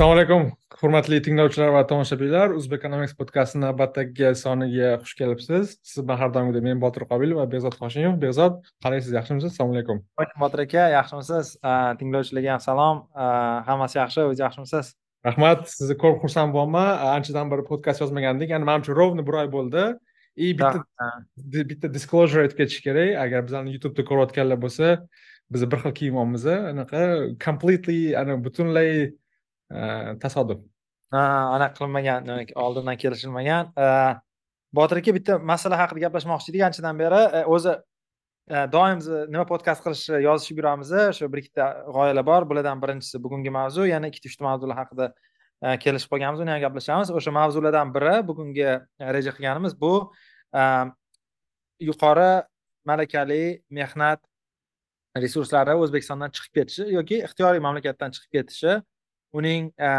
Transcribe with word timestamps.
assalomu 0.00 0.16
alaykum 0.16 0.44
hurmatli 0.80 1.18
tinglovchilar 1.20 1.74
va 1.74 1.80
tomoshabinlar. 1.84 2.54
O'zbek 2.56 2.78
economics 2.80 3.12
podkasti 3.18 3.58
navbatdagi 3.60 4.30
soniga 4.42 4.94
xush 5.02 5.18
kelibsiz. 5.18 5.74
Siz 5.84 6.06
bilan 6.06 6.16
har 6.22 6.30
doimgidek 6.32 6.64
men 6.64 6.80
botir 6.80 7.04
qobilov 7.10 7.42
va 7.42 7.44
behzod 7.54 7.76
hoshimov 7.76 8.16
behzod 8.22 8.56
qalaysiz 8.86 9.12
yaxshimisiz? 9.18 9.52
Assalomu 9.52 9.76
alaykum. 9.76 10.00
Botir 10.40 10.64
aka 10.64 10.86
yaxshimisiz? 10.94 11.52
Tinglovchilarga 12.00 12.54
ham 12.54 12.64
salom 12.64 13.04
hammasi 13.68 14.00
yaxshi 14.00 14.24
o'zi 14.30 14.44
yaxshimisiz? 14.46 14.94
Rahmat 15.28 15.68
sizni 15.74 15.98
ko'rib 16.00 16.24
xursand 16.24 16.56
bo'lyapman 16.56 16.90
anchadan 17.18 17.52
beri 17.52 17.68
podkast 17.68 18.00
yozmagandik. 18.00 18.56
Ya'ni 18.56 18.64
manimcha 18.72 18.96
ровно 18.96 19.26
bir 19.28 19.42
oy 19.44 19.52
bo'ldi. 19.52 19.84
И 20.36 20.56
bitta 20.56 20.80
bitta 21.74 21.92
disclosure 21.92 22.46
aytib 22.46 22.64
ketish 22.64 22.80
kerak. 22.88 23.18
Agar 23.26 23.44
bizlarni 23.44 23.76
youtubeda 23.76 24.08
ko'rayotganlar 24.08 24.64
bo'lsa 24.64 24.96
biz 25.52 25.70
bir 25.70 25.78
xil 25.82 25.92
kiyimyapmiz 26.00 26.46
anaqa 26.46 27.00
completely 27.44 28.16
ana 28.16 28.44
butunlay 28.44 29.10
Э, 29.70 30.18
tasodif. 30.22 30.58
Anaqa 31.12 31.74
qilinmagan 31.78 32.26
demak 32.26 32.50
oldindan 32.56 32.96
kelishilmagan. 32.96 33.72
Э, 33.76 34.18
Botir 34.72 35.00
aka 35.00 35.12
bitta 35.14 35.38
masala 35.38 35.76
haqida 35.80 36.06
gaplashmoqchi 36.06 36.52
edik. 36.52 36.62
Anchadan 36.68 36.98
beri 36.98 37.22
e, 37.38 37.40
o'zi 37.54 37.72
e, 37.74 38.60
doim 38.74 39.00
nima 39.32 39.42
podkast 39.48 39.82
qilish 39.82 40.04
e, 40.14 40.20
yozishib 40.22 40.60
yuramiz 40.62 40.92
shu 41.16 41.26
bir 41.32 41.42
ikkita 41.42 41.66
g'oyalar 41.96 42.26
bor. 42.28 42.46
Bulardan 42.50 42.82
birinchisi 42.82 43.18
bugungi 43.24 43.50
mavzu 43.56 43.88
yana 43.90 44.10
ikkita 44.12 44.30
uchta 44.30 44.46
mavzular 44.46 44.78
haqida 44.82 45.10
kelishib 45.84 46.14
qolganmiz 46.14 46.44
uni 46.44 46.54
ham 46.54 46.62
gaplashamiz. 46.66 47.10
O'sha 47.18 47.34
mavzulardan 47.34 47.90
biri 47.96 48.14
bugungi 48.30 48.68
reja 49.18 49.34
qilganimiz 49.38 49.74
bu 49.82 49.92
yuqori 51.90 52.30
malakali 52.90 53.42
mehnat 53.80 54.22
resurslari 55.24 55.74
o'zbekistondan 55.82 56.30
chiqib 56.36 56.60
ketishi 56.60 56.86
yoki 56.94 57.24
ixtiyoriy 57.26 57.66
mamlakatdan 57.66 58.14
chiqib 58.14 58.38
ketishi. 58.38 58.78
Uning 59.32 59.70
e, 59.78 59.90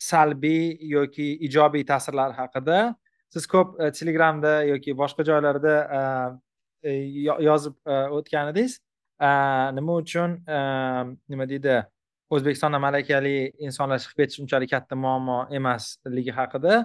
salbiy 0.00 0.76
yoki 0.94 1.28
ijobiy 1.46 1.84
ta'sirlari 1.86 2.36
haqida. 2.36 2.80
Siz 3.30 3.46
ko'p 3.46 3.80
e, 3.80 3.90
telegramda 3.96 4.52
yoki 4.68 4.94
boshqa 4.96 5.26
joylarda 5.26 5.74
e, 6.82 6.92
yozib 7.46 7.76
o'tgan 8.18 8.52
edingiz 8.52 8.78
nima 9.76 9.96
uchun 10.00 10.38
nima 11.28 11.46
deydi 11.50 11.74
o'zbekistonda 12.32 12.78
malakali 12.80 13.34
insonlar 13.66 14.00
chiqib 14.00 14.22
ketishi 14.22 14.40
unchalik 14.44 14.70
katta 14.72 14.96
muammo 14.96 15.36
emasligi 15.58 16.32
haqida 16.38 16.78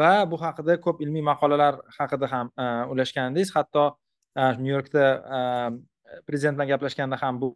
va 0.00 0.10
bu 0.30 0.40
haqida 0.42 0.76
ko'p 0.86 1.04
ilmiy 1.06 1.22
maqolalar 1.30 1.78
haqida 1.98 2.30
ham 2.32 2.50
ulashgan 2.94 3.30
edingiz 3.30 3.54
hatto 3.56 3.84
nyu 4.64 4.74
yorkda 4.74 5.04
prezident 6.26 6.58
bilan 6.58 6.68
gaplashganda 6.72 7.22
ham 7.22 7.40
bu 7.42 7.54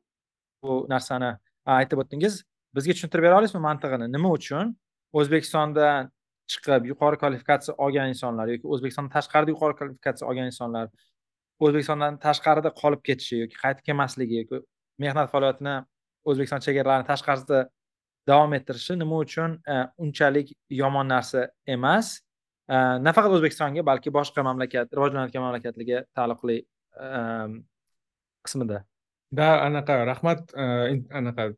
bu 0.63 0.87
narsani 0.89 1.33
aytib 1.67 1.99
o'tdingiz. 2.05 2.43
Bizga 2.77 2.97
tushuntirib 2.97 3.29
bera 3.29 3.39
olasizmi 3.41 3.63
mantig'ini 3.69 4.09
nima 4.13 4.33
uchun? 4.39 4.75
O'zbekistondan 5.21 6.11
chiqib 6.53 6.89
yuqori 6.91 7.19
kvalifikatsiya 7.23 7.77
olgan 7.85 8.13
insonlar 8.13 8.53
yoki 8.55 8.67
o'zbekistondan 8.75 9.13
tashqarida 9.17 9.55
yuqori 9.55 9.79
kvalifikatsiya 9.81 10.29
olgan 10.31 10.51
insonlar 10.53 10.89
o'zbekistondan 11.65 12.19
tashqarida 12.27 12.73
qolib 12.83 13.03
ketishi 13.09 13.43
yoki 13.45 13.61
qaytib 13.63 13.85
kelmasligi 13.89 14.43
yoki 14.43 14.63
mehnat 15.05 15.31
faoliyatini 15.33 15.77
o'zbekiston 16.31 16.65
chegaralarini 16.67 17.09
tashqarisida 17.13 17.63
davom 18.29 18.55
ettirishi 18.59 18.97
nima 18.99 19.19
uchun? 19.25 19.59
E, 19.67 19.79
unchalik 20.05 20.53
yomon 20.71 21.09
narsa 21.15 21.49
emas. 21.77 22.15
E, 22.69 22.77
Nafaqat 23.07 23.37
o'zbekistonga 23.39 23.85
balki 23.91 24.15
boshqa 24.19 24.45
mamlakat 24.49 24.95
rivojlanayotgan 24.97 25.47
mamlakatlarga 25.47 26.05
taalluqli 26.19 26.59
e, 27.07 27.09
qismida. 28.47 28.85
Да 29.33 29.49
anaqa 29.67 29.99
rahmat 30.13 30.55
anaqa 31.21 31.53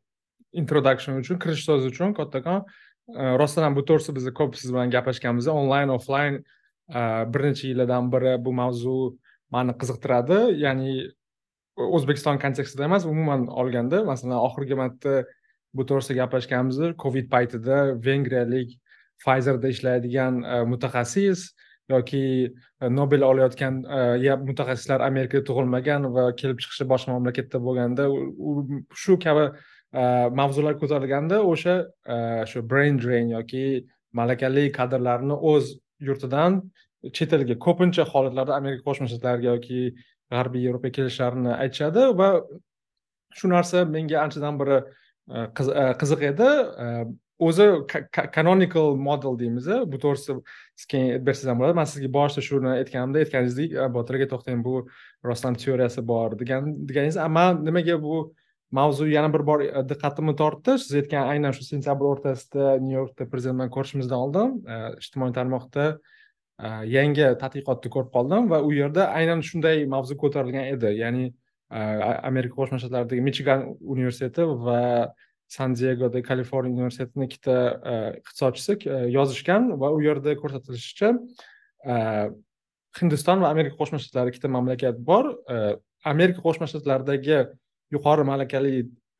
introduction 0.61 1.19
uchun 1.21 1.39
kirish 1.43 1.65
so'zi 1.67 1.91
uchun 1.93 2.15
kattakon 2.19 2.63
э, 2.63 3.35
rostdan 3.41 3.67
ham 3.67 3.77
bu 3.77 3.83
to'g'risida 3.89 4.15
biz 4.17 4.31
ko'p 4.39 4.57
siz 4.61 4.73
bilan 4.73 4.93
gaplashganmiz. 4.95 5.47
Onlayn 5.47 5.93
offlayn 5.97 6.41
э, 6.89 7.03
bir 7.33 7.47
necha 7.49 7.67
yillardan 7.67 8.11
beri 8.13 8.37
bu 8.45 8.53
mavzu 8.61 8.97
mani 9.51 9.77
qiziqtiradi. 9.81 10.39
Ya'ni 10.65 10.95
o'zbekiston 11.75 12.39
kontekstida 12.39 12.87
emas 12.89 13.05
umuman 13.05 13.47
olganda 13.47 14.03
masalan 14.07 14.39
oxirgi 14.47 14.75
marta 14.81 15.15
bu 15.75 15.85
to'g'risida 15.89 16.17
gaplashganmiz 16.21 16.79
covid 17.03 17.29
paytida 17.31 17.77
vengriyalik 18.07 18.79
pfizerda 19.23 19.67
ishlaydigan 19.75 20.43
e, 20.43 20.63
mutaxassis 20.71 21.51
yoki 21.89 22.23
e, 22.81 22.89
nobel 22.89 23.21
olayotgan 23.21 23.83
e, 23.83 24.35
mutaxassislar 24.49 25.03
amerikada 25.09 25.43
tug'ilmagan 25.49 26.07
va 26.15 26.25
kelib 26.39 26.61
chiqishi 26.63 26.87
boshqa 26.93 27.15
mamlakatda 27.15 27.61
bo'lganda 27.67 28.07
shu 29.03 29.19
kabi 29.25 29.45
Э, 29.93 30.29
mavzular 30.33 30.75
ko'tarilganda 30.79 31.37
o'sha 31.45 31.75
э, 32.07 32.45
shu 32.51 32.61
brain 32.61 32.97
drain 32.99 33.29
yoki 33.29 33.85
malakali 34.19 34.71
kadrlarni 34.77 35.37
o'z 35.51 35.69
yurtidan 36.07 36.57
chet 37.13 37.33
elga 37.37 37.55
ko'pincha 37.65 38.03
holatlarda 38.09 38.57
amerika 38.57 38.83
qo'shma 38.89 39.07
shtatlariga 39.11 39.53
yoki 39.53 39.81
g'arbiy 40.33 40.65
yevropaga 40.67 40.95
kelishlarini 40.97 41.53
aytishadi 41.55 42.07
va 42.21 42.29
shu 43.37 43.51
narsa 43.53 43.85
menga 43.95 44.19
anchadan 44.25 44.59
beri 44.61 44.79
e, 44.81 45.39
e, 45.43 45.85
qiziq 46.01 46.25
edi. 46.31 46.49
E, 46.85 46.87
o'zi 47.47 47.65
canonical 48.35 48.95
model 49.07 49.39
deymiz 49.39 49.67
bu 49.91 49.99
to'g'risida 50.03 50.39
siz 50.75 50.87
keyin 50.91 51.11
aytib 51.13 51.27
bersangiz 51.29 51.51
ham 51.51 51.61
bo'ladi. 51.61 51.77
Man 51.79 51.89
sizga 51.91 52.09
boshida 52.17 52.43
shuni 52.49 52.71
aytganimda 52.77 53.23
aytganingizdek 53.23 53.75
botir 53.95 54.19
aka 54.19 54.27
to'xtang 54.33 54.63
bu 54.67 54.75
rostdan 55.29 55.59
teoriyasi 55.63 56.03
bor 56.11 56.35
degan 56.41 56.73
deganingiz 56.89 57.19
man 57.37 57.63
nimaga 57.69 57.97
bu 58.07 58.19
mavzu 58.71 59.07
yana 59.07 59.33
bir 59.33 59.45
bor 59.47 59.61
e, 59.61 59.83
diqqatimni 59.89 60.35
tortdi 60.35 60.77
siz 60.81 60.95
aytgan 61.01 61.29
aynan 61.33 61.55
shu 61.55 61.65
sentyabr 61.67 62.09
o'rtasida 62.11 62.75
nyu 62.81 62.97
yorkda 62.99 63.27
prezident 63.29 63.59
bilan 63.59 63.71
ko'rishimizdan 63.75 64.23
oldin 64.27 64.55
e, 64.65 64.79
ijtimoiy 65.01 65.33
tarmoqda 65.37 65.87
e, 66.59 66.71
yangi 66.95 67.27
tadqiqotni 67.43 67.91
ko'rib 67.95 68.11
qoldim 68.15 68.49
va 68.53 68.61
u 68.65 68.73
yerda 68.73 69.09
aynan 69.19 69.43
shunday 69.49 69.85
mavzu 69.95 70.17
ko'tarilgan 70.23 70.71
edi. 70.73 70.95
Ya'ni 71.01 71.33
amerika 72.29 72.55
qo'shma 72.59 72.77
shtatlaridagi 72.81 73.23
michigan 73.25 73.63
universiteti 73.81 74.43
va 74.67 74.81
san 75.49 75.73
diegoda 75.77 76.21
kaliforniya 76.25 76.77
universitetini 76.77 77.25
ikkita 77.25 77.55
iqtisodchisi 78.19 78.75
yozishgan 79.15 79.71
va 79.81 79.89
u 79.95 79.97
yerda 80.05 80.35
ko'rsatilishicha 80.41 81.09
hindiston 82.99 83.41
va 83.43 83.49
amerika 83.55 83.79
qo'shma 83.81 83.99
shtatlari 84.03 84.33
ikkita 84.33 84.51
mamlakat 84.57 85.01
bor 85.09 85.31
amerika 86.13 86.45
qo'shma 86.45 86.69
shtatlaridagi 86.69 87.41
yuqori 87.93 88.23
malakali 88.31 88.75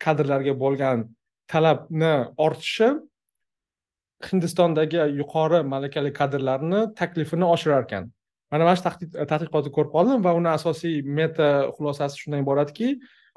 kadrlarga 0.05 0.53
bo'lgan 0.63 1.05
talabni 1.53 2.13
ortishi 2.45 2.89
hindistondagi 4.29 5.01
yuqori 5.21 5.63
malakali 5.73 6.11
kadrlarni 6.19 6.81
taklifini 6.99 7.45
oshirar 7.55 7.83
ekan 7.87 8.11
mana 8.51 8.63
mana 8.67 8.75
shu 8.77 8.83
tadqiqotni 9.31 9.71
ko'rib 9.77 9.91
qoldim 9.97 10.23
va 10.25 10.33
uni 10.39 10.49
asosiy 10.57 11.01
meta 11.19 11.49
xulosasi 11.77 12.21
shundan 12.21 12.45
iboratki 12.45 12.87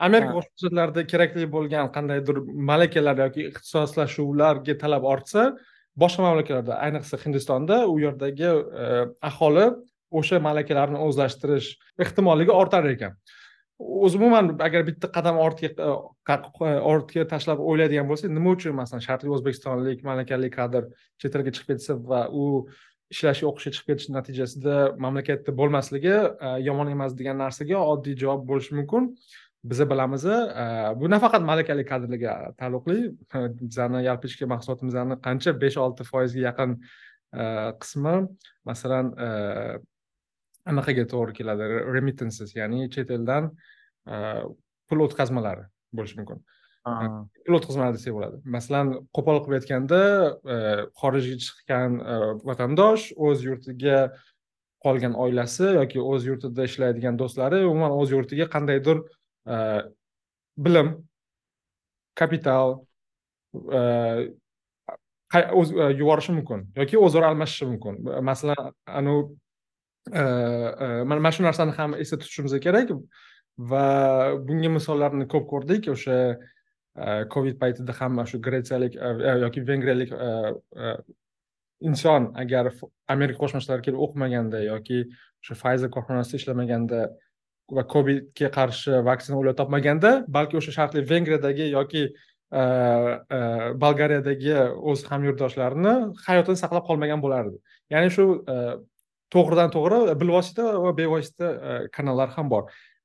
amerika 0.07 0.33
qo'shma 0.37 0.55
shtatlarida 0.61 1.03
kerakli 1.13 1.45
bo'lgan 1.57 1.91
qandaydir 1.97 2.37
malakalar 2.71 3.17
yoki 3.25 3.49
ixtisoslashuvlarga 3.51 4.75
talab 4.83 5.05
ortsa 5.15 5.43
boshqa 6.03 6.25
mamlakatlarda 6.27 6.75
ayniqsa 6.87 7.21
hindistonda 7.25 7.77
u 7.93 7.99
yerdagi 8.05 8.51
e, 8.85 8.87
aholi 9.31 9.67
o'sha 10.19 10.39
malakalarni 10.49 10.99
o'zlashtirish 11.07 11.69
ehtimolligi 12.05 12.55
ortar 12.63 12.87
ekan 12.95 13.19
o'zi 13.79 14.17
umuman 14.19 14.59
agar 14.59 14.87
bitta 14.87 15.11
qadam 15.13 15.39
ortga 15.39 15.69
e, 15.69 16.35
e, 16.35 16.71
ortga 16.93 17.25
tashlab 17.33 17.63
o'ylaydigan 17.63 18.09
bo'lsak 18.11 18.33
nima 18.35 18.55
uchun 18.57 18.75
masalan 18.79 19.03
sharqiy 19.07 19.33
o'zbekistonlik 19.37 20.05
malakali 20.09 20.51
kadr 20.51 20.89
chet 21.23 21.37
elga 21.39 21.53
chiqib 21.57 21.75
ketsa 21.75 21.99
va 22.11 22.21
u 22.43 22.47
ishlashga 23.15 23.47
o'qishga 23.51 23.73
chiqib 23.77 23.91
ketish 23.93 24.09
natijasida 24.17 24.79
mamlakatda 25.05 25.55
bo'lmasligi 25.61 26.15
e, 26.15 26.55
yomon 26.69 26.91
emas 26.95 27.15
degan 27.21 27.39
narsaga 27.45 27.85
oddiy 27.93 28.19
javob 28.23 28.49
bo'lishi 28.51 28.79
mumkin. 28.81 29.13
Biza 29.71 29.85
bilamiz 29.91 30.25
bu 31.01 31.09
nafaqat 31.11 31.43
malakali 31.43 31.85
kadrlarga 31.87 32.35
taalluqli. 32.61 32.99
Bizani 33.69 34.05
yalpi 34.05 34.31
ichki 34.31 34.47
mahsulotimizni 34.55 35.17
qancha 35.27 35.55
besh 35.63 35.79
olti 35.85 36.07
foizga 36.11 36.45
yaqin 36.45 36.77
qismi 37.83 38.15
masalan 38.71 39.11
anaqaga 40.71 41.05
to'g'ri 41.13 41.33
keladi. 41.39 41.63
Remittances 41.97 42.51
ya'ni 42.61 42.87
chet 42.95 43.11
eldan 43.17 43.51
pul 44.89 45.05
o'tkazmalari 45.07 45.65
bo'lishi 45.97 46.17
mumkin. 46.21 46.39
Pul 47.45 47.55
o'tkazmalari 47.59 47.99
desak 47.99 48.15
bo'ladi. 48.17 48.37
Masalan 48.57 48.87
qo'pol 49.17 49.43
qilib 49.45 49.59
aytganda 49.59 50.01
xorijga 51.01 51.37
chiqqan 51.45 51.91
vatandosh 52.49 53.05
o'z 53.27 53.39
yurtiga 53.49 53.99
qolgan 54.85 55.15
oilasi 55.25 55.67
yoki 55.81 55.99
o'z 56.13 56.23
yurtida 56.31 56.63
ishlaydigan 56.71 57.15
do'stlari 57.21 57.59
umuman 57.67 57.93
o'z 58.01 58.09
yurtiga 58.15 58.47
qandaydir 58.55 59.03
bilim 60.65 60.89
kapital 62.21 62.69
yuborishi 66.01 66.33
mumkin 66.39 66.61
yoki 66.81 66.97
o'zaro 67.07 67.27
almashishi 67.31 67.65
mumkin. 67.73 67.95
Masalan 68.31 68.73
anavi 69.01 69.21
mana 70.13 71.33
shu 71.33 71.43
narsani 71.43 71.73
ham 71.79 71.95
esda 71.95 72.19
tutishimiz 72.19 72.55
kerak 72.67 72.93
va 73.59 73.85
bunga 74.49 74.71
misollarni 74.77 75.27
ko'p 75.35 75.47
ko'rdik 75.53 75.89
o'sha 75.95 76.19
covid 77.35 77.59
paytida 77.63 77.93
ham 78.01 78.25
shu 78.27 78.41
gretsiyalik 78.41 78.95
yoki 79.45 79.67
vengriyalik 79.71 80.13
inson 81.81 82.33
agar 82.35 82.73
amerika 83.09 83.39
qo'shma 83.43 83.61
shtatlariga 83.63 83.87
kelib 83.89 84.05
o'qimaganda 84.07 84.63
yoki 84.65 85.05
o'sha 85.43 85.55
pfizer 85.61 85.91
korxonasida 85.97 86.41
ishlamaganda 86.41 87.01
va 87.77 87.85
covidga 87.95 88.49
qarshi 88.59 89.03
vaksina 89.11 89.39
o'ylab 89.39 89.57
topmaganda 89.61 90.11
balki 90.39 90.59
o'sha 90.61 90.75
sharqli 90.79 91.05
vengriyadagi 91.13 91.71
yoki 91.77 92.03
bolgariyadagi 93.85 94.55
o'z 94.91 95.05
hamyurtdoshlarini 95.11 95.95
hayotini 96.27 96.61
saqlab 96.63 96.85
qolmagan 96.89 97.21
bo'lardi 97.25 97.59
ya'ni 97.95 98.15
shu 98.17 98.25
to'g'ridan 99.35 99.71
to'g'ri 99.75 100.15
bilvosita 100.21 100.65
va 100.85 100.93
bevosita 101.01 101.47
kanallar 101.97 102.29
ham 102.37 102.51
bor. 102.53 102.63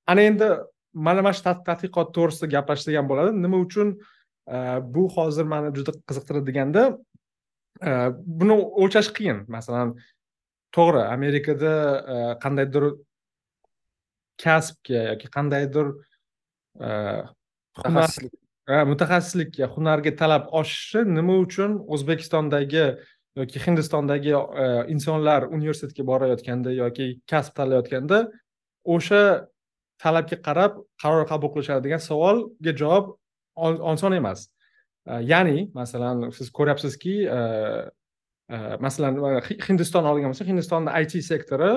Ana 0.07 0.21
endi 0.29 0.47
mana 0.93 1.21
mana 1.25 1.35
shu 1.37 1.43
tadqiqot 1.47 2.13
to'g'risida 2.17 2.51
gaplashadigan 2.55 3.07
bo'ladi 3.11 3.31
nima 3.45 3.57
uchun? 3.65 3.95
Bu 4.93 5.07
hozir 5.15 5.45
mani 5.53 5.73
juda 5.77 5.91
qiziqtiradeganda 6.09 6.83
buni 8.39 8.55
o'lchash 8.81 9.09
qiyin. 9.17 9.43
Masalan 9.55 9.95
to'g'ri 10.75 11.01
amerikada 11.15 11.73
qandaydir 12.43 12.83
kasbga 14.43 14.99
yoki 15.11 15.27
qandaydir 15.35 15.85
mutaxassislik. 17.77 18.33
mutaxassislikka 18.91 19.67
hunarga 19.75 20.11
talab 20.15 20.43
oshishi 20.59 21.01
nima 21.17 21.35
uchun 21.45 21.71
o'zbekistondagi 21.93 22.85
yoki 23.35 23.59
hindistondagi 23.59 24.33
e, 24.33 24.67
insonlar 24.93 25.47
universitetga 25.49 26.05
borayotganda 26.05 26.73
yoki 26.73 27.07
kasb 27.29 27.55
tanlayotganda 27.57 28.19
o'sha 28.95 29.23
talabga 30.03 30.37
qarab 30.47 30.77
qaror 31.03 31.25
qabul 31.31 31.53
qilishadi 31.55 31.87
degan 31.87 32.01
savolga 32.09 32.75
javob 32.81 33.15
oson 33.93 34.13
emas. 34.19 34.47
E, 35.07 35.21
ya'ni 35.31 35.69
masalan 35.73 36.29
siz 36.37 36.51
ko'ryapsizki 36.59 37.15
e, 37.37 37.39
masalan 38.85 39.41
hindiston 39.67 40.05
oladigan 40.05 40.33
bo'lsak 40.33 40.49
hindistonni 40.51 41.01
it 41.01 41.17
sektori 41.31 41.73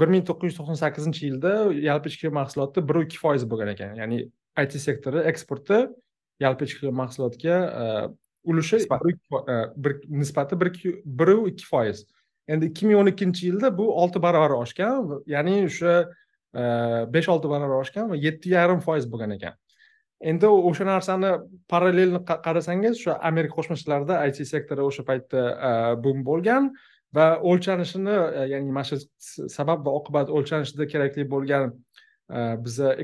bir 0.00 0.08
ming 0.10 0.24
to'qqiz 0.28 0.50
yuz 0.50 0.56
to'qson 0.58 0.78
sakkizinchi 0.80 1.28
yilda 1.28 1.52
yalpi 1.88 2.10
ichki 2.10 2.34
mahsulotni 2.40 2.82
bir 2.88 3.02
ikki 3.04 3.18
foiz 3.24 3.46
bo'lgan 3.50 3.70
ekan. 3.74 3.94
Ya'ni 4.00 4.24
it 4.64 4.72
sektori 4.88 5.22
eksporti 5.30 5.86
yalpi 6.42 6.66
ichki 6.66 6.90
mahsulotga 7.02 7.56
ulushi 8.44 8.78
bir 9.76 9.96
nisbati 10.08 10.60
biru 10.60 11.48
ikki 11.48 11.66
foiz. 11.66 12.04
Endi 12.48 12.66
ikki 12.66 12.86
ming 12.86 13.00
o'n 13.00 13.08
ikkinchi 13.12 13.46
yilda 13.48 13.70
bu 13.78 13.88
olti 14.02 14.22
barobar 14.22 14.52
oshgan 14.60 15.20
ya'ni 15.26 15.64
o'sha 15.66 15.94
besh 17.14 17.28
olti 17.28 17.48
barobar 17.48 17.80
oshgan 17.84 18.10
va 18.10 18.16
yetti 18.16 18.52
yarim 18.56 18.80
foiz 18.84 19.06
bo'lgan 19.12 19.36
ekan. 19.38 19.54
Endi 20.20 20.46
o'sha 20.46 20.84
narsani 20.88 21.30
parallelni 21.68 22.20
qarasangiz 22.46 23.00
shu 23.04 23.16
amerika 23.30 23.56
qo'shma 23.58 23.78
shtatlarida 23.80 24.20
it 24.28 24.42
sektori 24.52 24.84
o'sha 24.88 25.06
paytda 25.08 25.40
bum 26.04 26.22
bo'lgan 26.28 26.70
va 27.16 27.26
o'lchanishini 27.50 28.16
ya'ni 28.52 28.72
mana 28.76 28.84
shu 28.90 29.00
sabab 29.56 29.86
va 29.86 29.96
oqibat 30.00 30.32
o'lchanishida 30.36 30.86
kerakli 30.92 31.24
bo'lgan 31.34 31.74
biza 32.64 32.94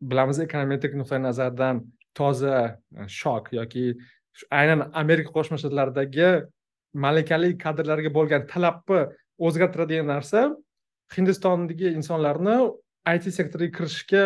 bilamiz 0.00 0.40
ekonometrik 0.46 0.94
nuqtai 1.00 1.20
nazardan 1.28 1.84
toza 2.14 2.78
shok 3.20 3.52
yoki 3.58 3.86
aynan 4.58 4.90
amerika 5.02 5.30
qo'shma 5.36 5.56
shtatlaridagi 5.60 6.28
malakali 7.04 7.50
kadrlarga 7.64 8.10
bo'lgan 8.18 8.46
talabni 8.52 9.00
o'zgartiradigan 9.46 10.08
narsa 10.14 10.40
hindistondagi 11.16 11.88
insonlarni 11.98 12.56
it 13.14 13.24
sektoriga 13.38 13.72
kirishga 13.78 14.24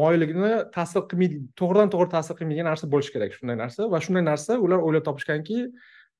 moyilligini 0.00 0.52
ta'sir 0.76 1.02
qilmaydi 1.10 1.40
to'g'ridan 1.60 1.88
to'g'ri 1.94 2.10
ta'sir 2.16 2.34
qilmaydigan 2.38 2.68
narsa 2.72 2.88
bo'lishi 2.92 3.12
kerak 3.14 3.32
shunday 3.36 3.56
narsa 3.62 3.88
va 3.92 3.98
shunday 4.04 4.24
narsa 4.30 4.58
ular 4.66 4.80
o'ylab 4.86 5.04
topishganki 5.08 5.58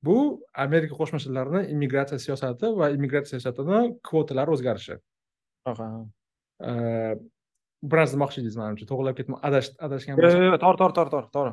bu 0.07 0.17
amerika 0.65 0.93
qo'shma 0.99 1.21
shtatlarini 1.23 1.61
immigratsiya 1.73 2.19
siyosati 2.25 2.73
va 2.79 2.89
immigratsiya 2.95 3.39
siyosatini 3.39 3.79
kvotalari 4.09 4.55
o'zgarishi 4.55 4.95
bir 7.91 7.97
narsa 7.99 8.15
demoqchi 8.15 8.37
edingiz 8.39 8.57
manimcha 8.61 8.85
to'g'irlab 8.89 9.15
ketma 9.19 9.35
adashgan 9.87 10.15
yo'q 10.23 10.43
yo'q 10.47 10.57
to'g'ri 10.63 10.77
to'g'ri 10.81 10.93
to'g'ri. 10.97 11.09
To'g'ri 11.13 11.29
to'g'ri. 11.35 11.51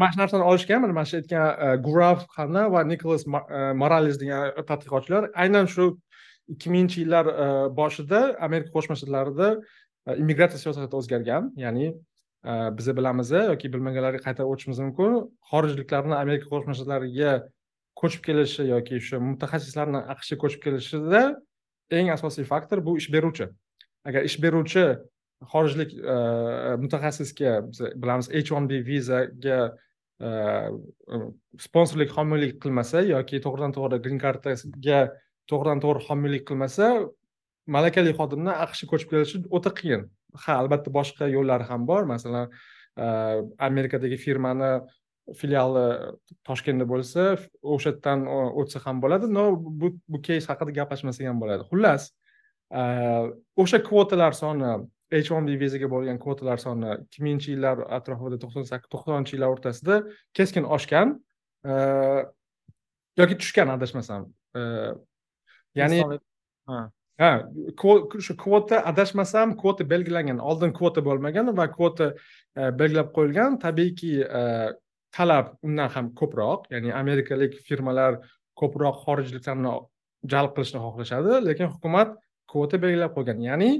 Mana 0.00 0.10
shu 0.12 0.18
narsani 0.22 0.44
olishgan 0.50 0.84
mana 0.84 1.04
shu 1.10 1.16
aytgan 1.20 1.46
gurav 1.86 2.18
xanna 2.36 2.62
va 2.74 2.80
nikolas 2.92 3.22
morales 3.82 4.16
degan 4.22 4.40
tadqiqotchilar 4.70 5.22
aynan 5.44 5.66
shu 5.74 5.84
ikki 6.52 6.68
minginchi 6.72 6.98
yillar 7.02 7.26
boshida 7.80 8.20
amerika 8.46 8.70
qo'shma 8.76 8.94
shtatlarida 9.00 9.48
immigratsiya 10.22 10.60
siyosati 10.64 10.94
o'zgargan. 11.00 11.42
Ya'ni 11.64 11.86
biza 12.76 12.92
bilamiz 12.98 13.30
yoki 13.50 13.66
bilmaganlarga 13.74 14.20
qaytarib 14.26 14.50
o'tishimiz 14.52 14.78
mumkin. 14.84 15.12
Xorijliklarni 15.50 16.14
amerika 16.24 16.46
qo'shma 16.52 16.72
shtatlariga 16.76 17.32
ko'chib 18.00 18.22
kelishi 18.26 18.62
yoki 18.74 19.00
o'sha 19.00 19.16
mutaxassislarni 19.30 20.00
aqshga 20.14 20.36
ko'chib 20.42 20.60
kelishida 20.66 21.22
eng 21.98 22.08
asosiy 22.16 22.44
faktor 22.52 22.78
bu 22.86 22.92
ish 23.00 23.08
beruvchi. 23.14 23.46
Agar 24.08 24.22
ish 24.28 24.36
beruvchi 24.44 24.84
xorijlik 25.52 25.94
e, 25.94 26.16
mutaxassisga 26.82 27.52
biz 27.68 27.82
bilamiz 28.02 28.30
h 28.30 28.52
one 28.56 28.68
b 28.70 28.80
vizaga 28.88 29.60
e, 30.20 30.30
sponsorlik 31.66 32.10
homiylik 32.16 32.58
qilmasa 32.62 33.04
yoki 33.08 33.42
to'g'ridan 33.44 33.74
to'g'ri 33.76 34.00
green 34.04 34.20
kartaga 34.24 35.00
to'g'ridan 35.50 35.84
to'g'ri 35.84 36.04
homiylik 36.08 36.46
qilmasa 36.50 36.90
malakali 37.76 38.16
xodimni 38.18 38.52
aqshga 38.66 38.90
ko'chib 38.92 39.12
kelishi 39.12 39.42
o'ta 39.58 39.72
qiyin. 39.78 40.08
Ha 40.44 40.58
albatta 40.62 40.92
boshqa 40.98 41.30
yo'llari 41.36 41.68
ham 41.70 41.86
bor. 41.90 42.04
Masalan 42.14 42.50
e, 42.96 43.06
amerikadagi 43.68 44.18
firmani 44.26 44.72
filiali 45.40 45.86
toshkentda 46.48 46.84
bo'lsa 46.88 47.22
o'sha 47.74 47.94
yerdan 47.94 48.26
o'tsa 48.60 48.82
ham 48.84 49.00
bo'ladi. 49.04 49.30
Но 49.36 49.44
bu 49.80 49.94
bu 50.08 50.20
keys 50.28 50.50
haqida 50.50 50.76
gaplashmasak 50.80 51.26
ham 51.30 51.40
bo'ladi. 51.42 51.64
Xullas 51.70 52.12
o'sha 53.62 53.78
kvotalar 53.88 54.32
soni 54.32 54.72
h 55.14 55.30
one 55.36 55.46
b 55.46 55.58
vizaga 55.64 55.88
bo'lgan 55.94 56.18
kvotalar 56.24 56.58
soni 56.66 56.90
ikki 57.04 57.22
minginchi 57.26 57.54
yillar 57.54 57.76
atrofida 57.98 58.36
to'qson 58.42 58.64
sakkiz 58.70 58.90
to'qsoninchi 58.94 59.36
yillar 59.36 59.54
o'rtasida 59.54 59.94
keskin 60.38 60.64
oshgan 60.76 61.08
yoki 63.20 63.34
tushgan 63.40 63.68
adashmasam 63.76 64.22
ya'ni 65.80 65.98
ha. 66.68 67.30
Shu 68.26 68.34
kvota 68.44 68.80
adashmasam 68.90 69.54
kvota 69.60 69.84
belgilangan 69.92 70.40
oldin 70.50 70.72
kvota 70.78 71.00
bo'lmagan 71.08 71.52
va 71.58 71.66
kvota 71.76 72.06
belgilab 72.80 73.12
qo'yilgan 73.16 73.60
tabiiyki 73.64 74.12
talab 75.16 75.46
undan 75.66 75.88
ham 75.94 76.06
ko'proq 76.20 76.66
ya'ni 76.74 76.90
amerikalik 77.02 77.54
firmalar 77.68 78.18
ko'proq 78.60 78.96
xorijliklarni 79.04 79.72
jalb 80.32 80.50
qilishni 80.56 80.80
xohlashadi 80.86 81.32
lekin 81.48 81.70
hukumat 81.74 82.16
kvota 82.50 82.82
belgilab 82.82 83.14
qo'ygan 83.16 83.38
ya'ni 83.48 83.70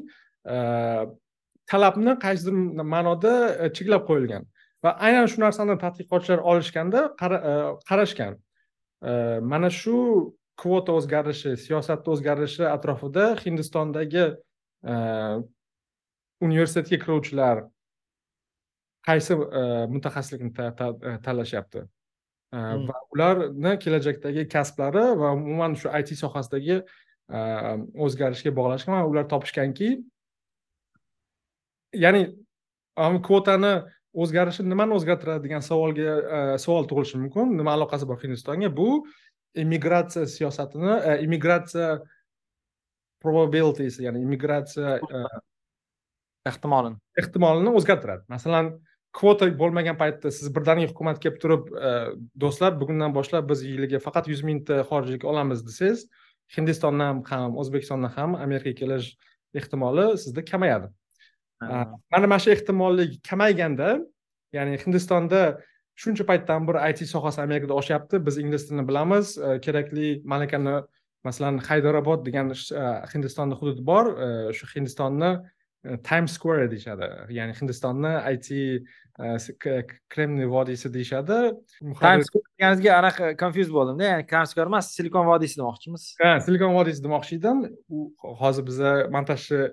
talabni 1.71 2.13
qaysidir 2.25 2.55
ma'noda 2.95 3.33
cheklab 3.77 4.07
qo'yilgan. 4.09 4.45
Va 4.85 4.91
aynan 5.07 5.27
shu 5.33 5.41
narsani 5.41 5.77
tadqiqotchilar 5.85 6.41
olishganda 6.51 7.01
qarashgan. 7.89 8.37
Mana 9.53 9.71
shu 9.71 9.97
kvota 10.61 10.93
o'zgarishi 10.99 11.57
siyosatni 11.65 12.13
o'zgarishi 12.15 12.65
atrofida 12.69 13.25
hindistondagi 13.45 14.27
universitetga 16.45 16.99
kiruvchilar 17.05 17.65
qaysi 19.09 19.37
mutaxassislikni 19.95 20.53
tanlashyapti? 21.27 21.81
Va 22.55 22.97
ularni 23.17 23.73
kelajakdagi 23.83 24.49
kasblari 24.55 25.07
va 25.21 25.33
umuman 25.35 25.75
shu 25.81 25.89
it 25.99 26.13
sohasidagi 26.23 26.83
o'zgarishga 28.05 28.51
bog'lashgan 28.59 28.95
va 29.01 29.07
ular 29.11 29.25
topishganki 29.33 29.89
ya'ni 31.95 32.25
kvotani 33.27 33.75
o'zgarishi 34.15 34.65
nimani 34.67 34.95
o'zgartiradi 34.95 35.43
degan 35.47 35.63
savolga 35.65 36.59
savol 36.63 36.89
tug'ilishi 36.91 37.21
mumkin? 37.23 37.55
Nima 37.59 37.75
aloqasi 37.79 38.09
bor 38.09 38.21
hindistonga? 38.23 38.71
Bu 38.77 39.05
immigratsiya 39.55 40.27
siyosatini 40.27 40.93
e, 41.01 41.19
immigratsiya 41.25 41.99
probabilities 43.23 44.01
ya'ni 44.01 44.23
immigratsiya 44.23 44.97
e, 44.99 45.23
ehtimolini. 46.51 46.99
ehtimolini 47.19 47.71
o'zgartiradi. 47.79 48.27
Masalan 48.29 48.75
kvota 49.15 49.49
bo'lmagan 49.59 49.97
paytda 50.01 50.33
siz 50.35 50.51
birdaniga 50.55 50.91
hukumat 50.91 51.21
kelib 51.23 51.39
turib 51.43 51.71
e, 51.71 51.93
do'stlar 52.45 52.75
bugundan 52.81 53.15
boshlab 53.15 53.49
biz 53.51 53.63
yiliga 53.67 54.03
faqat 54.07 54.29
yuz 54.33 54.43
mingta 54.43 54.83
xorijlik 54.91 55.25
olamiz 55.31 55.63
desangiz 55.67 56.09
hindistondan 56.57 57.23
ham 57.31 57.57
o'zbekistondan 57.63 58.13
ham 58.17 58.35
amerikaga 58.47 58.81
kelish 58.83 59.15
ehtimoli 59.61 60.07
sizda 60.25 60.45
kamayadi 60.51 60.91
mana 62.13 62.27
mana 62.27 62.39
shu 62.39 62.51
ehtimollik 62.57 63.21
kamayganda 63.31 63.99
ya'ni 64.53 64.79
hindistonda 64.85 65.41
shuncha 65.97 66.25
paytdan 66.27 66.67
beri 66.69 66.91
it 66.91 66.99
sohasi 67.15 67.41
amerikada 67.43 67.75
oshyapti. 67.75 68.27
Biz 68.27 68.39
ingliz 68.39 68.69
tilini 68.69 68.89
bilamiz. 68.89 69.39
E, 69.39 69.61
kerakli 69.61 70.23
malakani 70.25 70.83
masalan 71.25 71.59
haydarobod 71.59 72.27
degan 72.27 72.51
e, 72.51 72.85
hindistonda 73.13 73.55
hudud 73.61 73.85
bor. 73.87 74.11
E, 74.27 74.53
shu 74.53 74.67
hindistonni 74.75 75.37
times 76.03 76.33
square 76.33 76.71
deyishadi. 76.71 77.07
Ya'ni 77.39 77.55
hindistonni 77.61 78.13
it 78.35 78.49
kremniy 80.15 80.49
vodiysi 80.51 80.91
deyishadi. 80.95 81.39
Square 81.79 82.23
deganingizga 82.59 82.99
anaqa 83.01 83.37
confuse 83.43 83.73
bo'ldimda. 83.79 84.05
Ya'ni 84.11 84.27
times 84.27 84.51
square 84.51 84.71
emas 84.73 84.91
silikon 84.97 85.27
vodiysi 85.31 85.61
demoqchimiz. 85.61 86.15
Ha 86.23 86.39
silikon 86.47 86.75
vodiysi 86.79 87.05
demoqchi 87.05 87.39
edim. 87.39 87.67
U 87.89 88.11
hozir 88.41 88.67
biza 88.67 88.95
montajchi 89.15 89.69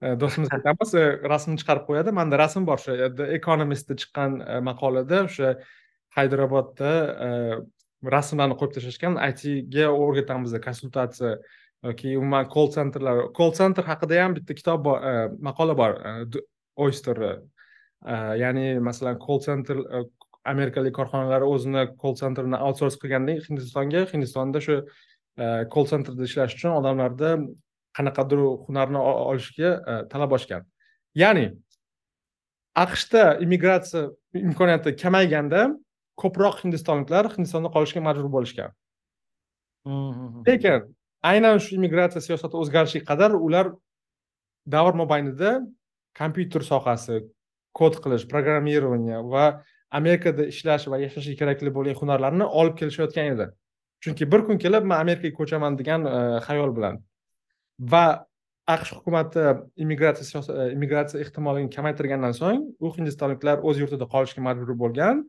Э, 0.00 0.14
do'stimiz 0.14 0.52
aytamiz 0.54 0.92
e, 0.94 1.04
rasmni 1.26 1.58
chiqarib 1.58 1.82
qo'yadi. 1.88 2.12
Manda 2.14 2.38
rasm 2.38 2.66
bor 2.66 2.78
o'sha 2.78 2.94
e, 2.94 3.08
the 3.18 3.26
economistda 3.34 3.96
chiqqan 3.98 4.36
e, 4.44 4.58
maqolada 4.68 5.24
o'sha 5.26 5.56
haydarobodda 6.18 6.92
rasmlarni 8.14 8.58
qo'yib 8.60 8.76
tashlashgan 8.76 9.18
itga 9.26 9.88
o'rgatamiz 9.90 10.54
konsultatsiya 10.66 11.34
yoki 11.88 12.14
umuman 12.20 12.46
call 12.54 12.70
centerlar 12.76 13.24
call 13.38 13.52
center 13.60 13.86
haqida 13.90 14.22
ham 14.22 14.38
bitta 14.38 14.54
kitob 14.60 14.86
bor 14.86 15.02
maqola 15.50 15.76
bor 15.82 15.98
oyster 16.86 17.20
ya'ni 18.42 18.66
masalan 18.88 19.18
call 19.26 19.42
center 19.48 19.82
amerikalik 20.54 20.94
korxonalar 20.98 21.46
o'zini 21.52 21.84
call 22.02 22.14
centerini 22.22 22.58
outsource 22.68 23.02
qilganda 23.02 23.38
hindistonga 23.48 24.06
hindistonda 24.14 24.62
shu 24.68 24.80
call 25.74 25.90
centerda 25.94 26.30
ishlash 26.30 26.58
uchun 26.58 26.78
odamlarda 26.80 27.34
qanaqadir 27.98 28.42
hunarni 28.66 29.00
olishga 29.02 29.70
talab 30.12 30.32
ochgan. 30.38 30.66
Ya'ni 31.22 31.46
aqshda 32.84 33.22
immigratsiya 33.44 34.02
imkoniyati 34.48 34.94
kamayganda 35.02 35.62
ko'proq 36.22 36.62
hindistonliklar 36.64 37.32
hindistonda 37.34 37.72
qolishga 37.76 38.02
majbur 38.08 38.30
bo'lishgan. 38.36 38.70
Lekin 40.48 40.86
aynan 41.30 41.58
shu 41.64 41.74
immigratsiya 41.78 42.22
siyosati 42.28 42.56
o'zgarishiga 42.62 43.06
qadar 43.10 43.34
ular 43.46 43.72
davr 44.74 44.94
mobaynida 45.02 45.50
kompyuter 46.20 46.62
sohasi 46.70 47.22
kod 47.78 47.98
qilish 48.04 48.26
programmirование 48.32 49.18
va 49.32 49.44
amerikada 49.98 50.46
ishlash 50.52 50.88
va 50.92 50.98
yashashga 51.04 51.34
kerakli 51.40 51.70
bo'lgan 51.76 51.98
hunarlarni 52.00 52.46
olib 52.60 52.74
kelishayotgan 52.80 53.32
edi. 53.34 53.46
Chunki 54.02 54.30
bir 54.32 54.44
kun 54.46 54.58
kelib 54.64 54.84
man 54.90 55.00
amerikaga 55.04 55.34
ko'chaman 55.40 55.78
degan 55.80 56.04
e, 56.06 56.18
xayol 56.46 56.74
bilan 56.76 57.00
va 57.78 58.24
aqsh 58.68 58.92
hukumati 58.96 59.44
immigratsiya 59.76 60.42
e, 60.42 60.72
immigratsiya 60.74 61.22
ehtimolini 61.24 61.70
kamaytirgandan 61.72 62.34
so'ng 62.36 62.66
u 62.80 62.90
hindistonliklar 62.96 63.62
o'z 63.64 63.80
yurtida 63.82 64.08
qolishga 64.14 64.44
majbur 64.44 64.74
bo'lgan 64.82 65.22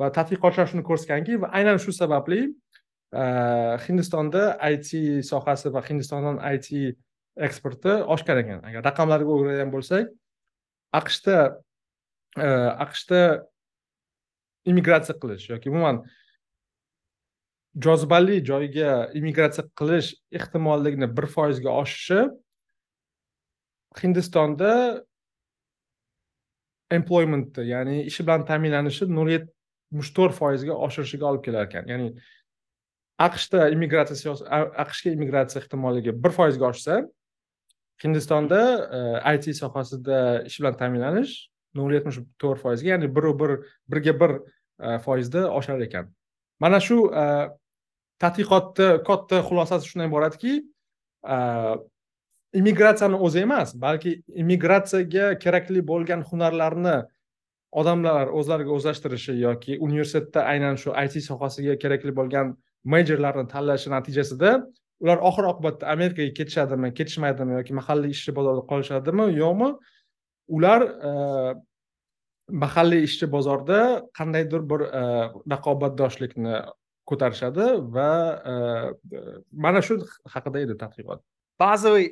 va 0.00 0.10
tadqiqotlar 0.16 0.68
shuni 0.72 0.84
ko'rsatganki 0.88 1.38
va 1.44 1.52
aynan 1.58 1.80
shu 1.84 1.94
sababli 1.96 2.42
e, 2.48 3.24
hindistonda 3.86 4.44
it 4.74 4.90
sohasi 5.30 5.72
va 5.72 5.84
hindistondan 5.88 6.42
it 6.52 6.68
eksporti 7.46 7.94
oshgan 8.14 8.42
ekan 8.42 8.66
agar 8.68 8.84
raqamlarga 8.90 9.30
o'raydigan 9.36 9.72
bo'lsak 9.72 10.10
aqshda 11.00 11.38
e, 12.36 12.48
aqshda 12.86 13.22
immigratsiya 14.68 15.16
qilish 15.22 15.48
yoki 15.54 15.72
umuman 15.72 16.02
jozibali 17.76 18.44
joyga 18.44 19.10
immigratsiya 19.14 19.64
qilish 19.78 20.12
ehtimolligini 20.32 21.08
bir 21.16 21.26
foizga 21.26 21.70
oshishi 21.82 22.20
hindistonda 24.02 24.72
employmentni 26.90 27.64
ya'ni 27.68 28.02
ish 28.10 28.20
bilan 28.20 28.44
ta'minlanishi 28.48 29.08
nol 29.08 29.30
yetmish 29.32 30.12
to'rt 30.16 30.36
foizga 30.36 30.76
oshirishiga 30.86 31.28
olib 31.30 31.44
kelar 31.46 31.68
ekan 31.70 31.88
ya'ni 31.92 32.10
aqshda 33.28 33.68
immigratsiya 33.74 34.18
siyosati 34.22 34.50
aqshga 34.84 35.14
immigratsiya 35.16 35.62
ehtimolligi 35.62 36.14
bir 36.24 36.36
foizga 36.38 36.68
oshsa 36.72 37.00
hindistonda 38.04 38.60
e, 38.98 39.34
it 39.34 39.48
sohasida 39.62 40.18
ish 40.48 40.60
bilan 40.60 40.76
ta'minlanish 40.80 41.34
nol 41.74 41.92
yetmish 41.96 42.20
to'rt 42.42 42.60
foizga 42.60 42.94
ya'ni 42.94 43.08
biru 43.16 43.32
bir 43.40 43.52
birga 43.88 44.14
bir 44.20 44.32
e, 44.80 44.98
foizda 44.98 45.48
oshar 45.58 45.80
ekan. 45.88 46.12
Mana 46.60 46.80
shu 46.80 46.98
e, 47.14 47.24
tadqiqotni 48.22 48.88
katta 49.08 49.42
xulosasi 49.48 49.90
shundan 49.90 50.10
iboratki 50.10 50.52
immigratsiyani 52.60 53.18
o'zi 53.26 53.42
emas 53.46 53.74
balki 53.86 54.12
immigratsiyaga 54.42 55.26
kerakli 55.44 55.80
bo'lgan 55.90 56.24
hunarlarni 56.30 56.96
odamlar 57.80 58.30
o'zlariga 58.38 58.74
o'zlashtirishi 58.76 59.34
yoki 59.40 59.78
universitetda 59.86 60.44
aynan 60.52 60.76
shu 60.82 60.92
it 61.04 61.16
sohasiga 61.30 61.78
kerakli 61.82 62.12
bo'lgan 62.20 62.56
mejorlarni 62.94 63.46
tanlashi 63.54 63.90
natijasida 63.96 64.50
ular 65.02 65.18
oxir 65.28 65.48
oqibatda 65.52 65.88
amerikaga 65.94 66.32
ketishadimi 66.38 66.92
ketishmaydimi 66.98 67.58
yoki 67.58 67.74
mahalliy 67.80 68.12
ishchi 68.16 68.34
bozorida 68.38 68.64
qolishadimi 68.72 69.26
yo'qmi? 69.42 69.70
Ular 70.56 70.80
mahalliy 72.64 73.02
ishchi 73.08 73.26
bozorda 73.34 73.78
qandaydir 74.18 74.62
bir 74.70 74.80
raqobatdoshlikni 75.54 76.54
ko'tarishadi 77.12 77.66
va 77.96 78.10
e, 78.52 78.54
e, 79.18 79.20
mana 79.64 79.80
shu 79.86 79.98
haqida 80.34 80.58
edi 80.64 80.74
tadqiqot. 80.82 81.20
Bazaviy 81.62 82.08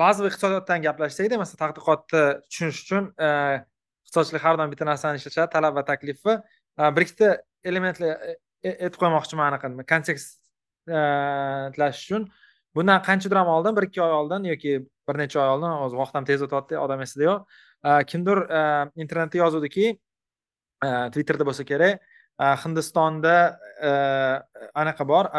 bazaviy 0.00 0.30
iqtisodiyotdan 0.32 0.84
gaplashsakda 0.86 1.40
masalan 1.42 1.60
tadqiqotni 1.64 2.24
tushunish 2.48 2.80
uchun 2.84 3.04
e, 3.26 3.28
iqtisodchilik 4.06 4.42
har 4.46 4.58
doim 4.60 4.74
bitta 4.74 4.88
narsani 4.88 5.20
ishlatishadi 5.20 5.52
talab 5.54 5.78
va 5.78 5.84
taklifni 5.92 6.34
bir 6.96 7.06
ikkita 7.06 7.30
elementlar 7.70 8.12
aytib 8.72 8.98
qo'ymoqchiman 9.02 9.46
anaqa 9.52 9.72
nima 9.72 9.84
kontekstlash 9.92 12.04
uchun. 12.04 12.28
Bundan 12.76 12.98
qanchadir 13.08 13.38
ham 13.40 13.48
oldin 13.56 13.72
bir 13.76 13.84
ikki 13.88 14.00
oy 14.04 14.14
oldin 14.20 14.42
yoki 14.52 14.72
bir 15.08 15.16
necha 15.22 15.40
oy 15.42 15.50
oldin 15.56 15.72
hozir 15.82 15.96
vaqt 16.02 16.14
ham 16.18 16.24
tez 16.28 16.44
o'tyapti 16.46 16.74
odam 16.84 17.00
esida 17.06 17.24
yo'q 17.30 17.40
kimdir 18.12 18.38
internetda 19.04 19.36
yozuvdiki 19.44 19.86
twitterda 21.14 21.44
bo'lsa 21.48 21.64
kerak 21.70 21.92
hindistonda 22.38 23.58
e, 23.82 23.90
anaqa 24.74 25.06
bor? 25.06 25.30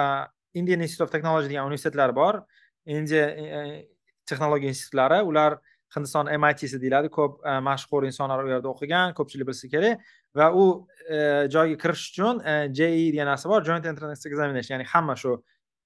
Indian 0.54 0.82
institute 0.82 1.04
of 1.04 1.12
technology 1.12 1.48
degan 1.48 1.66
universitetlar 1.66 2.14
bor. 2.16 2.44
Indiya 2.86 3.26
e, 3.30 3.44
e, 3.44 3.88
texnologiya 4.28 4.74
institutlari. 4.74 5.22
Ular 5.24 5.60
hindiston 5.96 6.30
mitsi 6.40 6.80
deyiladi. 6.82 7.10
Ko'p 7.10 7.40
mashhur 7.64 8.06
insonlar 8.06 8.44
u 8.44 8.52
yerda 8.52 8.70
o'qigan 8.74 9.16
ko'pchilik 9.18 9.48
bilsa 9.48 9.70
kerak. 9.72 10.04
Va 10.36 10.52
u 10.54 10.66
joyga 11.54 11.78
kirish 11.82 12.12
uchun 12.12 12.44
je 12.76 12.90
degan 13.14 13.32
narsa 13.32 13.50
bor. 13.50 13.64
Joint 13.64 13.86
entrance 13.86 14.28
examination 14.28 14.76
ya'ni 14.76 14.88
hamma 14.92 15.16
shu 15.16 15.40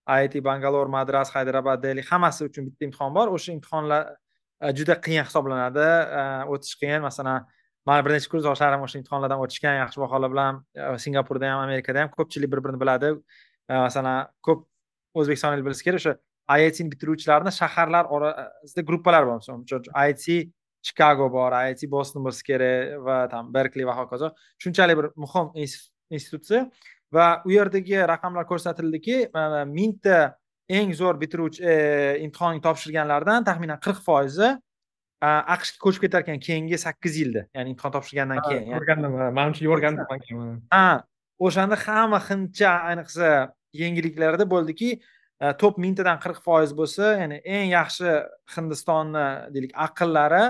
it 0.10 0.34
bangalor 0.43 0.89
madras 0.89 1.32
haydarabad 1.32 1.82
deli 1.82 2.01
hammasi 2.01 2.50
uchun 2.50 2.67
bitta 2.67 2.89
imtihon 2.89 3.13
bor. 3.13 3.29
O'sha 3.29 3.53
imtihonlar 3.53 4.15
juda 4.74 5.00
qiyin 5.05 5.24
hisoblanadi. 5.29 5.88
O'tish 6.50 6.75
qiyin. 6.82 7.01
Masalan 7.05 7.46
mana 7.86 8.06
bir 8.06 8.16
necha 8.16 8.30
kursdoshlarim 8.34 8.84
o'sha 8.86 9.00
imtihonlardan 9.02 9.40
o'tishgan 9.46 9.80
yaxshi 9.84 10.02
baholar 10.04 10.32
bilan 10.34 10.62
e, 10.75 10.98
singapurda 11.06 11.52
ham 11.52 11.63
amerikada 11.68 12.04
ham 12.04 12.12
ko'pchilik 12.18 12.52
bir 12.54 12.63
birini 12.66 12.80
biladi 12.84 13.10
e, 13.70 13.74
masalan 13.86 14.28
ko'p 14.48 14.68
o'zbekistonlik 15.20 15.66
bilsa 15.66 15.84
kerak 15.88 16.02
o'sha 16.02 16.13
it 16.68 16.80
bitiruvchilarni 16.92 17.52
shaharlar 17.52 18.06
orasida 18.06 18.82
gruppalar 18.82 19.25
bor. 19.28 19.40
Misol 19.40 19.63
it 20.10 20.54
chikago 20.84 21.32
bor 21.32 21.54
it 21.72 21.90
boston 21.90 22.24
bo'lsa 22.24 22.44
kerak 22.44 23.00
va 23.06 23.28
там 23.30 23.54
berkli 23.54 23.86
va 23.86 23.96
hokazo. 23.96 24.32
Shunchalik 24.60 24.98
bir 24.98 25.08
muhim 25.16 25.52
institutsiya 26.12 26.70
va 27.12 27.42
u 27.46 27.52
yerdagi 27.52 28.08
raqamlar 28.08 28.46
ko'rsatildiki 28.46 29.30
mingta 29.72 30.36
eng 30.70 30.94
zo'r 30.94 31.20
bitiruvchi 31.22 31.63
e, 31.63 31.75
imtihon 32.25 32.60
topshirganlardan 32.62 33.44
taxminan 33.44 33.80
qirq 33.80 34.00
foizi 34.04 34.50
aqshga 35.24 35.80
ko'chib 35.86 36.06
ketar 36.06 36.24
ekan 36.25 36.39
keyingi 36.44 36.77
sakkiz 36.80 37.18
yilda. 37.22 37.46
Ya'ni 37.56 37.74
imtihon 37.74 37.96
topshirgandan 37.96 38.44
keyin 38.48 38.72
o'rgandim 38.80 39.18
manimcha 39.38 39.68
o'rgandim 39.75 40.56
ha. 40.75 40.86
O'shanda 41.39 41.77
hamma 41.86 42.20
hindcha 42.30 42.72
ayniqsa 42.92 43.30
yangiliklarda 43.84 44.48
bo'ldiki 44.53 44.89
top 45.60 45.80
mingtadan 45.84 46.20
qirq 46.24 46.39
foiz 46.46 46.74
bo'lsa 46.80 47.15
ya'ni 47.22 47.39
eng 47.44 47.72
yaxshi 47.74 48.12
hindistonni 48.56 49.25
deylik 49.56 49.74
aqllari 49.88 50.44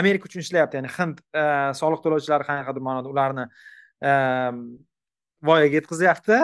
amerika 0.00 0.28
uchun 0.28 0.44
ishlayapti. 0.44 0.80
Ya'ni 0.80 0.90
hind 0.96 1.20
e, 1.34 1.44
soliq 1.80 2.02
to'lovchilari 2.04 2.46
qanaqadir 2.48 2.84
ma'noda 2.88 3.12
ularni 3.12 3.46
e, 4.10 4.12
voyaga 5.48 5.80
yetkazyapti 5.80 6.40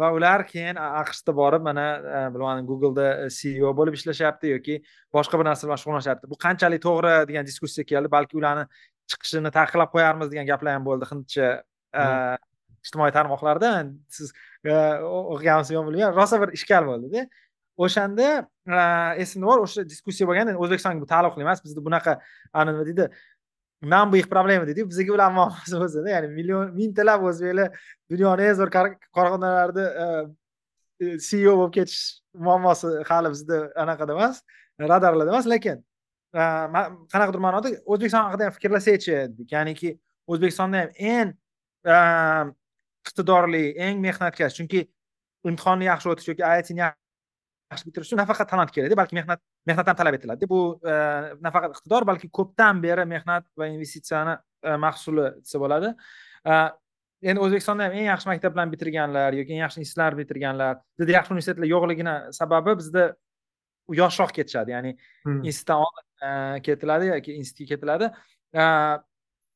va 0.00 0.10
ular 0.16 0.44
keyin 0.50 0.76
aqshda 0.76 1.32
borib 1.40 1.62
mana 1.68 1.86
e, 2.16 2.18
bilmadim 2.34 2.66
googleda 2.70 3.30
ceo 3.38 3.72
bo'lib 3.78 3.94
ishlashyapti 3.98 4.52
yoki 4.54 4.80
boshqa 5.16 5.40
bir 5.40 5.48
narsa 5.50 5.68
bilan 5.68 5.80
shug'ullanishyapti 5.82 6.30
bu 6.32 6.38
qanchalik 6.44 6.82
to'g'ri 6.88 7.14
degan 7.30 7.48
diskussiya 7.48 7.84
keldi 7.92 8.12
balki 8.16 8.38
ularni 8.40 8.66
chiqishini 9.10 9.52
taqiqlab 9.58 9.94
qo'yarmiz 9.94 10.32
degan 10.32 10.46
gaplar 10.52 10.78
ham 10.78 10.84
bo'ldi 10.90 11.08
hindcha 11.12 11.48
ijtimoiy 12.86 13.12
tarmoqlarda. 13.14 13.72
Siz 14.12 14.32
o'qiganmisiz 14.66 15.74
yo'qmi 15.74 15.92
bilmayman 15.92 16.16
rosa 16.16 16.40
bir 16.42 16.54
ishkal 16.58 16.86
bo'ldida. 16.90 17.26
O'shanda 17.76 18.28
esimda 19.22 19.50
bor 19.50 19.64
o'sha 19.66 19.84
diskussiya 19.88 20.28
bo'lganda 20.30 20.56
o'zbekistonga 20.56 21.02
bu 21.02 21.08
taalluqli 21.10 21.44
emas 21.44 21.60
bizda 21.64 21.82
bunaqa 21.88 22.16
nima 22.68 22.86
deydi 22.88 23.08
нам 23.86 24.10
bu 24.10 24.16
их 24.16 24.28
проблема 24.28 24.66
deydiku 24.66 24.88
bizga 24.90 25.12
ular 25.14 25.30
muammosi 25.32 25.76
o'zida 25.84 26.10
ya'ni 26.14 26.28
million 26.38 26.72
mingtalab 26.74 27.22
o'zbeklar 27.28 27.68
dunyoni 28.10 28.42
eng 28.48 28.56
zo'r 28.60 28.70
korxonalarida 29.16 29.84
e, 30.04 30.06
e, 31.04 31.18
ceo 31.26 31.54
bo'lib 31.60 31.74
ketish 31.78 32.00
muammosi 32.46 32.88
hali 33.10 33.32
bizda 33.34 33.58
anaqada 33.84 34.16
emas 34.18 34.42
radarlarda 34.92 35.32
emas 35.34 35.46
lekin 35.54 35.78
e, 36.40 36.42
qanaqadir 37.12 37.42
ma'noda 37.46 37.74
o'zbekiston 37.92 38.26
haqida 38.26 38.48
ham 38.48 38.56
fikrlasaychi 38.58 39.12
dedik. 39.32 39.48
Ya'niki 39.56 39.94
o'zbekistonda 40.32 40.84
ham 40.84 40.90
eng 41.14 41.34
iqtidorli 43.06 43.64
eng 43.86 44.02
mehnatkash 44.06 44.54
chunki 44.58 44.86
imtihonni 45.48 45.86
yaxshi 45.92 46.10
o'tish 46.12 46.32
yoki 46.32 46.42
iitni 46.42 46.90
yaxshi 47.72 47.88
bitirish 47.88 48.10
uchun 48.10 48.20
nafaqat 48.22 48.48
talant 48.50 48.70
kerakda 48.74 48.96
balki 48.98 49.16
mehnat 49.18 49.40
mehnat 49.66 49.88
ham 49.90 49.98
talab 49.98 50.16
etiladi. 50.18 50.48
Bu 50.48 50.60
nafaqat 51.46 51.76
iqtidor 51.76 52.06
balki 52.06 52.30
ko'pdan 52.38 52.82
beri 52.82 53.06
mehnat 53.14 53.46
va 53.58 53.68
investitsiyani 53.72 54.36
mahsuli 54.84 55.30
desa 55.42 55.60
bo'ladi. 55.62 55.92
Endi 57.26 57.42
o'zbekistonda 57.42 57.88
ham 57.88 57.96
eng 57.98 58.08
yaxshi 58.12 58.30
maktablarni 58.30 58.74
bitirganlar 58.74 59.36
yoki 59.40 59.56
eng 59.56 59.62
yaxshi 59.64 59.82
institutlarni 59.82 60.22
bitirganlar 60.22 60.78
bizda 61.00 61.16
yaxshi 61.16 61.34
universitetlar 61.34 61.70
yo'qligini 61.72 62.16
sababi 62.38 62.76
bizda 62.80 63.04
yoshroq 64.00 64.32
ketishadi 64.38 64.74
ya'ni 64.74 64.92
hmm. 65.24 65.42
institutdan 65.50 65.82
oldin 65.86 66.62
ketiladi 66.68 67.12
yoki 67.14 67.38
institutga 67.40 67.74
ketiladi. 67.74 68.10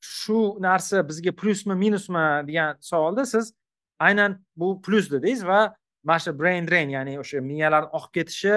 Shu 0.01 0.57
narsa 0.65 1.05
bizga 1.07 1.33
plyusmi 1.37 1.77
minusmi 1.77 2.25
degan 2.49 2.79
savolda 2.81 3.27
siz 3.29 3.53
aynan 4.01 4.39
bu 4.57 4.81
plyus 4.83 5.11
dedingiz 5.13 5.45
va 5.47 5.61
mana 6.05 6.19
shu 6.25 6.33
brain 6.41 6.69
drain 6.69 6.93
ya'ni 6.97 7.19
o'sha 7.23 7.43
miyalarni 7.51 7.91
oqib 7.99 8.13
ketishi 8.19 8.55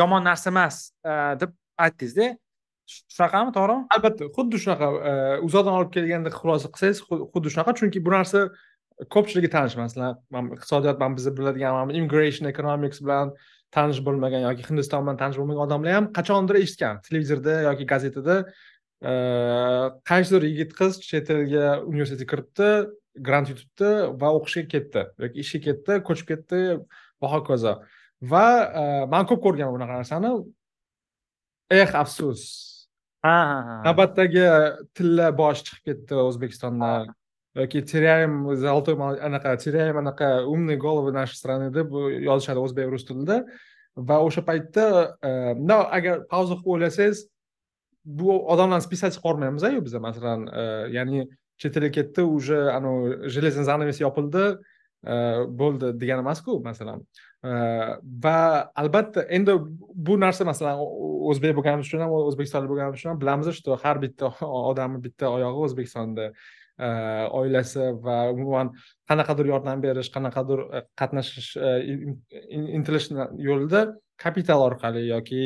yomon 0.00 0.24
narsa 0.30 0.50
emas 0.54 0.76
e, 1.04 1.12
deb 1.40 1.54
aytdingizda. 1.84 2.28
Shunaqami 2.88 3.52
to'g'rimi? 3.56 3.84
Albatta 3.96 4.30
xuddi 4.36 4.60
shunaqa 4.64 4.88
e, 5.10 5.12
uzoqdan 5.48 5.74
olib 5.78 5.92
kelganda 5.96 6.32
xulosa 6.40 6.72
qilsangiz 6.74 7.02
xuddi 7.08 7.52
shunaqa 7.54 7.76
chunki 7.80 8.04
bu 8.06 8.14
narsa 8.16 8.48
ko'pchiligi 9.14 9.50
tanish 9.52 9.76
masalan 9.78 10.50
iqtisodiyot 10.56 10.98
man 11.02 11.14
biza 11.18 11.30
biladigan 11.36 11.92
immigration 11.98 12.48
economics 12.50 13.02
bilan 13.04 13.34
tanish 13.76 14.00
bo'lmagan 14.06 14.42
yoki 14.48 14.64
hindiston 14.68 15.04
bilan 15.04 15.20
tanish 15.20 15.38
bo'lmagan 15.40 15.64
odamlar 15.66 15.96
ham 15.98 16.08
qachondir 16.18 16.58
eshitgan 16.62 17.02
televizorda 17.08 17.54
yoki 17.68 17.86
gazetada 17.92 18.36
e, 19.10 19.12
qaysidir 20.10 20.48
yigit 20.50 20.74
qiz 20.80 20.98
chet 21.10 21.30
elga 21.36 21.66
universitetga 21.90 22.30
kiribdi 22.32 22.70
grant 23.26 23.48
yutibdi 23.52 23.90
va 24.20 24.32
o'qishga 24.38 24.64
ketdi 24.74 25.02
yoki 25.24 25.44
ishga 25.44 25.60
ketdi 25.66 26.00
ko'chib 26.08 26.26
ketdi 26.32 26.60
va 27.22 27.28
hokazo 27.34 27.74
va 28.20 29.06
man 29.06 29.26
ko'p 29.26 29.42
ko'rganman 29.42 29.76
bunaqa 29.76 30.00
narsani. 30.00 30.32
Eh 31.70 31.94
afsus. 31.94 32.42
Navbatdagi 33.24 34.44
tilla 34.94 35.30
bosh 35.36 35.62
chiqib 35.66 35.84
ketdi 35.88 36.14
o'zbekistonda. 36.14 37.14
Yoki 37.54 37.82
теряем 37.82 38.54
золотой 38.56 38.94
anaqa 38.94 39.56
теряем 39.56 39.98
anaqa 39.98 40.44
умные 40.46 40.76
головы 40.76 41.12
нашей 41.12 41.36
страны 41.36 41.70
deb 41.70 41.90
yozishadi 41.92 42.58
o'zbek 42.58 42.90
rus 42.90 43.04
tilida. 43.04 43.44
Va 43.96 44.20
o'sha 44.22 44.42
paytda 44.42 45.16
no 45.58 45.78
agar 45.90 46.24
pauza 46.30 46.54
qilib 46.54 46.74
o'ylasangiz 46.74 47.26
bu 48.04 48.30
odamlarni 48.52 48.82
списать 48.82 49.18
qilib 49.18 49.84
biza 49.84 50.00
masalan 50.00 50.46
ya'ni 50.96 51.28
chet 51.58 51.74
ketdi 51.96 52.22
уже 52.22 52.70
anavi 52.70 53.28
железный 53.28 53.64
занавес 53.64 54.00
yopildi 54.00 54.58
bo'ldi 55.60 55.92
degani 56.00 56.24
emasku 56.24 56.58
masalan 56.62 57.02
va 58.24 58.70
albatta 58.82 59.22
endi 59.36 59.54
bu 60.06 60.18
narsa 60.18 60.44
masalan 60.44 60.80
o'zbek 61.30 61.54
bo'lganimiz 61.58 61.86
uchun 61.86 62.02
ham 62.02 62.14
o'zbekistonlik 62.18 62.70
bo'lganimiz 62.72 62.98
uchun 62.98 63.10
ham 63.12 63.20
bilamiz 63.22 63.46
что 63.58 63.78
har 63.82 63.96
bitta 64.04 64.26
odamni 64.70 64.98
bitta 65.06 65.30
oyog'i 65.36 65.60
o'zbekistonda 65.66 66.32
oilasi 67.40 67.84
va 68.02 68.16
umuman 68.34 68.72
qanaqadir 69.10 69.46
yordam 69.52 69.80
berish 69.82 70.10
qanaqadir 70.16 70.58
qatnashish 71.00 71.50
intilish 72.78 73.08
yo'lida 73.48 73.80
kapital 74.24 74.60
orqali 74.68 75.06
yoki 75.14 75.40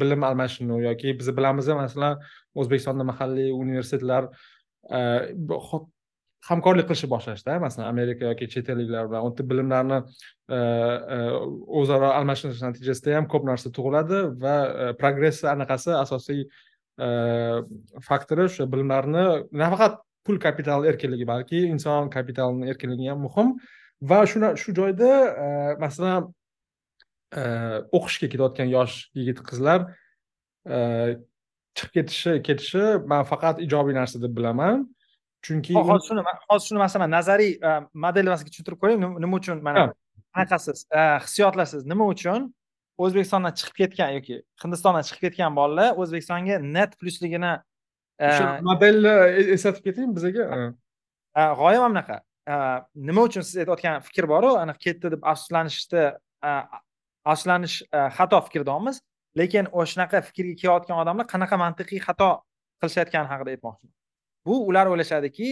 bilim 0.00 0.22
almashinuv 0.28 0.80
yoki 0.88 1.16
biz 1.18 1.28
bilamiz 1.38 1.68
masalan 1.82 2.20
o'zbekistonda 2.60 3.04
mahalliy 3.10 3.50
universitetlar 3.62 4.28
Э, 4.90 5.34
hamkorlik 6.48 6.86
qilishni 6.88 7.08
boshlashda 7.10 7.58
masalan 7.60 7.88
amerika 7.88 8.30
yoki 8.30 8.46
chet 8.48 8.68
elliklar 8.72 9.08
bilan 9.10 9.26
u 9.26 9.30
yerda 9.30 9.44
bilimlarni 9.50 9.98
э, 9.98 10.56
э, 10.56 11.32
o'zaro 11.80 12.12
almashinish 12.18 12.62
natijasida 12.62 13.16
ham 13.16 13.26
ko'p 13.32 13.44
narsa 13.50 13.72
tug'iladi 13.78 14.20
va 14.44 14.54
progress 14.62 15.00
progressni 15.02 15.50
anaqasi 15.50 15.92
asosiy 16.04 16.44
e, 16.98 17.08
faktori 18.08 18.46
o'sha 18.48 18.66
bilimlarni 18.72 19.24
nafaqat 19.62 19.98
pul 20.26 20.38
kapitali 20.46 20.90
erkinligi 20.92 21.26
balki 21.26 21.62
inson 21.74 22.10
kapitalini 22.10 22.70
erkinligi 22.72 23.10
ham 23.10 23.22
muhim. 23.26 23.54
Va 24.02 24.24
shu 24.26 24.42
shu 24.62 24.74
joyda 24.80 25.10
e, 25.46 25.48
masalan 25.84 26.28
e, 27.40 27.42
o'qishga 27.98 28.28
ketayotgan 28.32 28.70
yosh 28.76 28.96
yigit 29.18 29.42
qizlar 29.50 29.88
chiqib 31.78 31.94
ketishi 31.96 32.36
ketishi 32.46 32.84
man 33.12 33.24
faqat 33.30 33.62
ijobiy 33.64 33.94
narsa 33.96 34.20
deb 34.22 34.34
bilaman. 34.36 34.86
Chunki 35.46 35.74
hozir 35.74 36.06
shuni 36.08 36.22
hozir 36.50 36.66
shuni 36.68 36.80
masalan 36.82 37.10
nazariy 37.10 37.52
e, 37.68 37.70
model 38.04 38.30
evaziga 38.30 38.50
tushuntirib 38.52 38.80
qo'ying 38.82 39.02
nima 39.24 39.40
uchun 39.40 39.62
mana 39.62 39.84
qanaqasiz 40.34 40.84
e, 40.90 41.02
hissiyotlarsiz 41.24 41.86
nima 41.92 42.08
uchun? 42.14 42.48
O'zbekistondan 42.98 43.54
chiqib 43.58 43.76
ketgan 43.82 44.14
yoki 44.16 44.40
hindistondan 44.62 45.06
chiqib 45.08 45.28
ketgan 45.28 45.54
bolalar 45.58 46.00
o'zbekistonga 46.02 46.58
net 46.76 46.96
plyusligini 47.00 47.52
e, 48.18 48.30
modelni 48.70 49.14
eslatib 49.56 49.84
keting 49.86 50.16
bizaga. 50.16 50.48
G'oya 51.60 51.84
mana 51.84 51.92
bunaqa 51.92 52.18
nima 53.10 53.28
uchun 53.28 53.46
siz 53.46 53.62
aytayotgan 53.62 54.02
fikr 54.08 54.26
boru 54.34 54.56
anaqa 54.64 54.82
ketdi 54.88 55.14
deb 55.14 55.30
afsuslanishni 55.32 56.08
afsuslanish 57.30 57.78
xato 58.18 58.42
fikrdomiz 58.48 59.00
lekin 59.40 59.66
o'sha 59.72 59.92
shunaqa 59.92 60.22
fikrga 60.28 60.54
kelayotgan 60.60 61.00
odamlar 61.02 61.26
qanaqa 61.32 61.56
mantiqiy 61.64 62.00
xato 62.06 62.30
qilishayotgani 62.80 63.28
haqida 63.32 63.50
aytmoqchiman. 63.54 63.94
Bu 64.46 64.54
ular 64.70 64.86
o'ylashadiki 64.92 65.48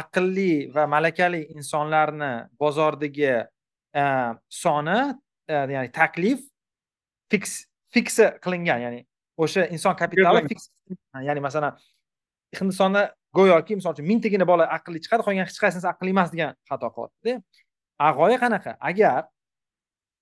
aqlli 0.00 0.52
va 0.74 0.86
malakali 0.94 1.42
insonlarni 1.56 2.32
bozordagi 2.60 3.32
e, 4.02 4.04
soni 4.62 4.98
e, 5.48 5.54
ya'ni 5.76 5.90
taklif 6.00 6.40
fiks 7.30 7.52
fiksa 7.94 8.26
qilingan 8.44 8.80
ya'ni 8.86 9.00
o'sha 9.42 9.66
inson 9.74 9.94
kapitali 10.02 10.46
fiks 10.48 10.70
ya'ni 11.28 11.40
masalan 11.48 11.76
hindistonda 12.58 13.02
go'yoki 13.36 13.78
misol 13.78 13.94
uchun 13.94 14.08
mingtagina 14.10 14.46
bola 14.52 14.66
aqlli 14.78 15.02
chiqadi 15.04 15.26
qolgan 15.26 15.46
hech 15.46 15.60
qaysinisi 15.64 15.88
aqlli 15.92 16.10
emas 16.16 16.32
degan 16.34 16.56
xato 16.70 16.90
qilyaptida 16.96 17.34
a 17.98 18.12
g'oya 18.18 18.38
qanaqa? 18.44 18.76
Agar 18.80 19.26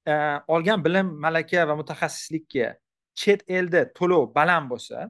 e, 0.06 0.12
olgan 0.54 0.84
bilim 0.84 1.12
malaka 1.24 1.66
va 1.68 1.76
mutaxassislikka 1.80 2.74
chet 3.14 3.44
elda 3.48 3.84
to'lov 3.98 4.32
baland 4.34 4.70
bo'lsa 4.72 5.08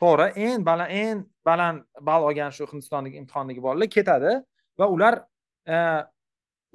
to'g'ri 0.00 0.28
eng 0.46 0.64
baland 0.68 0.90
eng 1.02 1.18
baland 1.46 1.84
ball 2.08 2.26
olgan 2.28 2.50
shu 2.56 2.66
hindistondagi 2.70 3.16
imtihondagi 3.22 3.60
bolalar 3.66 3.88
ketadi 3.96 4.32
va 4.78 4.86
ular 4.94 5.14
e, 5.66 5.76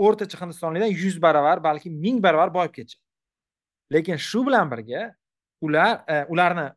o'rtacha 0.05 0.37
hindistonlikdan 0.41 0.91
yuz 1.03 1.15
baravar 1.21 1.63
balki 1.63 1.89
ming 1.89 2.21
baravar 2.23 2.53
boyib 2.57 2.73
ketishadi. 2.77 3.03
Lekin 3.93 4.17
shu 4.29 4.45
bilan 4.47 4.69
birga 4.71 5.01
ular 5.61 6.03
e, 6.07 6.25
ularni 6.33 6.67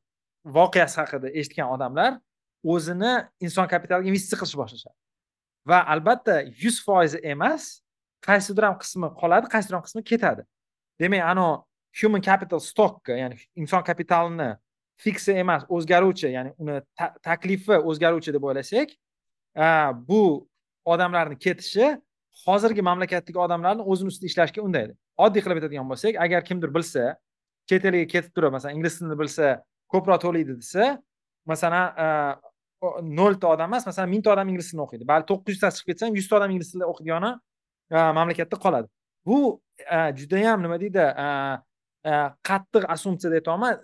voqeasi 0.59 0.97
haqida 1.03 1.29
eshitgan 1.41 1.69
odamlar 1.75 2.19
o'zini 2.75 3.13
inson 3.47 3.67
kapitaliga 3.73 4.09
investitsiya 4.11 4.41
qilishni 4.41 4.61
boshlashadi. 4.63 4.97
Va 5.71 5.85
albatta 5.95 6.41
yuz 6.63 6.81
foizi 6.87 7.19
emas 7.35 7.81
qaysidir 8.27 8.65
ham 8.69 8.77
qismi 8.83 9.09
qoladi 9.21 9.47
qaysidir 9.55 9.77
ham 9.79 9.85
qismi 9.87 10.03
ketadi. 10.11 10.43
Demak 11.01 11.23
anavi 11.33 11.70
human 11.93 12.23
capital 12.23 12.61
stockka 12.61 13.17
ya'ni 13.17 13.39
inson 13.57 13.83
kapitalini 13.83 14.57
fiksi 15.01 15.33
emas 15.43 15.65
o'zgaruvchi 15.69 16.33
ya'ni 16.37 16.55
uni 16.59 16.81
taklifi 17.23 17.81
o'zgaruvchi 17.91 18.35
deb 18.37 18.45
o'ylasak 18.45 18.95
bu 20.11 20.23
odamlarni 20.85 21.39
ketishi 21.39 21.97
hozirgi 22.47 22.83
mamlakatdagi 22.83 23.39
odamlarni 23.47 23.83
o'zini 23.83 24.13
ustida 24.13 24.31
ishlashga 24.31 24.63
undaydi 24.67 24.95
oddiy 25.25 25.43
qilib 25.45 25.61
aytadigan 25.61 25.89
bo'lsak 25.93 26.21
agar 26.27 26.45
kimdir 26.45 26.71
bilsa 26.77 27.17
chet 27.69 27.85
elga 27.91 28.07
ketib 28.15 28.33
turib 28.37 28.55
masalan 28.57 28.79
ingliz 28.79 28.99
tilini 28.99 29.19
bilsa 29.23 29.47
ko'proq 29.93 30.23
to'laydi 30.25 30.57
desa 30.61 30.85
masalan 31.53 31.87
nolta 33.03 33.49
odam 33.55 33.69
emas 33.71 33.87
masalan 33.87 34.11
mingta 34.15 34.33
odam 34.35 34.49
ingliz 34.49 34.71
tilini 34.71 34.85
o'qiydi. 34.87 35.05
Balki 35.13 35.29
to'qqiz 35.31 35.57
yuztasi 35.57 35.81
chiqib 35.81 35.93
ketsa 35.93 36.07
ham 36.07 36.17
yuzta 36.21 36.39
odam 36.39 36.55
ingliz 36.55 36.71
tilida 36.73 36.89
o'qiygani 36.93 37.33
mamlakatda 38.19 38.57
qoladi. 38.65 38.89
Bu 39.27 39.39
judayam 40.21 40.63
nima 40.65 40.81
deydi 40.81 41.05
qattiq 42.49 42.85
assumpsiya 42.95 43.31
deb 43.31 43.41
aytyapman 43.43 43.77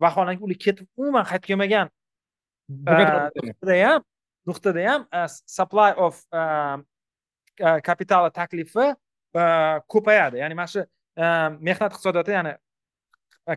vaholanki 0.00 0.42
ular 0.44 0.58
ketib 0.64 0.86
umuman 0.96 1.24
qaytib 1.24 1.46
kelmagan. 1.50 1.88
Nuqtada 2.68 3.76
ham 3.86 4.02
nuqtada 4.48 4.82
ham 4.88 5.00
supply 5.46 5.90
of 5.96 6.14
kapital 7.88 8.30
taklifi 8.30 8.86
ko'payadi. 9.92 10.36
Ya'ni 10.42 10.54
mana 10.54 10.68
shu 10.74 10.82
mehnat 11.66 11.90
iqtisodiyoti 11.92 12.32
ya'ni 12.36 12.52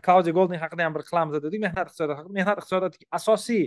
klaudiya 0.06 0.32
golding 0.38 0.60
haqida 0.62 0.82
ham 0.86 0.94
bir 0.96 1.02
qilamiz 1.08 1.40
dedik 1.44 1.60
mehnat 1.66 1.86
iqtisodiyoti 1.88 2.18
haqida. 2.20 2.34
Mehnat 2.38 2.56
iqtisodiyotidagi 2.60 3.06
asosiy 3.18 3.64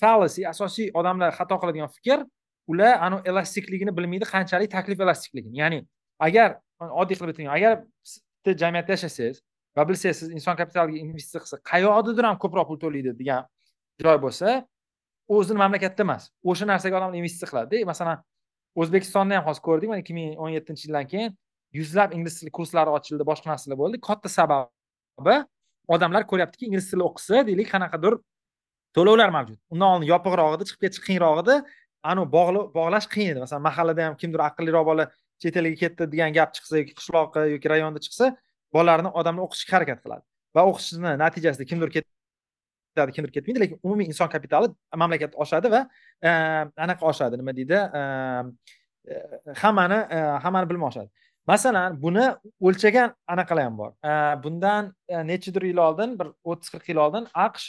fallacy 0.00 0.42
asosiy 0.52 0.88
odamlar 0.98 1.30
xato 1.38 1.56
qiladigan 1.62 1.90
fikr 1.96 2.24
ular 2.72 2.94
anavi 3.06 3.22
elastikligini 3.30 3.92
bilmaydi 3.98 4.26
qanchalik 4.34 4.70
taklif 4.76 4.98
elastikligini. 5.04 5.56
Ya'ni 5.62 5.78
agar 6.26 6.50
oddiy 6.80 7.16
qilib 7.18 7.30
aytaylik 7.34 7.52
agar 7.58 7.72
bitta 8.46 8.58
jamiyatda 8.64 8.92
yashasangiz 8.92 9.42
va 9.76 9.88
bilsangiz 9.88 10.16
siz 10.20 10.30
inson 10.30 10.56
kapitaliga 10.56 10.98
investitsiya 10.98 11.40
qilsa 11.44 11.56
qayoqdadir 11.72 12.24
ham 12.28 12.36
ko'proq 12.44 12.66
pul 12.70 12.78
to'laydi 12.84 13.12
degan 13.20 13.42
joy 14.04 14.18
bo'lsa 14.24 14.48
o'zini 15.36 15.58
mamlakatida 15.64 16.02
emas 16.08 16.30
o'sha 16.50 16.64
narsaga 16.72 16.96
odamlar 16.98 17.18
investitsiya 17.22 17.48
qiladida 17.50 17.86
masalan 17.92 18.22
o'zbekistonda 18.80 19.38
ham 19.38 19.44
hozir 19.48 19.62
ko'rdik 19.68 19.88
mana 19.90 20.00
ikki 20.04 20.14
ming 20.18 20.38
o'n 20.42 20.50
yettinchi 20.56 20.86
yildan 20.86 21.06
keyin 21.12 21.30
yuzlab 21.78 22.14
ingliz 22.16 22.38
tili 22.40 22.50
kurslari 22.58 22.90
ochildi 22.96 23.24
boshqa 23.30 23.50
narsalar 23.52 23.78
bo'ldi. 23.82 24.00
Katta 24.08 24.28
sababi 24.38 25.36
odamlar 25.94 26.22
ko'ryaptiki 26.30 26.68
ingliz 26.68 26.86
tili 26.90 27.02
o'qisa 27.08 27.42
deylik 27.48 27.68
qanaqadir 27.74 28.14
to'lovlar 28.96 29.30
mavjud. 29.36 29.58
Undan 29.72 29.88
oldin 29.94 30.08
yopiqroq 30.12 30.56
edi 30.56 30.68
chiqib 30.68 30.82
ketish 30.86 31.02
qiyinroq 31.06 31.42
edi 31.44 31.56
anavi 32.10 32.26
bog'lash 32.78 33.08
qiyin 33.14 33.32
edi. 33.32 33.40
Masalan 33.44 33.64
mahallada 33.68 34.06
ham 34.06 34.14
kimdir 34.22 34.40
aqlliroq 34.48 34.84
bola 34.90 35.04
chet 35.42 35.56
elga 35.60 35.76
ketdi 35.82 36.08
degan 36.12 36.32
gap 36.38 36.54
chiqsa 36.56 36.82
yoki 36.82 36.94
qishloqqa 36.98 37.46
yoki 37.54 37.68
rayonda 37.74 38.00
chiqsa 38.06 38.32
bolalarni 38.74 39.10
odamlar 39.20 39.48
o'qishga 39.48 39.72
harakat 39.76 40.02
qiladi. 40.04 40.24
Va 40.56 40.64
o'qishni 40.70 41.16
natijasida 41.24 41.64
kimdir 41.70 41.90
ketadi 41.96 43.12
kimdir 43.16 43.32
ketmaydi 43.36 43.60
lekin 43.64 43.78
umumiy 43.86 44.08
inson 44.12 44.28
kapitali 44.34 44.72
mamlakat 45.02 45.36
oshadi 45.44 45.70
va 45.74 45.82
e, 46.22 46.30
anaqa 46.86 47.06
oshadi. 47.12 47.38
Nima 47.40 47.56
deydi? 47.58 47.78
E, 47.98 48.02
e, 49.12 49.14
hammani 49.62 50.00
hammani 50.44 50.70
bilimi 50.70 50.86
oshadi. 50.90 51.10
Masalan 51.46 51.98
buni 52.02 52.26
o'lchagan 52.68 53.12
anaqalar 53.34 53.68
ham 53.68 53.78
bor. 53.78 53.90
Bundan 54.44 54.92
nechadir 55.30 55.68
yil 55.70 55.80
oldin 55.88 56.16
bir 56.18 56.32
o'ttiz 56.50 56.72
qirq 56.74 56.88
yil 56.92 57.02
oldin 57.04 57.28
aqsh 57.46 57.66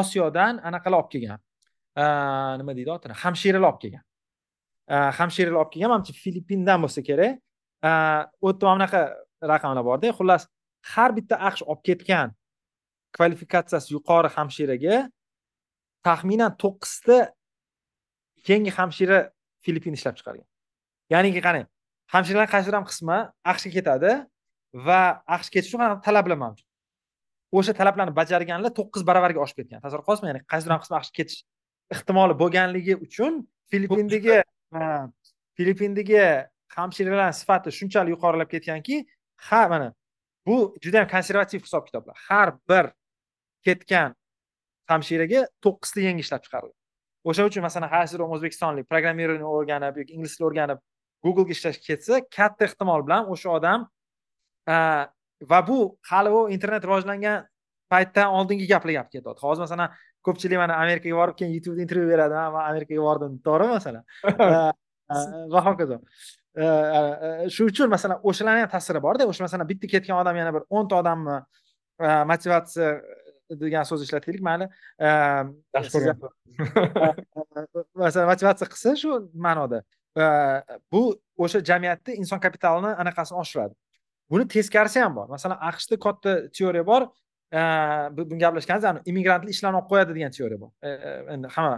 osiyodan 0.00 0.60
anaqalar 0.70 0.98
olib 0.98 1.10
kelgan. 1.14 1.40
Nima 2.60 2.76
deydi 2.76 2.90
otini? 2.96 3.16
Hamshiralar 3.22 3.70
olib 3.70 3.80
kelgan. 3.84 4.04
Hamshiralar 4.88 5.60
olib 5.62 5.72
kelgan. 5.72 5.90
Manimcha 5.94 6.14
filippindan 6.24 6.78
bo'lsa 6.84 7.00
kerak. 7.08 7.40
U 8.44 8.48
yerda 8.48 8.64
mana 8.66 8.76
bunaqa 8.76 9.00
raqamlar 9.52 9.84
borda. 9.84 10.12
Xullas 10.18 10.42
har 10.94 11.10
bitta 11.16 11.36
aqsh 11.48 11.62
olib 11.70 11.82
ketgan 11.88 12.28
kvalifikatsiyasi 13.16 13.88
yuqori 13.96 14.28
hamshiraga 14.36 14.96
taxminan 16.06 16.52
to'qqizta 16.62 17.16
keyingi 18.46 18.72
hamshira 18.78 19.18
filippinda 19.64 19.96
ishlab 20.00 20.16
chiqargan. 20.18 20.46
Ya'niki 21.14 21.40
qarang 21.46 21.66
hamshiralar 22.14 22.48
qaysidir 22.54 22.74
ham 22.78 22.86
qismi 22.90 23.18
aqshga 23.52 23.70
ketadi 23.76 24.12
va 24.86 25.00
aqshga 25.36 25.52
ketish 25.56 25.70
uchun 25.72 26.00
talablar 26.06 26.38
mavjud? 26.44 26.66
O'sha 27.58 27.72
talablarni 27.80 28.12
bajarganlar 28.20 28.72
to'qqiz 28.78 29.02
baravarga 29.08 29.40
oshib 29.44 29.56
ketgan. 29.60 29.78
Tasavvur 29.84 30.04
qilyapsizmi 30.06 30.28
ya'ni 30.30 30.40
qaysidir 30.52 30.72
ham 30.74 30.80
qismi 30.84 30.96
aqshga 31.00 31.14
ketish 31.20 31.38
ehtimoli 31.94 32.34
bo'lganligi 32.42 32.94
uchun 33.06 33.32
filippindagi 33.70 34.36
filippindagi 35.56 36.20
hamshiralar 36.76 37.32
sifati 37.40 37.72
shunchalik 37.78 38.10
yuqorilab 38.16 38.48
ketganki 38.54 38.96
ha 39.48 39.68
mana 39.68 39.88
bu 40.46 40.56
juda 40.84 40.96
yam 41.02 41.08
konservativ 41.08 41.60
hisob 41.66 41.86
kitoblar. 41.86 42.16
Har 42.28 42.48
bir 42.68 42.84
ketgan 43.64 44.14
hamshiraga 44.90 45.46
to'qqizta 45.64 46.00
yangi 46.08 46.22
ishlab 46.26 46.42
chiqariladi 46.44 46.76
o'shaning 47.28 47.50
uchun 47.52 47.64
masalan 47.64 47.90
qaysidir 47.96 48.24
o'zbekistonlik 48.34 48.88
programmirование 48.92 49.48
o'rganib 49.56 50.00
yoki 50.00 50.12
ingliz 50.16 50.36
tilini 50.36 50.48
o'rganib 50.50 50.82
googlega 51.24 51.56
ishlashga 51.56 51.84
ketsa 51.88 52.20
katta 52.36 52.68
ehtimol 52.68 53.04
bilan 53.06 53.30
o'sha 53.34 53.54
odam 53.58 53.86
va 55.52 55.60
bu 55.68 55.78
hali 56.10 56.34
u 56.38 56.40
internet 56.56 56.84
rivojlangan 56.88 57.46
paytdan 57.92 58.36
oldingi 58.38 58.66
gaplar 58.72 58.92
gap 58.98 59.08
ketyapti 59.14 59.46
hozir 59.46 59.64
masalan 59.66 59.96
ko'pchilik 60.26 60.58
mana 60.62 60.78
amerikaga 60.84 61.16
borib 61.20 61.36
keyin 61.40 61.52
youtubeda 61.56 61.84
intervyu 61.86 62.08
beradi 62.12 62.34
man 62.56 62.64
amerikaga 62.70 63.02
bordim. 63.08 63.32
To'g'rimi 63.46 63.72
masalan? 63.78 64.04
Va 65.54 65.60
hokazo. 65.68 66.00
Shuning 66.54 67.72
uchun 67.72 67.90
masalan 67.90 68.20
o'shalarni 68.30 68.60
ham 68.64 68.70
ta'siri 68.76 69.00
borda 69.06 69.26
o'sha 69.30 69.42
masalan 69.46 69.66
bitta 69.68 69.86
ketgan 69.90 70.16
odam 70.22 70.36
yana 70.40 70.52
bir 70.56 70.62
o'nta 70.70 70.94
odamni 71.02 71.36
motivatsiya 72.30 72.88
degan 73.62 73.84
so'z 73.88 74.00
ishlataylik 74.06 74.42
mayli 74.48 74.66
masalan 78.04 78.26
motivatsiya 78.32 78.68
qilsa 78.74 78.90
shu 79.02 79.10
ma'noda. 79.46 79.78
Bu 80.92 81.02
o'sha 81.44 81.58
jamiyatda 81.70 82.10
inson 82.20 82.40
kapitalini 82.46 82.90
anaqasini 83.02 83.36
oshiradi. 83.42 83.74
Buni 84.30 84.44
teskarisi 84.48 84.98
ham 85.04 85.12
bor. 85.18 85.26
Masalan 85.36 85.58
aqshda 85.70 85.94
katta 86.06 86.30
teoriya 86.56 86.84
bor 86.86 87.02
bugun 88.16 88.38
gaplashganmiz 88.42 88.84
immigrantlar 89.10 89.50
ishlarni 89.54 89.78
olib 89.80 89.88
qo'yadi 89.92 90.14
degan 90.16 90.32
teoriya 90.36 90.58
bor 90.62 90.70
endi 91.34 91.48
hamma 91.56 91.76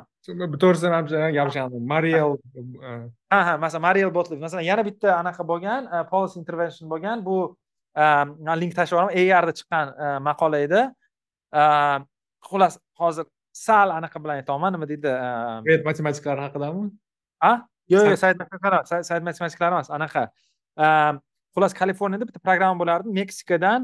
to'g'risini 0.62 1.32
gaplashgandim 1.36 1.84
mariel 1.94 2.32
ha 3.32 3.40
ha 3.48 3.54
masalan 3.64 3.84
mariel 3.88 4.10
botliv 4.18 4.40
masalan 4.46 4.64
yana 4.70 4.82
bitta 4.88 5.08
anaqa 5.22 5.42
bo'lgan 5.52 5.82
policy 6.12 6.36
intervention 6.42 6.86
bo'lgan 6.92 7.24
bu 7.28 7.36
link 8.62 8.72
tashlab 8.78 9.10
yuboraman 9.18 9.38
arda 9.40 9.52
chiqqan 9.58 9.86
maqola 10.28 10.58
edi 10.66 10.82
xullas 12.48 12.74
hozir 13.00 13.26
sal 13.66 13.88
anaqa 13.98 14.16
bilan 14.22 14.36
aytyapman 14.40 14.70
nima 14.76 14.86
deydi 14.92 15.10
matematiklar 15.88 16.36
haqidami 16.46 16.84
a 17.50 17.52
yo'q 17.94 18.04
yo'q 18.12 18.18
sayt 18.24 18.36
sayt 19.10 19.22
matematiklar 19.28 19.70
emas 19.76 19.88
anaqa 19.98 20.22
xullas 21.54 21.72
kaliforniyada 21.80 22.24
bitta 22.28 22.40
programma 22.46 22.76
bo'lardi 22.82 23.08
meksikadan 23.20 23.80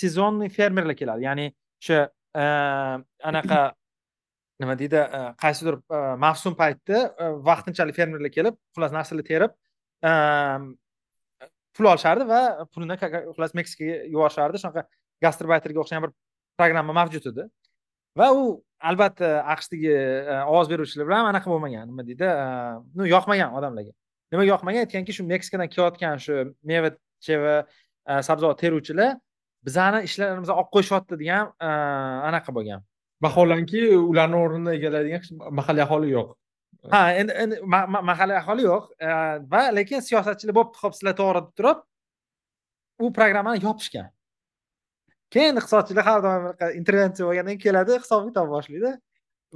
sezonniy 0.00 0.50
fermerlar 0.50 0.96
keladi 0.98 1.26
ya'ni 1.28 1.46
o'sha 1.82 1.98
e, 2.34 2.44
anaqa 3.30 3.60
nima 4.62 4.78
deydi 4.78 5.00
e, 5.02 5.20
qaysidir 5.42 5.78
e, 5.78 6.00
mavsum 6.24 6.56
paytda 6.58 7.04
vaqtinchalik 7.50 7.96
fermerlar 7.98 8.32
kelib 8.38 8.58
xullas 8.74 8.94
narsalar 8.96 9.26
terib 9.30 9.52
pul 11.74 11.90
olishardi 11.90 12.26
va 12.28 12.40
pulini 12.74 12.96
xullas 13.00 13.54
meksikaga 13.58 13.96
yuborishardi. 14.12 14.60
Shunaqa 14.62 14.84
gastrobayterga 15.24 15.82
o'xshagan 15.82 16.06
bir 16.06 16.12
programma 16.58 16.94
mavjud 17.00 17.26
edi. 17.32 17.46
Va 18.18 18.30
u 18.34 18.44
albatta 18.90 19.30
aqshdagi 19.54 19.94
ovoz 20.52 20.70
beruvchilar 20.70 21.08
bilan 21.08 21.30
anaqa 21.32 21.50
bo'lmagan. 21.50 21.90
Nima 21.90 22.06
deydi 22.06 22.30
ну 22.98 23.08
yoqmagan 23.10 23.56
odamlarga. 23.58 23.94
Nimaga 24.32 24.50
yoqmagan? 24.52 24.86
Aytganki 24.86 25.16
shu 25.16 25.26
meksikadan 25.26 25.72
kelayotgan 25.74 26.22
shu 26.26 26.40
meva 26.70 26.94
cheva 27.26 27.56
sabzavot 28.28 28.60
teruvchilar 28.60 29.16
bizani 29.66 30.02
ishlarimizni 30.08 30.54
olib 30.54 30.70
qo'yishyapti 30.76 31.18
degan 31.22 31.52
anaqa 32.30 32.54
bo'lgan. 32.56 32.84
Vaholanki 33.24 33.82
ularni 33.96 34.40
o'rnini 34.44 34.74
egallaydigan 34.78 35.22
mahalliy 35.60 35.84
aholi 35.86 36.10
yo'q. 36.16 36.34
Ha 36.94 37.02
endi 37.20 37.36
endi 37.44 37.60
mahalliy 38.10 38.38
aholi 38.42 38.66
yo'q 38.70 38.84
va 39.52 39.62
lekin 39.78 40.04
siyosatchilar 40.08 40.58
bo'pti 40.60 40.82
ho'p 40.82 40.98
sizlar 40.98 41.16
to'g'ri 41.20 41.44
deb 41.46 41.54
turib 41.60 41.86
u 43.04 43.12
programmani 43.18 43.64
yopishgan. 43.64 44.10
Keyin 45.34 45.58
iqtisodchilar 45.60 46.04
har 46.10 46.20
doim 46.26 46.44
intervensiya 46.80 47.28
bo'lgandan 47.28 47.56
keyin 47.56 47.64
keladi 47.66 47.98
hisob 48.02 48.28
kitob 48.28 48.52
boshlaydi 48.56 48.92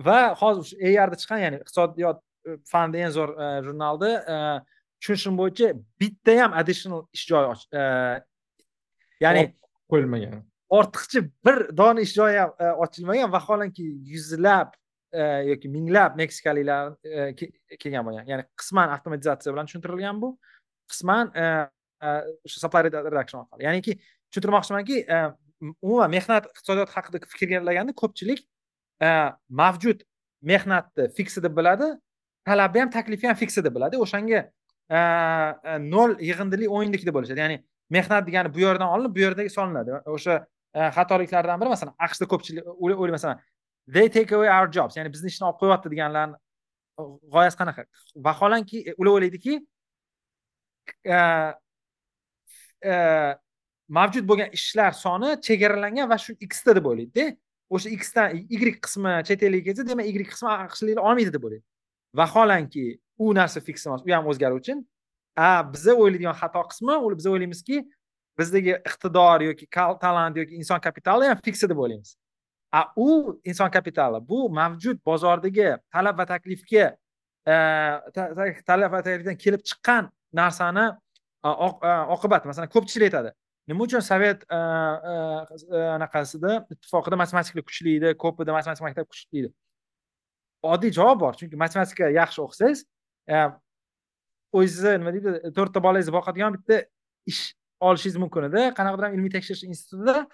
va 0.08 0.18
hozir 0.40 0.64
shu 0.70 0.80
eyarda 0.90 1.16
chiqqan 1.20 1.40
ya'ni 1.44 1.60
iqtisodiyot 1.62 2.18
e, 2.48 2.56
fani 2.72 3.04
eng 3.04 3.14
zo'r 3.18 3.30
e, 3.34 3.48
jurnalda 3.66 4.10
e, 4.34 4.36
tushunishim 5.00 5.38
bo'yicha 5.40 5.70
bitta 6.02 6.36
ham 6.40 6.56
additional 6.60 7.04
ish 7.16 7.26
joyi 7.30 7.54
ya'ni 9.24 9.44
qo'yilmagan. 9.92 10.42
Ortiqcha 10.68 11.22
bir 11.46 11.76
dona 11.76 12.04
ish 12.04 12.14
joyi 12.14 12.38
ham 12.38 12.52
e, 12.60 12.72
ochilmagan. 12.84 13.32
Vaholanki 13.32 13.84
yuzlab 14.12 14.74
e, 15.12 15.22
yoki 15.50 15.68
minglab 15.68 16.16
meksikaliklar 16.20 16.92
e, 17.04 17.34
kelgan 17.80 18.04
bo'lgan. 18.06 18.26
Ya'ni 18.28 18.44
qisman 18.60 18.92
avtomatizatsiya 18.96 19.54
bilan 19.54 19.70
tushuntirilgan 19.70 20.20
bu. 20.22 20.34
Qisman 20.92 21.32
o'sha 22.46 22.60
supply 22.64 22.84
reduction 22.88 23.40
orqali. 23.42 23.64
Ya'niki 23.68 23.96
tushuntirmoqchimanki 24.30 25.00
umuman 25.82 26.10
mehnat 26.16 26.50
iqtisodiyoti 26.52 26.94
haqida 26.96 27.24
fikrlaganda 27.32 27.96
ko'pchilik 28.02 28.44
mavjud 29.62 30.04
mehnatni 30.52 31.08
fiksi 31.16 31.42
deb 31.42 31.56
biladi 31.56 31.88
talabni 32.48 32.84
ham 32.84 32.90
taklifni 32.90 33.32
ham 33.32 33.40
fiksi 33.40 33.64
deb 33.64 33.74
biladi. 33.76 34.00
O'shanga 34.04 34.44
nol 35.96 36.16
yig'indili 36.28 36.68
o'yinlik 36.76 37.08
deb 37.08 37.16
bo'lishadi 37.16 37.44
ya'ni 37.44 37.58
mehnat 37.90 38.26
degani 38.26 38.54
bu 38.54 38.60
yerdan 38.60 38.88
olinib 38.94 39.14
bu 39.16 39.20
yerda 39.24 39.48
solinadi. 39.48 39.90
O'sha 40.16 40.34
e, 40.74 40.80
xatoliklardan 40.96 41.60
biri 41.60 41.72
masalan 41.74 41.94
aqshda 42.06 42.28
ko'pchilik 42.32 42.64
o'ylaydi 42.74 43.16
masalan 43.16 43.40
they 43.94 44.08
take 44.08 44.34
away 44.36 44.50
our 44.58 44.68
jobs 44.76 44.96
ya'ni 44.96 45.12
bizni 45.14 45.32
ishni 45.32 45.46
olib 45.48 45.58
qo'yyapti 45.62 45.92
deganlarni 45.94 46.36
g'oyasi 47.34 47.56
qanaqa? 47.60 47.84
Vaholanki 48.28 48.78
e, 48.88 48.94
ular 49.00 49.12
o'ylaydiki 49.16 49.54
e, 51.16 51.18
mavjud 53.98 54.24
bo'lgan 54.30 54.54
ishlar 54.58 54.92
soni 55.04 55.34
chegaralangan 55.48 56.10
va 56.12 56.18
shu 56.24 56.36
xda 56.54 56.76
deb 56.78 56.86
o'ylaydida 56.90 57.26
o'sha 57.74 57.88
xdan 58.02 58.36
y 58.36 58.56
qismi 58.84 59.12
chet 59.28 59.42
elga 59.48 59.64
ketsa 59.68 59.88
demak 59.88 60.06
y 60.10 60.24
qismi 60.32 60.50
aqshliklar 60.66 61.02
olmaydi 61.08 61.32
deb 61.36 61.44
o'ylaydi. 61.48 61.64
Vaholanki 62.18 62.84
u 63.18 63.34
narsa 63.34 63.60
fiks 63.60 63.86
emas 63.86 64.04
u 64.06 64.12
ham 64.14 64.28
o'zgaruvchi 64.32 64.76
biza 65.72 65.94
o'ylaydigan 65.94 66.36
xato 66.40 66.62
qismi 66.70 66.94
u 66.98 67.10
biz 67.18 67.26
o'ylaymizki 67.30 67.82
bizdagi 68.38 68.74
iqtidor 68.78 69.44
yoki 69.48 69.66
talant 70.04 70.36
yoki 70.36 70.54
inson 70.60 70.80
kapitali 70.80 71.28
ham 71.30 71.38
fiksi 71.44 71.68
deb 71.70 71.78
o'ylaymiz. 71.78 72.16
A 72.72 72.84
u 72.96 73.40
inson 73.44 73.70
kapitali 73.70 74.20
bu 74.28 74.48
mavjud 74.50 74.98
bozordagi 75.06 75.76
talab 75.92 76.18
va 76.18 76.26
taklifga 76.26 76.86
e, 77.46 77.54
talab 78.66 78.92
va 78.92 79.02
taklifdan 79.02 79.38
kelib 79.44 79.62
chiqqan 79.68 80.10
narsani 80.32 80.88
oqibati 82.14 82.50
masalan 82.50 82.68
ko'pchilik 82.74 83.08
aytadi. 83.08 83.32
Nima 83.68 83.84
uchun 83.84 84.00
sovet 84.00 84.44
e, 84.50 84.58
e, 84.58 85.80
anaqasida 85.96 86.52
ittifoqida 86.74 87.16
matematika 87.22 87.62
kuchli 87.62 87.96
edi 88.00 88.14
ko'pida 88.24 88.52
matematika 88.58 88.86
maktabi 88.88 89.08
kuchli 89.14 89.42
edi? 89.44 89.50
Oddiy 90.74 90.92
javob 90.98 91.20
bor 91.24 91.38
chunki 91.40 91.56
matematika 91.64 92.10
yaxshi 92.20 92.42
o'qisangiz 92.44 92.84
o'zingizni 94.52 94.98
nima 95.00 95.12
deydi? 95.14 95.52
To'rtta 95.56 95.82
bolangizni 95.84 96.14
boqadigan 96.14 96.54
bitta 96.56 96.82
ish 97.30 97.42
olishingiz 97.80 98.16
mumkin 98.22 98.48
edi. 98.48 98.62
Qanaqadir 98.78 99.16
ilmiy 99.16 99.32
tekshirish 99.36 99.64
institutida 99.68 100.26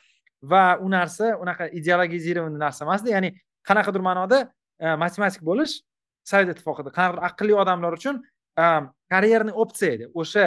va 0.53 0.65
u 0.85 0.91
narsa 0.91 1.35
unaqa 1.43 1.69
ideologizированный 1.79 2.61
narsa 2.67 2.85
emasdi. 2.87 3.13
Ya'ni 3.17 3.31
qanaqadir 3.69 4.05
ma'noda 4.09 4.39
e, 4.81 4.95
matematik 5.05 5.43
bo'lish 5.51 5.81
sovet 6.31 6.55
ittifoqida 6.55 6.93
qanaqadir 6.97 7.27
aqlli 7.31 7.59
odamlar 7.63 7.99
uchun 7.99 8.23
e, 8.63 8.65
karyerniy 9.13 9.57
opsiya 9.65 9.99
edi. 9.99 10.09
O'sha 10.21 10.47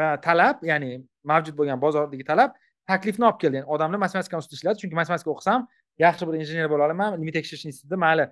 e, 0.00 0.04
talab 0.26 0.62
ya'ni 0.70 0.92
mavjud 1.30 1.58
bo'lgan 1.58 1.82
bozordagi 1.82 2.24
talab 2.32 2.54
taklifni 2.90 3.26
olib 3.28 3.40
keldi. 3.42 3.62
Ya'ni 3.62 3.74
odamlar 3.74 4.02
matematikani 4.06 4.44
ustida 4.44 4.60
ishladi 4.60 4.82
chunki 4.82 4.98
matematika 5.02 5.32
o'qisam 5.34 5.66
yaxshi 6.04 6.28
bir 6.28 6.40
injener 6.40 6.70
bo'la 6.72 6.88
olaman 6.88 7.18
ilmiy 7.18 7.34
tekshirish 7.38 7.66
institutida 7.70 7.98
mayli 8.06 8.26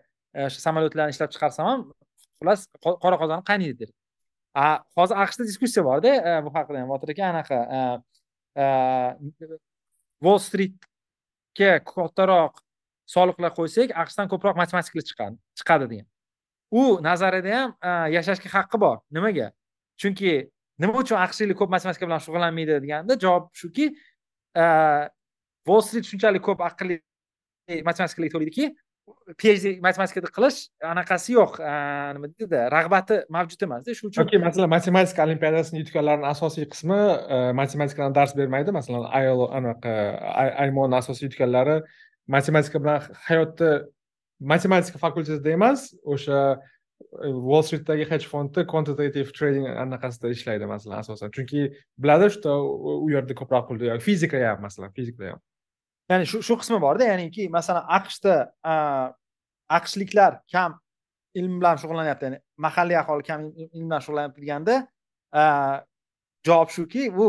o'sha 0.47 0.61
samolyotlarni 0.66 1.14
ishlab 1.14 1.31
chiqarsam 1.35 1.70
ham 1.70 1.85
xullas 2.38 2.66
qora 3.05 3.16
qozon 3.23 3.44
qaynaydi 3.51 3.77
dedi 3.83 3.92
hozir 4.55 5.17
aqshda 5.25 5.45
diskussiya 5.45 5.85
borda 5.85 6.14
e, 6.14 6.35
bu 6.45 6.53
haqida 6.55 6.81
ham 6.81 6.88
botir 6.88 7.11
aka 7.14 7.25
anaqa 7.33 7.59
e, 7.77 7.81
e, 8.62 8.67
wall 10.25 10.38
streetga 10.38 11.71
kattaroq 11.90 12.61
soliqlar 13.14 13.53
qo'ysak 13.59 13.95
aqshdan 14.03 14.31
ko'proq 14.33 14.57
matematiklar 14.62 15.05
chiqadi 15.11 15.37
chiqadi 15.59 15.90
degan. 15.93 16.07
U 16.71 17.01
nazarida 17.09 17.57
ham 17.59 17.77
yashashga 18.17 18.49
haqqi 18.57 18.81
bor. 18.85 18.97
Nimaga? 19.11 19.51
Chunki 20.01 20.33
nima 20.79 20.95
uchun 21.03 21.19
aqshliklar 21.27 21.59
ko'p 21.61 21.75
matematika 21.77 22.07
bilan 22.07 22.23
shug'ullanmaydi 22.27 22.79
deganda 22.85 23.19
javob 23.25 23.51
shuki 23.61 23.90
wall 25.67 25.83
street 25.88 26.07
shunchalik 26.11 26.43
ko'p 26.49 26.62
aqlli 26.71 27.01
matematikalarga 27.88 28.35
to'laydiki 28.35 28.71
phd 29.40 29.81
matematikada 29.85 30.29
qilish 30.37 30.59
anaqasi 30.85 31.35
yo'q. 31.35 31.57
Nima 32.17 32.29
deydi 32.31 32.61
rag'bati 32.75 33.21
mavjud 33.37 33.64
emasda 33.67 33.97
shuning 33.97 34.12
uchun. 34.12 34.25
Yoki 34.25 34.40
masalan 34.43 34.71
matematika 34.73 35.25
olimpiadasini 35.27 35.83
yutganlarni 35.83 36.29
asosiy 36.31 36.69
qismi 36.73 36.99
e, 37.37 37.38
matematikadan 37.61 38.17
dars 38.19 38.35
bermaydi. 38.37 38.75
Masalan 38.79 39.09
ilo 39.21 39.49
anaqa 39.59 39.95
aymoni 40.67 40.99
asosiy 41.01 41.29
yutganlari 41.29 41.81
matematika 42.37 42.83
bilan 42.85 43.09
hayotda 43.29 43.71
matematika 44.55 45.01
fakultetida 45.07 45.57
emas 45.57 45.88
o'sha 46.17 46.43
e, 46.55 47.33
wall 47.49 47.64
streetdagi 47.69 48.09
hedge 48.12 48.29
fondda 48.35 48.67
quantitative 48.75 49.33
trading 49.38 49.67
anaqasida 49.87 50.33
ishlaydi 50.37 50.69
masalan 50.75 51.01
asosan. 51.05 51.33
Chunki 51.37 51.73
biladi 52.01 52.31
что 52.37 52.61
u 53.05 53.09
yerda 53.17 53.37
ko'proq 53.40 53.69
pul 53.69 53.85
fizika 54.09 54.47
ham 54.49 54.64
masalan 54.69 54.93
fizikada 54.97 55.35
ham. 55.35 55.45
Ya'ni 56.11 56.27
shu 56.31 56.43
shu 56.47 56.57
qismi 56.61 56.81
borda 56.87 57.09
ya'niki 57.12 57.49
masalan 57.57 57.85
aqshda 57.99 58.35
e, 58.73 58.75
aqshliklar 59.79 60.40
kam 60.53 60.79
ilm 61.40 61.59
bilan 61.61 61.81
shug'ullanyapti 61.83 62.29
ya'ni 62.29 62.38
mahalliy 62.67 62.99
aholi 63.03 63.27
kam 63.31 63.47
ilm 63.49 63.87
bilan 63.88 64.05
shug'ullanyapti 64.05 64.45
deganda 64.45 64.77
e, 65.40 65.43
javob 66.47 66.75
shuki 66.77 67.09
u 67.25 67.29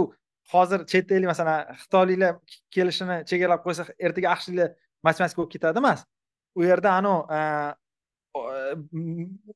hozir 0.53 0.85
chet 0.91 1.11
ellik 1.11 1.31
masalan 1.33 1.77
xitoyliklar 1.81 2.35
kelishini 2.75 3.21
chegaralab 3.29 3.63
qo'ysa 3.65 3.87
ertaga 4.07 4.33
aqshliklar 4.35 4.75
matematika 5.07 5.41
bo'lib 5.41 5.53
ketadi 5.55 5.81
emas. 5.83 6.05
U 6.57 6.63
yerda 6.69 6.93
anavi 6.99 7.21
e, 7.37 7.39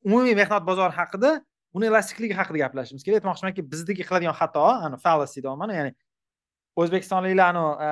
umumiy 0.06 0.34
mehnat 0.42 0.64
bozori 0.66 0.96
haqida 0.96 1.30
uni 1.76 1.86
elastikligi 1.90 2.34
haqida 2.40 2.64
gaplashishimiz 2.64 3.04
kerak. 3.06 3.20
Aytmoqchimanki 3.20 3.64
bizdagi 3.72 4.06
qiladigan 4.08 4.36
xato 4.40 4.64
ani 4.86 4.98
fallacy 5.04 5.44
deyapman 5.44 5.74
ya'ni 5.76 5.92
o'zbekistonliklar 6.76 7.56
e, 7.56 7.90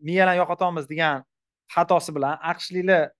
miyalarni 0.00 0.40
yo'qotamiz 0.42 0.88
degan 0.90 1.24
xatosi 1.74 2.14
bilan 2.16 2.38
aqshliklar 2.52 3.10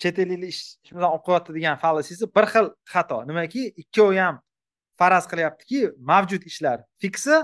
chet 0.00 0.18
elliklar 0.18 0.48
ish 0.48 0.62
bilan 0.96 1.16
o'qiyapti 1.18 1.54
degan 1.56 1.76
fallasisi 1.82 2.28
bir 2.36 2.46
xil 2.52 2.70
xato. 2.92 3.18
Nimaki? 3.28 3.62
Ikkovi 3.82 4.18
ham 4.24 4.40
faraz 5.00 5.26
qilyaptiki 5.30 5.80
mavjud 6.10 6.46
ishlar 6.50 6.78
fiksi 7.02 7.36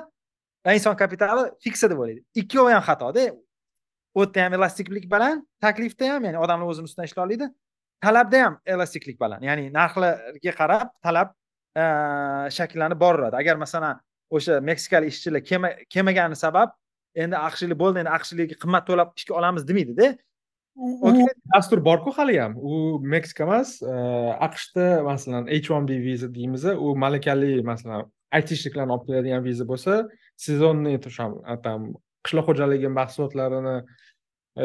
va 0.67 0.75
inson 0.79 0.97
kapitali 1.03 1.51
fiksa 1.65 1.91
deb 1.91 1.99
o'ylaydi. 2.03 2.23
Ikkovi 2.43 2.73
ham 2.77 2.85
xatoda 2.89 3.27
u 4.17 4.25
yerda 4.25 4.45
ham 4.45 4.57
elastiklik 4.59 5.11
baland 5.11 5.45
taklifda 5.61 6.13
ham 6.15 6.25
ya'ni 6.29 6.39
odamlar 6.45 6.73
o'zini 6.73 6.89
ustidan 6.91 7.09
ishlay 7.11 7.25
oladi. 7.27 7.49
Talabda 8.05 8.43
ham 8.45 8.59
elastiklik 8.75 9.21
baland 9.21 9.43
ya'ni 9.49 9.69
narxlarga 9.79 10.53
qarab 10.61 10.89
talab 11.07 11.29
e, 11.83 11.85
shakllanib 12.59 13.01
boraveradi 13.05 13.37
agar 13.43 13.57
masalan 13.65 14.01
o'sha 14.31 14.61
meksikalik 14.71 15.13
ishchilar 15.15 15.43
kelmagani 15.95 16.37
sabab 16.45 16.73
endi 17.25 17.37
aqshlik 17.49 17.79
bo'ldi 17.83 18.03
endi 18.03 18.13
aqshlikga 18.19 18.57
qimmat 18.63 18.87
to'lab 18.89 19.13
ishga 19.19 19.37
olamiz 19.41 19.69
demaydida 19.71 20.15
dastur 21.55 21.85
borku 21.85 22.13
hali 22.19 22.39
ham. 22.39 22.57
U 22.57 23.01
meksika 23.01 23.45
emas 23.45 23.79
aqshda 24.47 25.03
masalan 25.11 25.49
h 25.49 25.71
one 25.71 25.87
b 25.89 26.01
viza 26.09 26.29
deymiz 26.35 26.65
u 26.65 26.97
malakali 27.05 27.63
masalan 27.63 28.11
aytishliklarni 28.33 28.93
olib 28.97 29.07
keladigan 29.09 29.45
viza 29.45 29.65
bo'lsa 29.71 29.93
sezonniy 30.47 30.99
там 31.65 31.95
qishloq 32.27 32.51
xo'jaligi 32.51 32.91
mahsulotlarini 33.01 33.77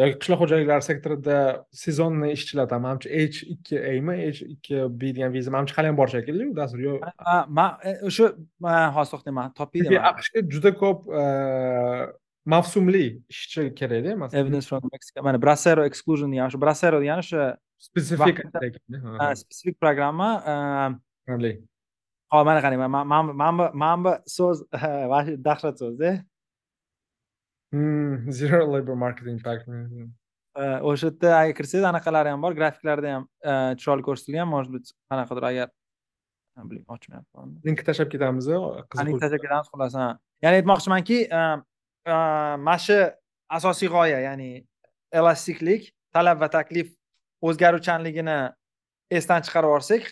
yoki 0.04 0.18
qishloq 0.22 0.40
xo'jaliklari 0.44 0.84
sektorida 0.90 1.38
sezonniy 1.84 2.34
ishchilar 2.38 2.68
там 2.72 2.84
manimcha 2.88 3.10
h 3.10 3.44
ikki 3.54 3.76
ami 3.92 4.16
h 4.36 4.42
ikki 4.56 4.76
b 5.00 5.14
degan 5.16 5.32
viza. 5.36 5.52
Manimcha 5.56 5.78
hali 5.78 5.92
ham 5.92 5.98
bor 6.02 6.10
shekilli 6.16 6.50
u 6.52 6.56
dastur 6.56 6.80
yo'q. 6.88 7.00
Man 7.58 7.72
e, 7.84 7.92
o'sha 8.10 8.34
hozir 8.98 9.12
to'xtayman 9.14 9.56
topib 9.60 9.88
aqshga 10.12 10.44
juda 10.54 10.72
ko'p 10.82 11.00
e, 11.22 11.24
mavsumli 12.46 13.22
ishchi 13.30 13.74
kerakda 13.76 14.16
masalan 14.16 14.40
evidence 14.40 14.68
from 14.68 14.82
mexico. 14.92 15.22
Mana 15.22 15.40
brasero 15.40 15.86
exclusion 15.86 16.32
degan 16.32 16.52
shu 16.52 16.58
brasero 16.58 17.02
degani 17.04 17.22
o'sha 17.26 17.58
spesifik 17.80 18.42
spesifik 19.44 19.80
programma 19.80 20.30
qanday 21.30 21.62
hop 22.32 22.46
mana 22.46 22.60
qarang 22.66 22.82
mana 23.84 23.98
bu 24.06 24.14
so'z 24.38 24.64
dahshat 25.48 25.78
so'zda 25.84 26.12
Hmm, 27.74 28.30
zero 28.30 28.68
labor 28.68 28.96
marketing 28.96 29.40
pack 29.40 29.62
o'sha 30.90 31.08
yerda 31.08 31.30
agar 31.42 31.54
kirsangiz 31.56 31.86
anaqalari 31.92 32.32
ham 32.34 32.42
bor. 32.44 32.56
Grafiklarda 32.58 33.14
ham 33.16 33.24
chiroyli 33.80 34.04
ko'rsatilgan 34.08 34.48
может 34.54 34.72
быть 34.76 34.92
qanaqadir 35.12 35.46
agar 35.52 35.70
bilmayman 36.58 36.98
ochmayapman. 36.98 37.54
Link 37.66 37.84
tashlab 37.88 38.10
ketamiz 38.12 38.50
link 38.52 39.22
tashlab 39.24 39.44
ketamiz 39.46 39.70
xullas 39.72 39.96
ya'ni 40.44 40.60
aytmoqchimanki 40.60 41.18
mana 42.06 42.78
shu 42.78 42.98
asosiy 43.50 43.90
g'oya 43.90 44.20
ya'ni 44.28 44.66
elastiklik 45.12 45.92
talab 46.14 46.40
va 46.42 46.50
taklif 46.50 46.88
o'zgaruvchanligini 47.42 48.40
esdan 49.12 49.42
chiqarib 49.46 49.70
yuborsak 49.70 50.04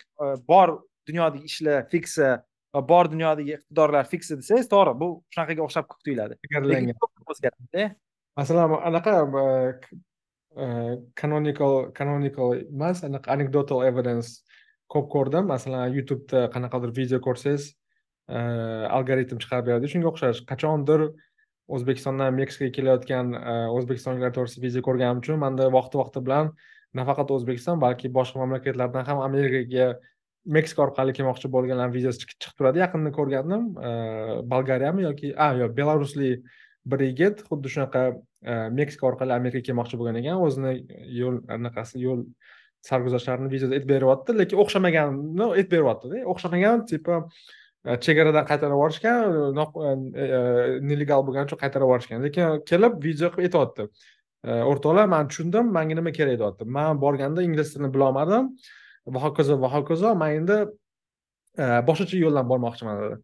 bor 0.48 0.68
dunyodagi 1.08 1.44
ishlar 1.50 1.88
fiksa 1.92 2.28
va 2.74 2.80
bor 2.92 3.10
dunyodagi 3.12 3.56
iqtidorlar 3.56 4.04
fiksi 4.12 4.36
desangiz 4.40 4.68
to'g'ri 4.74 4.92
bu 5.00 5.08
shunaqaga 5.34 5.62
o'xshab 5.66 5.84
tuyuladi. 6.04 6.34
Masalan 8.38 8.76
anaqa 8.90 9.14
canonical 11.20 11.74
canonical 11.98 12.54
emas 12.60 13.02
anaqa 13.08 13.32
anecdotal 13.34 13.82
evidence 13.90 14.28
ko'p 14.92 15.06
ko'rdim. 15.14 15.44
Masalan 15.54 15.94
youtubeda 15.96 16.40
qanaqadir 16.54 16.90
video 16.98 17.18
ko'rsangiz 17.26 17.62
algoritm 18.98 19.38
chiqarib 19.42 19.64
beradi. 19.70 19.90
Shunga 19.92 20.08
o'xshash 20.12 20.44
qachondir 20.50 21.00
o'zbekistondan 21.76 22.36
meksikaga 22.36 22.74
kelayotgan 22.76 23.34
e, 23.38 23.56
o'zbekistonliklar 23.78 24.34
to'g'risida 24.36 24.64
video 24.66 24.84
ko'rganim 24.88 25.22
uchun 25.22 25.40
manda 25.44 25.68
vaqti 25.76 26.00
vaqti 26.02 26.22
bilan 26.26 26.52
nafaqat 27.00 27.30
o'zbekiston 27.36 27.82
balki 27.84 28.10
boshqa 28.18 28.42
mamlakatlardan 28.42 29.06
ham 29.10 29.22
amerikaga 29.26 29.90
meksika 30.56 30.82
orqali 30.86 31.14
kelmoqchi 31.18 31.50
bo'lganlar 31.54 31.92
vizasi 31.94 32.24
chiqib 32.24 32.56
turadi. 32.58 32.82
Yaqinda 32.84 33.12
ko'rgandim 33.18 33.68
e, 33.88 33.92
bolgariyami 34.52 35.06
yoki 35.08 35.34
a 35.36 35.52
yo'q 35.60 35.76
belaruslik 35.76 36.46
bir 36.90 37.04
yigit 37.06 37.44
xuddi 37.48 37.72
shunaqa 37.74 38.04
e, 38.42 38.54
meksika 38.80 39.06
orqali 39.10 39.36
amerikaga 39.36 39.66
kelmoqchi 39.68 40.00
bo'lgan 40.00 40.20
ekan. 40.22 40.40
O'zini 40.46 40.74
yo'l 41.20 41.42
anaqasi 41.58 42.00
yo'l 42.06 42.24
sarguzashtlarini 42.88 43.52
videoda 43.52 43.76
aytib 43.76 43.90
beryapti 43.94 44.36
lekin 44.40 44.62
o'xshamaganini 44.64 45.48
aytib 45.50 45.72
beryaptida. 45.76 46.22
O'xshamagan 46.32 46.86
типа 46.92 47.24
Э, 47.84 47.96
chegaradan 47.96 48.44
qaytarib 48.44 48.74
yuborishgan 48.76 49.76
e, 49.80 50.20
e, 50.20 50.24
e, 50.24 50.40
nelegal 50.84 51.22
bo'lgani 51.24 51.48
uchun 51.48 51.60
qaytarib 51.62 51.86
yuborishgan. 51.86 52.24
Lekin 52.26 52.58
kelib 52.70 52.98
video 53.04 53.30
qilib 53.32 53.46
aytyapti 53.48 53.86
o'rtoqlar 54.72 55.08
man 55.08 55.30
tushundim 55.30 55.72
manga 55.76 55.96
nima 55.96 56.12
kerak? 56.18 56.36
deyapti. 56.42 56.66
Man 56.76 57.00
borganda 57.04 57.42
ingliz 57.46 57.72
tilini 57.72 57.90
bilolmadim. 57.94 58.50
Va 59.14 59.22
hokazo 59.24 59.56
va 59.62 59.72
hokazo 59.76 60.12
man 60.24 60.36
endi 60.40 60.58
boshqacha 61.88 62.20
yo'ldan 62.24 62.52
bormoqchiman 62.52 63.00
dedi. 63.04 63.18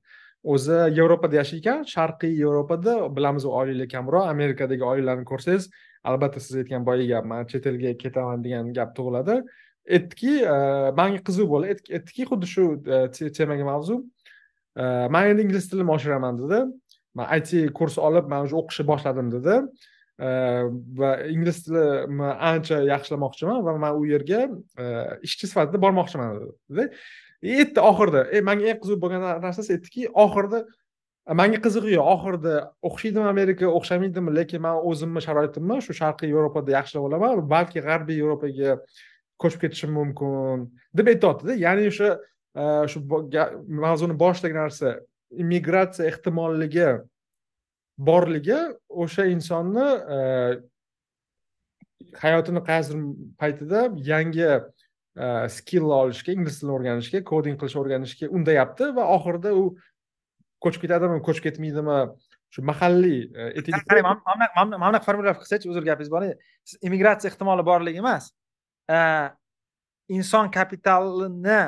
O'zi 0.54 0.80
yevropada 1.00 1.40
yashaykan 1.42 1.84
sharqiy 1.92 2.34
yevropada 2.40 2.96
bilamiz 3.16 3.44
oylik 3.60 3.92
kamroq 3.92 4.32
amerikadagi 4.32 4.88
oyliklarni 4.90 5.28
ko'rsangiz 5.32 5.70
albatta 6.08 6.40
siz 6.40 6.62
aytgan 6.62 6.88
boyagi 6.88 7.12
gap 7.12 7.24
man 7.32 7.46
chet 7.52 7.72
elga 7.72 7.96
ketaman 8.04 8.44
degan 8.44 8.72
gap 8.80 8.96
tug'iladi. 8.96 9.40
Aytdiki 9.96 10.34
manga 11.00 11.24
qiziq 11.28 11.48
bo'ldi. 11.54 11.80
Aytdiki 11.96 12.30
xuddi 12.30 12.54
shu 12.56 12.70
temaga 13.40 13.72
mavzu. 13.74 14.04
Man 14.76 15.30
endi 15.30 15.46
ingliz 15.46 15.68
tilimni 15.70 15.92
oshiraman 15.96 16.40
dedi. 16.42 16.62
Man 17.16 17.28
it 17.38 17.52
kurs 17.74 17.98
olib 17.98 18.28
man 18.28 18.46
уже 18.46 18.56
o'qishni 18.60 18.86
boshladim 18.92 19.30
dedi. 19.32 19.60
Va 21.00 21.10
ingliz 21.32 21.62
tilimni 21.66 22.32
ancha 22.52 22.82
yaxshilamoqchiman 22.92 23.62
va 23.66 23.76
man 23.78 24.00
u 24.00 24.04
yerga 24.06 24.46
ishchi 25.26 25.48
sifatida 25.50 25.80
bormoqchiman 25.84 26.40
dedi. 26.70 26.90
Aytdi 27.44 27.80
oxirida 27.90 28.26
e 28.32 28.40
manga 28.40 28.68
eng 28.72 28.80
qiziq 28.82 29.00
bo'lgan 29.00 29.24
narsasi 29.44 29.76
aytdiki 29.76 30.08
oxirida 30.24 30.64
manga 31.34 31.58
qizig'i 31.58 31.96
yo'q 31.96 32.06
oxirida 32.14 32.54
o'xshaydimi 32.86 33.28
amerika 33.28 33.66
o'xshamaydimi 33.66 34.32
lekin 34.38 34.62
man 34.62 34.78
o'zimni 34.90 35.20
sharoitimni 35.24 35.80
shu 35.82 35.96
sharqiy 36.00 36.30
yevropada 36.30 36.72
yaxshilab 36.76 37.08
olaman 37.08 37.42
balki 37.50 37.82
g'arbiy 37.86 38.20
yevropaga 38.22 38.76
ko'chib 39.42 39.64
ketishim 39.64 39.92
mumkin 39.98 40.68
deb 40.96 41.10
aytyaptida 41.12 41.58
ya'ni 41.64 41.88
o'sha 41.90 42.12
Э, 42.56 42.88
shu 42.88 43.02
mavzuni 43.68 44.16
boshidagi 44.16 44.56
narsa 44.56 44.94
immigratsiya 45.42 46.08
ehtimolligi 46.08 46.86
borligi 47.98 48.56
o'sha 48.88 49.26
insonni 49.32 49.84
e, 50.16 50.18
hayotini 52.22 52.62
qaysidir 52.68 53.02
paytida 53.40 53.82
yangi 54.08 54.46
e, 54.46 55.48
skill 55.56 55.92
olishga 55.98 56.32
ingliz 56.36 56.60
tilini 56.60 56.76
o'rganishga 56.76 57.22
koding 57.32 57.56
qilishni 57.60 57.82
o'rganishga 57.82 58.30
undayapti 58.38 58.90
va 58.98 59.08
oxirida 59.16 59.54
u 59.56 59.64
ko'chib 60.64 60.84
ketadimi 60.84 61.22
ko'chib 61.28 61.48
ketmaydimi 61.48 61.98
shu 62.52 62.64
mahalliy 62.72 63.22
e, 63.46 63.64
qarang 63.88 64.22
mana 64.28 64.76
bunaqa 64.76 65.04
formulировка 65.08 65.44
qilsachi 65.44 65.72
uzr 65.72 65.88
gapingiz 65.88 66.12
bor 66.12 66.28
siz 66.64 66.78
immigratsiya 66.82 67.32
ehtimoli 67.32 67.64
borligi 67.72 68.04
emas 68.04 68.30
inson 70.20 70.52
kapitalini 70.52 71.60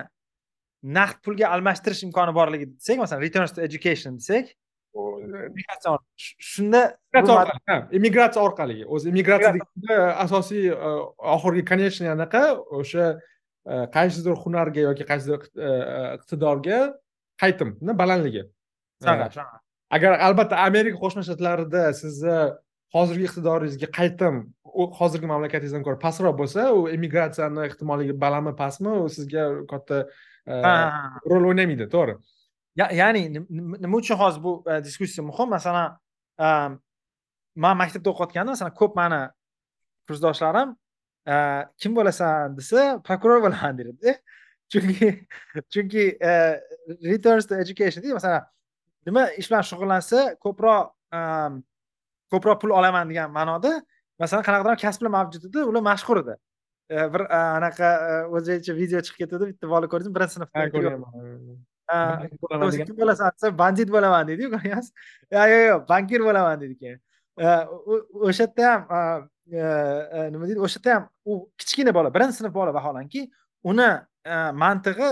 naqd 0.83 1.23
pulga 1.25 1.51
almashtirish 1.55 2.05
imkoni 2.07 2.35
borligi 2.35 2.71
desak 2.71 2.99
masalan 3.03 3.23
returns 3.23 3.53
to 3.53 3.63
education 3.63 4.19
desak 4.19 4.55
shunda 6.51 6.83
immigratsiya 7.99 8.43
orqali 8.43 8.85
o'zi 8.87 9.11
immigratsiya 9.13 9.99
asosiy 10.25 10.71
e, 10.71 10.93
oxirgi 11.37 11.65
конечно 11.65 12.13
anaqa 12.15 12.43
o'sha 12.81 13.19
qaysidir 13.97 14.35
hunarga 14.45 14.81
yoki 14.89 15.05
qaysidir 15.11 15.45
iqtidorga 16.19 16.79
qaytimni 17.43 17.97
balandligi. 17.99 18.47
Agar 19.91 20.13
albatta 20.29 20.65
amerika 20.69 20.99
qo'shma 21.03 21.25
shtatlarida 21.27 21.93
sizni 22.01 22.39
hozirgi 22.95 23.29
iqtidoringizga 23.29 23.89
qaytim 23.99 24.41
hozirgi 25.01 25.29
mamlakatingizdan 25.29 25.85
ko'ra 25.87 26.01
pastroq 26.01 26.35
bo'lsa 26.41 26.71
u 26.77 26.89
immigratsiyani 26.97 27.67
ehtimoligi 27.69 28.17
balandmi 28.25 28.55
pastmi 28.57 28.95
u 29.05 29.09
sizga 29.13 29.45
katta 29.73 30.03
e, 30.05 30.09
rol 31.31 31.49
o'ynamaydi 31.51 31.89
to'g'ri. 31.95 32.19
Ya'ni 32.79 33.23
nima 33.35 33.97
uchun 33.97 34.17
hozir 34.17 34.43
bu 34.43 34.53
e, 34.67 34.85
diskussiya 34.85 35.25
muhim? 35.27 35.49
Masalan 35.57 35.99
e, 36.41 36.47
man 37.65 37.77
maktabda 37.83 38.11
o'qiyotganda 38.13 38.55
masalan 38.55 38.75
ko'p 38.81 38.95
mani 39.01 39.23
kursdoshlarim 40.09 40.77
kim 41.81 41.97
bo'lasan 41.99 42.57
desa 42.59 42.85
prokuror 43.07 43.43
bo'laman 43.45 43.79
deydi 43.79 44.15
chunki 44.73 45.09
chunki 45.73 46.05
returns 47.11 47.47
to 47.47 47.55
education 47.65 48.03
deydi 48.03 48.15
masalan 48.21 48.45
nima 49.07 49.23
ish 49.41 49.49
bilan 49.51 49.65
shug'ullansa 49.71 50.19
ko'proq 50.45 50.93
ko'proq 52.33 52.61
pul 52.63 52.77
olaman 52.81 53.11
degan 53.11 53.33
ma'noda 53.39 53.73
masalan 54.23 54.47
qanaqadir 54.49 54.81
kasb 54.85 55.03
bilan 55.03 55.15
mavjud 55.19 55.49
edi 55.51 55.65
ular 55.71 55.85
mashhur 55.91 56.23
edi 56.23 56.35
bir 56.91 57.23
anaqa 57.37 57.89
o'zbekcha 58.37 58.73
video 58.77 59.01
chiqib 59.07 59.19
ketdi 59.23 59.47
bitta 59.51 59.67
bola 59.75 59.87
ko'rdingizmi 59.93 60.17
birinchi 60.19 60.35
sinfda 60.37 60.61
kim 62.89 62.97
bo'lasan 63.01 63.33
desa 63.35 63.59
bandit 63.59 63.89
bo'laman 63.97 64.29
deydiyu 64.29 64.49
ko'ryapsiz 64.55 64.93
yo'q 65.37 65.49
yo'q 65.53 65.65
yo'q 65.71 65.83
bankir 65.93 66.21
bo'laman 66.29 66.57
deydi 66.63 66.77
keyin 66.83 66.99
o'sha 68.29 68.45
yerda 68.45 68.65
ham 68.71 68.81
nima 70.33 70.45
deydi 70.49 70.61
o'sha 70.69 70.79
yerda 70.79 70.95
ham 70.97 71.05
u 71.31 71.33
kichkina 71.61 71.95
bola 71.99 72.09
birinchi 72.15 72.35
sinf 72.41 72.53
bola 72.61 72.75
vaholanki 72.79 73.21
uni 73.73 73.91
mantig'i 74.65 75.11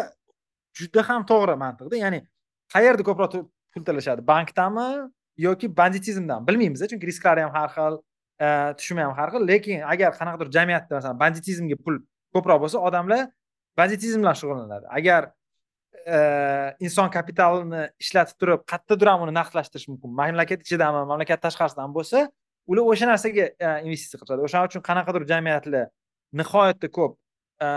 juda 0.80 1.00
ham 1.08 1.20
to'g'ri 1.32 1.54
mantiqda 1.64 1.96
ya'ni 2.04 2.20
qayerda 2.74 3.02
ko'proq 3.08 3.32
pul 3.72 3.82
talashadi 3.88 4.20
bankdanmi 4.32 4.88
yoki 5.48 5.66
banditizmdan 5.80 6.40
bilmaymiz 6.48 6.80
chunki 6.90 7.06
risklari 7.12 7.40
ham 7.44 7.52
har 7.58 7.68
xil 7.76 7.94
Э, 8.38 8.74
tushumi 8.78 9.00
ham 9.00 9.14
har 9.16 9.30
xil. 9.32 9.42
Lekin 9.48 9.80
agar 9.92 10.12
qanaqadir 10.18 10.50
jamiyatda 10.56 10.92
masalan 10.98 11.18
banditizmga 11.22 11.76
pul 11.84 11.96
ko'proq 12.34 12.58
bo'lsa 12.64 12.78
odamlar 12.88 13.22
banditizm 13.78 14.20
bilan 14.20 14.36
shug'ullanadi. 14.40 14.86
Agar 14.98 15.30
e, 16.06 16.18
inson 16.86 17.08
kapitalini 17.16 17.82
ishlatib 18.02 18.36
turib 18.40 18.64
qayerdadir 18.72 19.10
ham 19.12 19.24
uni 19.24 19.34
naqdlashtirish 19.38 19.88
mumkin 19.90 20.12
mamlakat 20.20 20.64
ichidami 20.66 21.00
mamlakat 21.10 21.42
tashqarisidan 21.46 21.94
bo'lsa 21.96 22.26
ular 22.70 22.84
o'sha 22.92 23.08
narsaga 23.10 23.46
e, 23.66 23.68
investitsiya 23.88 24.20
qilishadi. 24.20 24.44
O'shaning 24.46 24.70
uchun 24.70 24.84
qanaqadir 24.88 25.24
jamiyatlar 25.32 25.86
nihoyatda 26.40 26.90
ko'p 26.98 27.12
e, 27.66 27.68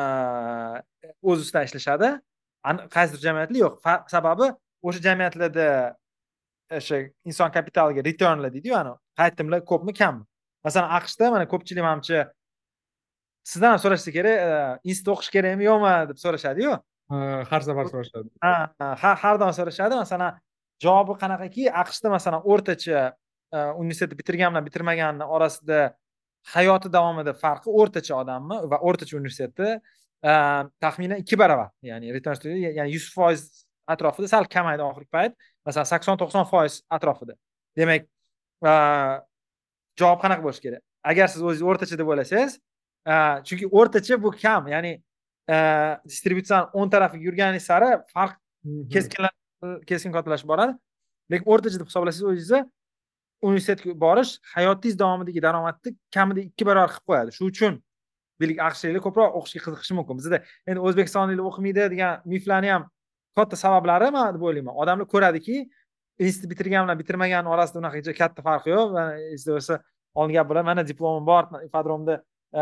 o'z 1.30 1.46
ustidan 1.46 1.70
ishlashadi. 1.70 2.10
Qaysidir 2.96 3.22
jamiyatlar 3.28 3.60
yo'q. 3.64 3.76
Sababi 4.16 4.52
o'sha 4.88 5.02
jamiyatlarda 5.08 5.70
o'sha 6.80 7.06
inson 7.30 7.56
kapitaliga 7.58 8.04
returnlar 8.10 8.54
deydiyu 8.56 8.76
ani 8.82 8.94
qaytimlar 9.22 9.64
ko'pmi 9.72 9.96
kammi? 10.02 10.29
Masalan 10.66 10.92
aqshda 11.00 11.32
mana 11.34 11.46
ko'pchilik 11.52 11.84
manimcha 11.86 12.28
sizdan 13.52 13.76
ham 13.76 13.82
so'rashsa 13.84 14.12
kerak 14.18 14.38
e, 14.48 14.52
institutda 14.90 15.16
o'qish 15.16 15.32
kerakmi 15.36 15.68
yo'qmi 15.70 15.94
deb 16.12 16.18
so'rashadiyu. 16.24 16.76
Har 17.52 17.62
safar 17.66 17.88
so'rashadi. 17.94 18.30
Ha 18.42 19.14
har 19.24 19.40
doim 19.42 19.54
so'rashadi. 19.60 19.98
Masalan 20.04 20.38
javobi 20.84 21.16
qanaqaki 21.24 21.70
aqshda 21.84 22.12
masalan 22.16 22.46
o'rtacha 22.52 23.06
e, 23.56 23.58
universitetni 23.82 24.20
bitirgan 24.22 24.54
bilan 24.54 24.68
bitirmaganni 24.68 25.30
orasida 25.38 25.80
hayoti 26.56 26.92
davomida 26.98 27.34
farqi 27.44 27.74
o'rtacha 27.82 28.20
odamni 28.22 28.60
va 28.72 28.82
o'rtacha 28.90 29.18
universitetni 29.22 29.72
e, 30.30 30.32
taxminan 30.84 31.24
ikki 31.24 31.40
baravar 31.44 31.72
ya'ni 31.90 32.14
ya'ni 32.14 32.92
yuz 32.94 33.10
foiz 33.16 33.48
atrofida 33.90 34.30
sal 34.36 34.46
kamaydi 34.56 34.86
oxirgi 34.86 35.10
payt. 35.18 35.34
Masalan 35.66 35.90
sakson 35.94 36.22
to'qson 36.22 36.46
foiz 36.52 36.82
atrofida. 36.98 37.34
Demak 37.78 38.06
javob 40.02 40.20
qanaqa 40.24 40.44
bo'lishi 40.46 40.64
kerak? 40.66 40.82
Agar 41.12 41.28
siz 41.34 41.42
o'zingiz 41.44 41.66
o'rtacha 41.70 41.96
deb 42.02 42.08
o'ylasangiz 42.12 42.58
chunki 43.48 43.66
o'rtacha 43.80 44.16
bu 44.24 44.32
kam 44.44 44.68
ya'ni 44.74 44.94
distributsiyani 46.12 46.66
o'ng 46.78 46.90
tarafiga 46.94 47.24
yurgani 47.28 47.60
sari 47.70 47.90
farq 48.14 48.36
keskin 48.94 49.30
keskin 49.90 50.12
kattalashib 50.16 50.48
boradi 50.52 50.74
lekin 51.32 51.48
o'rtacha 51.54 51.78
deb 51.82 51.88
hisoblasangiz 51.92 52.28
o'zingizni 52.32 52.62
universitetga 53.50 53.94
borish 54.06 54.32
hayotingiz 54.56 54.96
davomidagi 55.00 55.42
daromadni 55.48 55.96
kamida 56.16 56.42
ikki 56.50 56.64
barobar 56.70 56.92
qilib 56.94 57.06
qo'yadi. 57.10 57.36
Shuning 57.38 57.52
uchun 57.54 57.74
deylik 58.42 58.60
aqshliklar 58.68 59.02
ko'proq 59.08 59.38
o'qishga 59.40 59.62
qiziqishi 59.66 59.94
mumkin. 60.00 60.20
Bizda 60.20 60.38
endi 60.70 60.80
o'zbekistonliklar 60.88 61.46
o'qimaydi 61.50 61.86
degan 61.94 62.12
miflarni 62.34 62.70
ham 62.74 62.84
katta 63.38 63.56
sabablari 63.64 64.12
man 64.16 64.34
deb 64.36 64.44
o'ylayman. 64.48 64.76
Odamlar 64.82 65.08
ko'radiki 65.14 65.56
institut 66.20 66.50
bitirgan 66.52 66.86
bilan 66.86 67.00
bitirmagan 67.00 67.48
orasida 67.48 67.80
unaqa 67.80 68.14
katta 68.22 68.44
farq 68.44 68.68
yo'q. 68.74 69.00
Esda 69.36 69.56
bo'lsa 69.56 69.80
olgan 70.16 70.34
gap 70.34 70.66
mana 70.66 70.84
diplomim 70.88 71.26
bor 71.26 71.44
ipodromda 71.66 72.24
e, 72.54 72.62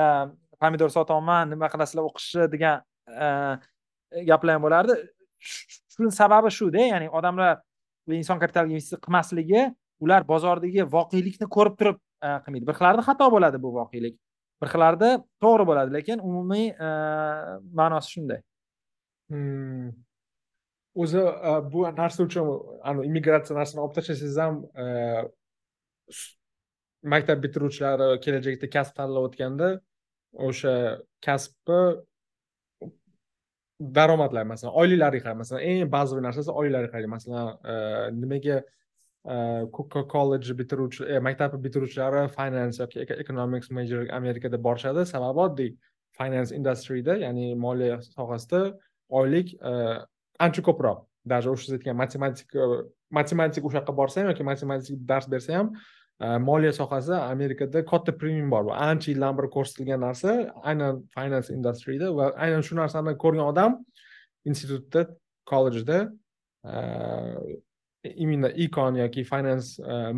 pomidor 0.60 0.90
sotyapman 0.90 1.50
nima 1.50 1.70
qilasizlar 1.74 2.04
o'qishni 2.10 2.48
degan 2.52 2.82
e, 3.08 3.28
gaplar 4.30 4.58
ham 4.58 4.64
bo'lardi 4.68 4.98
shuni 5.94 6.12
sababi 6.12 6.52
shuda 6.60 6.88
ya'ni 6.94 7.10
odamlar 7.10 7.62
inson 8.22 8.40
kapitaliga 8.40 8.74
investitsiya 8.76 9.04
qilmasligi 9.06 9.62
ular 10.06 10.28
bozordagi 10.32 10.86
voqelikni 10.98 11.48
ko'rib 11.56 11.78
turib 11.80 11.98
e, 12.26 12.28
qilmaydi. 12.46 12.66
Bir 12.70 12.76
xillarida 12.80 13.06
xato 13.10 13.30
bo'ladi 13.36 13.62
bu 13.64 13.74
voqelik. 13.80 14.18
Bir 14.62 14.74
xillarida 14.74 15.10
to'g'ri 15.44 15.70
bo'ladi 15.70 15.98
lekin 15.98 16.24
umumiy 16.30 16.68
ma'nosi 17.80 18.14
shunday. 18.16 18.42
Hmm. 19.32 19.90
O'zi 21.04 21.24
bu 21.74 21.84
narsa 22.02 22.24
uchun 22.28 22.46
immigratsiya 23.10 23.58
narsani 23.60 23.84
olib 23.86 23.96
tashlasangiz 23.98 24.38
ham 24.44 24.56
maktab 27.14 27.44
bitiruvchilari 27.46 28.08
kelajakda 28.26 28.70
kasb 28.76 28.94
tanlayotganda 29.00 29.70
o'sha 30.48 30.74
kasbni 31.28 31.82
daromadlar 34.00 34.46
masalan 34.54 34.74
oyliklari 34.82 35.22
qarab 35.24 35.38
masalan 35.44 35.62
eng 35.70 35.92
bazaviy 35.96 36.24
narsasi 36.28 36.52
oyliklariga 36.60 36.92
qaraydi 36.94 37.14
masalan 37.16 37.48
nimaga 38.22 38.58
nimaga 39.28 40.04
kolledj 40.14 40.52
bitiruvchi 40.62 41.20
maktab 41.28 41.58
bitiruvchilari 41.66 42.30
finance 42.38 42.82
yoki 42.84 43.00
e, 43.00 43.20
economics 43.24 43.70
major 43.72 44.02
amerikada 44.20 44.58
borishadi 44.68 45.06
sababi 45.14 45.40
oddiy 45.48 45.72
finance 46.20 46.56
industryda 46.56 47.18
ya'ni 47.26 47.56
moliya 47.66 48.02
sohasida 48.02 48.62
oylik 49.10 49.54
e, 49.54 49.74
ancha 50.40 50.62
ko'proq 50.68 51.00
даже 51.26 51.50
o'sha 51.52 51.66
siz 51.66 51.74
aytgan 51.78 51.96
matematika 52.04 52.60
matematik 53.12 53.66
o'sha 53.68 53.80
yoqqa 53.80 53.94
borsa 54.00 54.22
ham 54.22 54.30
yoki 54.32 54.44
matematik 54.52 54.96
dars 55.12 55.26
bersa 55.34 55.58
ham 55.58 55.68
moliya 56.20 56.74
sohasi 56.74 57.14
amerikada 57.14 57.86
katta 57.86 58.12
premium 58.18 58.52
bor 58.52 58.64
bu 58.66 58.72
ancha 58.90 59.12
yildan 59.12 59.38
beri 59.38 59.50
ko'rsatilgan 59.56 60.02
narsa 60.08 60.32
aynan 60.70 61.04
finance 61.16 61.54
industryda 61.58 62.08
va 62.18 62.26
aynan 62.46 62.62
shu 62.68 62.76
narsani 62.82 63.14
ko'rgan 63.24 63.46
odam 63.52 63.72
institutda 64.46 65.02
kollejda 65.52 66.00
e, 66.72 66.74
именно 68.24 68.50
econ 68.66 68.96
yoki 69.04 69.24
finance 69.34 69.68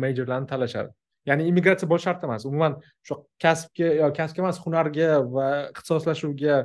majorlarni 0.04 0.46
tanlashadi 0.52 0.90
ya'ni 1.28 1.48
immigratsiya 1.50 1.88
bo'lishi 1.90 2.08
shart 2.08 2.24
emas 2.24 2.46
umuman 2.50 2.76
shu 3.06 3.14
kasbga 3.44 3.88
yo 4.02 4.12
kasbga 4.18 4.42
emas 4.44 4.58
hunarga 4.64 5.08
va 5.36 5.48
ixtisoslashuvga 5.72 6.56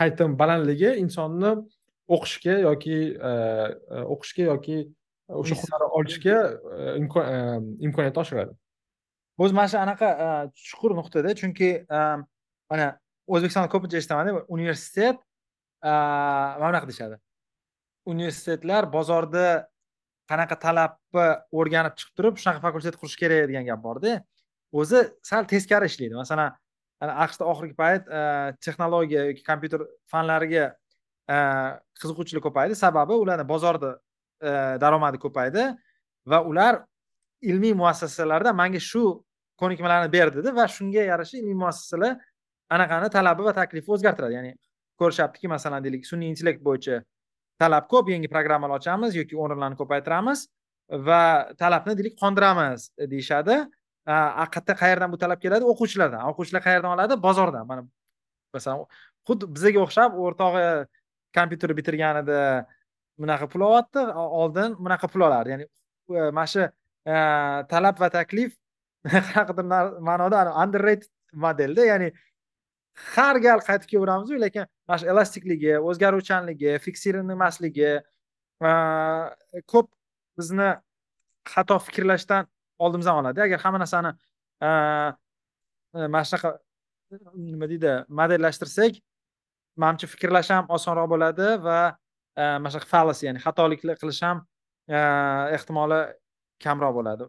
qaytim 0.00 0.36
balandligi 0.42 0.90
insonni 1.04 1.50
o'qishga 2.08 2.58
yoki 2.66 2.98
o'qishga 4.14 4.44
yoki 4.50 4.78
o'sha 5.28 5.56
hunarni 5.60 5.88
olishga 5.98 6.36
imkoniyatni 7.00 8.20
oshiradi. 8.24 8.52
O'zi 9.38 9.54
mana 9.56 9.68
shu 9.72 9.78
anaqa 9.80 10.08
chuqur 10.68 10.92
nuqtada 10.98 11.32
chunki 11.40 11.70
mana 12.70 12.86
o'zbekistonda 13.26 13.68
ko'pincha 13.72 14.00
eshitaman 14.00 14.44
universitet 14.56 15.16
mana 15.82 16.68
bunaqa 16.70 16.90
deyishadi. 16.90 17.16
Universitetlar 18.12 18.90
bozorda 18.92 19.46
qanaqa 20.30 20.56
talabni 20.66 21.26
o'rganib 21.58 21.96
chiqib 21.98 22.14
turib 22.18 22.34
shunaqa 22.42 22.60
fakultet 22.66 23.00
qurish 23.00 23.16
kerak 23.22 23.48
degan 23.48 23.64
gap 23.70 23.80
borda. 23.86 24.20
O'zi 24.72 25.00
sal 25.24 25.48
teskari 25.48 25.88
ishlaydi. 25.90 26.14
Masalan 26.20 26.52
aqshda 27.24 27.44
oxirgi 27.52 27.74
payt 27.82 28.02
texnologiya 28.64 29.28
yoki 29.30 29.42
kompyuter 29.50 29.80
fanlariga 30.12 30.64
Э, 31.30 31.36
qiziquvchilar 32.00 32.42
ko'paydi. 32.44 32.76
Sababi 32.76 33.14
ularni 33.16 33.46
bozorda 33.48 33.94
e, 34.42 34.50
daromadi 34.82 35.18
ko'paydi 35.22 35.62
va 36.26 36.40
ular 36.44 36.82
ilmiy 37.40 37.72
muassasalarda 37.80 38.52
manga 38.52 38.80
shu 38.80 39.04
ko'nikmalarni 39.60 40.10
ber 40.12 40.32
dedi 40.34 40.52
va 40.58 40.66
shunga 40.76 41.04
yarasha 41.10 41.38
ilmiy 41.38 41.56
muassasalar 41.62 42.18
anaqani 42.76 43.08
talabi 43.16 43.46
va 43.48 43.54
taklifi 43.60 43.94
o'zgartiradi. 43.96 44.34
Ya'ni 44.38 44.52
ko'rishyaptiki 45.00 45.48
masalan 45.54 45.84
deylik 45.84 46.04
sun'iy 46.10 46.28
intellekt 46.32 46.60
bo'yicha 46.68 47.00
talab 47.62 47.88
ko'p 47.92 48.10
yangi 48.14 48.28
programmalar 48.34 48.82
ochamiz 48.82 49.16
yoki 49.20 49.38
o'rinlarni 49.44 49.78
ko'paytiramiz 49.80 50.46
va 51.08 51.22
talabni 51.62 51.96
deylik 52.00 52.18
qondiramiz 52.22 52.90
deyishadi. 53.14 53.56
E, 54.12 54.14
Qayerda 54.54 54.76
qayerdan 54.82 55.12
bu 55.14 55.18
talab 55.24 55.40
keladi? 55.44 55.64
O'quvchilardan. 55.72 56.28
O'quvchilar 56.32 56.62
qayerdan 56.68 56.98
oladi? 56.98 57.16
Bozordan. 57.26 57.64
Mana 57.70 57.86
masalan 58.54 58.84
xuddi 59.28 59.48
bizaga 59.56 59.80
o'xshab 59.86 60.20
o'rtog'i 60.26 60.66
kompyuter 61.34 61.74
bitirganida 61.76 62.66
bunaqa 63.18 63.48
pul 63.52 63.64
olyapti 63.68 64.04
oldin 64.42 64.76
bunaqa 64.78 65.08
pul 65.08 65.26
olardi. 65.28 65.50
Ya'ni 65.54 65.64
e, 65.64 66.30
mana 66.36 66.46
shu 66.46 66.62
e, 66.64 67.16
talab 67.70 68.00
va 68.02 68.10
taklif 68.10 68.54
qanaqadir 69.08 69.66
ma'noda 70.08 70.44
underrated 70.64 71.10
modelda 71.46 71.86
ya'ni 71.90 72.10
har 73.14 73.40
gal 73.46 73.62
qaytib 73.68 73.90
kelaveramizu 73.92 74.40
lekin 74.46 74.68
mana 74.88 74.98
shu 75.02 75.10
elastikligi 75.14 75.76
o'zgaruvchanligi 75.78 76.78
fiksirinmasligi 76.86 77.90
e, 77.94 78.70
ko'p 79.72 79.90
bizni 80.38 80.70
xato 81.54 81.78
fikrlashdan 81.86 82.50
oldimizdan 82.78 83.22
oladi 83.22 83.44
agar 83.46 83.60
hamma 83.64 83.78
narsani 83.84 84.14
mana 86.14 86.24
shunaqa 86.28 86.50
nima 87.34 87.68
deydi 87.72 87.92
modellashtirsak 88.20 89.02
manimcha 89.82 90.06
fikrlash 90.14 90.50
ham 90.54 90.64
osonroq 90.76 91.08
bo'ladi 91.14 91.46
va 91.66 91.78
mana 92.36 92.70
shunaqa 92.72 92.90
fallacy 92.94 93.26
ya'ni 93.28 93.40
xatoliklar 93.46 93.96
qilish 94.02 94.22
ham 94.26 94.42
ehtimoli 95.56 96.00
kamroq 96.64 96.92
bo'ladi. 96.98 97.24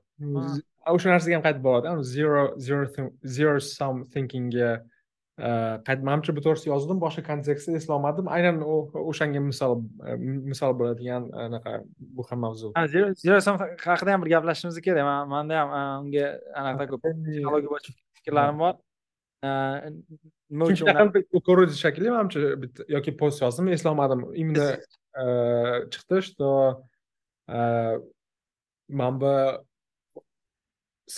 O'sha 0.95 1.07
narsaga 1.13 1.37
ham 1.37 1.45
qaytib 1.47 1.63
boradi 1.67 1.87
zero 2.15 2.41
zero 2.65 2.83
zero 3.37 3.55
sum 3.59 4.03
thinkingga 4.13 4.71
manimcha 6.07 6.31
bu 6.35 6.41
to'g'risida 6.45 6.69
yozdim 6.73 6.99
boshqa 7.05 7.21
kontekstda 7.29 7.75
eslolmadim. 7.79 8.29
Aynan 8.35 8.61
o'shanga 9.11 9.41
misol 9.49 9.73
misol 10.51 10.71
bo'ladigan 10.79 11.23
anaqa 11.45 11.71
bu 12.15 12.21
ham 12.29 12.39
mavzu. 12.45 12.71
Zero 13.25 13.39
sum 13.47 13.55
haqida 13.89 14.09
ham 14.13 14.21
bir 14.23 14.29
gaplashishimiz 14.35 14.79
kerak. 14.85 15.03
Manda 15.33 15.53
ham 15.61 15.69
unga 16.05 16.27
anaqa 16.61 16.83
ko'p 16.91 17.03
psixologiya 17.09 17.69
bo'yicha 17.73 17.91
fikrlarim 18.17 18.57
bor 18.63 18.73
uchun 20.63 20.87
yaqin 20.91 21.07
ko'ruvdi 21.47 21.75
shekilli 21.83 22.09
manimcha 22.15 22.39
bitta 22.63 22.81
yoki 22.95 23.11
post 23.21 23.41
yozdim 23.41 23.67
eslolmadim 23.75 24.21
именно 24.41 24.67
chiqdi 25.93 26.17
что 26.27 26.49
mana 28.99 29.15
bu 29.21 29.33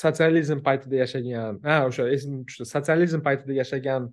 sotsializm 0.02 0.60
paytida 0.68 0.96
yashagan 1.04 1.54
ha 1.68 1.76
o'sha 1.90 2.04
esimga 2.16 2.44
tushdi 2.48 2.66
sotsializm 2.74 3.22
paytida 3.28 3.54
yashagan 3.62 4.04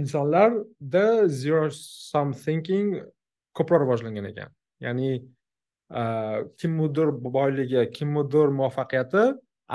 insonlarda 0.00 1.04
zero 1.40 1.70
sum 2.10 2.28
thinking 2.44 2.88
ko'proq 3.56 3.80
rivojlangan 3.84 4.26
ekan. 4.32 4.50
Ya'ni 4.80 5.10
kimnidir 6.60 7.08
boyligi 7.36 7.90
kimnidir 7.96 8.48
muvaffaqiyati 8.58 9.22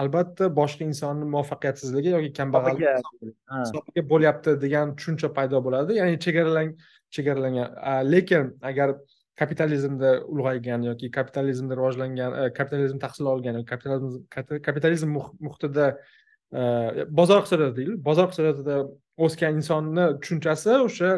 albatta 0.02 0.50
boshqa 0.60 0.84
insonni 0.89 1.26
muvaffaqiyatsizligi 1.34 2.14
yoki 2.16 2.30
kambag'allik 2.39 4.06
bo'lyapti 4.14 4.56
degan 4.66 4.96
tushuncha 4.98 5.30
paydo 5.38 5.62
bo'ladi. 5.66 6.00
Ya'ni 6.02 6.20
chegaralang 6.26 6.72
chegaralangan 7.16 8.12
lekin 8.14 8.54
agar 8.62 8.96
kapitalizmda 9.36 10.10
ulg'aygan 10.34 10.84
yoki 10.89 11.12
kapitalizmda 11.12 11.78
rivojlangan 11.80 12.34
e, 12.39 12.54
kapitalizm 12.54 13.00
tahsil 13.00 13.26
olgan 13.34 13.64
kapitalizm 13.66 14.62
kapitalizm 14.68 15.16
muhitida 15.39 15.88
e, 16.54 16.62
bozor 17.20 17.41
iqtisodiyoti 17.41 17.78
deylik 17.80 18.04
bozor 18.10 18.30
iqtisodiyotida 18.30 18.78
o'sgan 19.28 19.58
insonni 19.62 20.06
tushunchasi 20.22 20.78
o'sha 20.88 21.12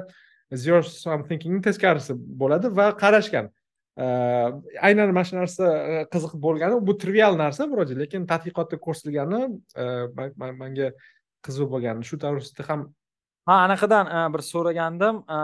zero 0.54 0.82
sum 0.84 1.28
thinkingni 1.30 1.62
teskarisi 1.68 2.16
bo'ladi 2.42 2.72
va 2.80 2.88
qarashgan 3.04 3.52
Э, 3.98 4.52
aynan 4.82 5.14
mana 5.14 5.24
shu 5.24 5.38
narsa 5.38 5.66
э, 5.72 6.00
qiziq 6.12 6.34
bo'lgani 6.46 6.82
bu 6.84 6.98
trivial 7.00 7.38
narsa 7.40 7.64
вроде 7.72 7.96
lekin 7.96 8.26
tadqiqotda 8.28 8.76
ko'rsatilgani 8.86 9.40
e, 9.72 9.84
manga 10.60 10.90
qiziq 11.46 11.70
bo'lgani. 11.72 12.04
Shu 12.04 12.18
to'g'risida 12.20 12.66
ham 12.68 12.82
ha 13.48 13.56
anaqadan 13.68 14.10
e, 14.16 14.18
bir 14.34 14.42
so'ragandim. 14.52 15.22
E, 15.36 15.38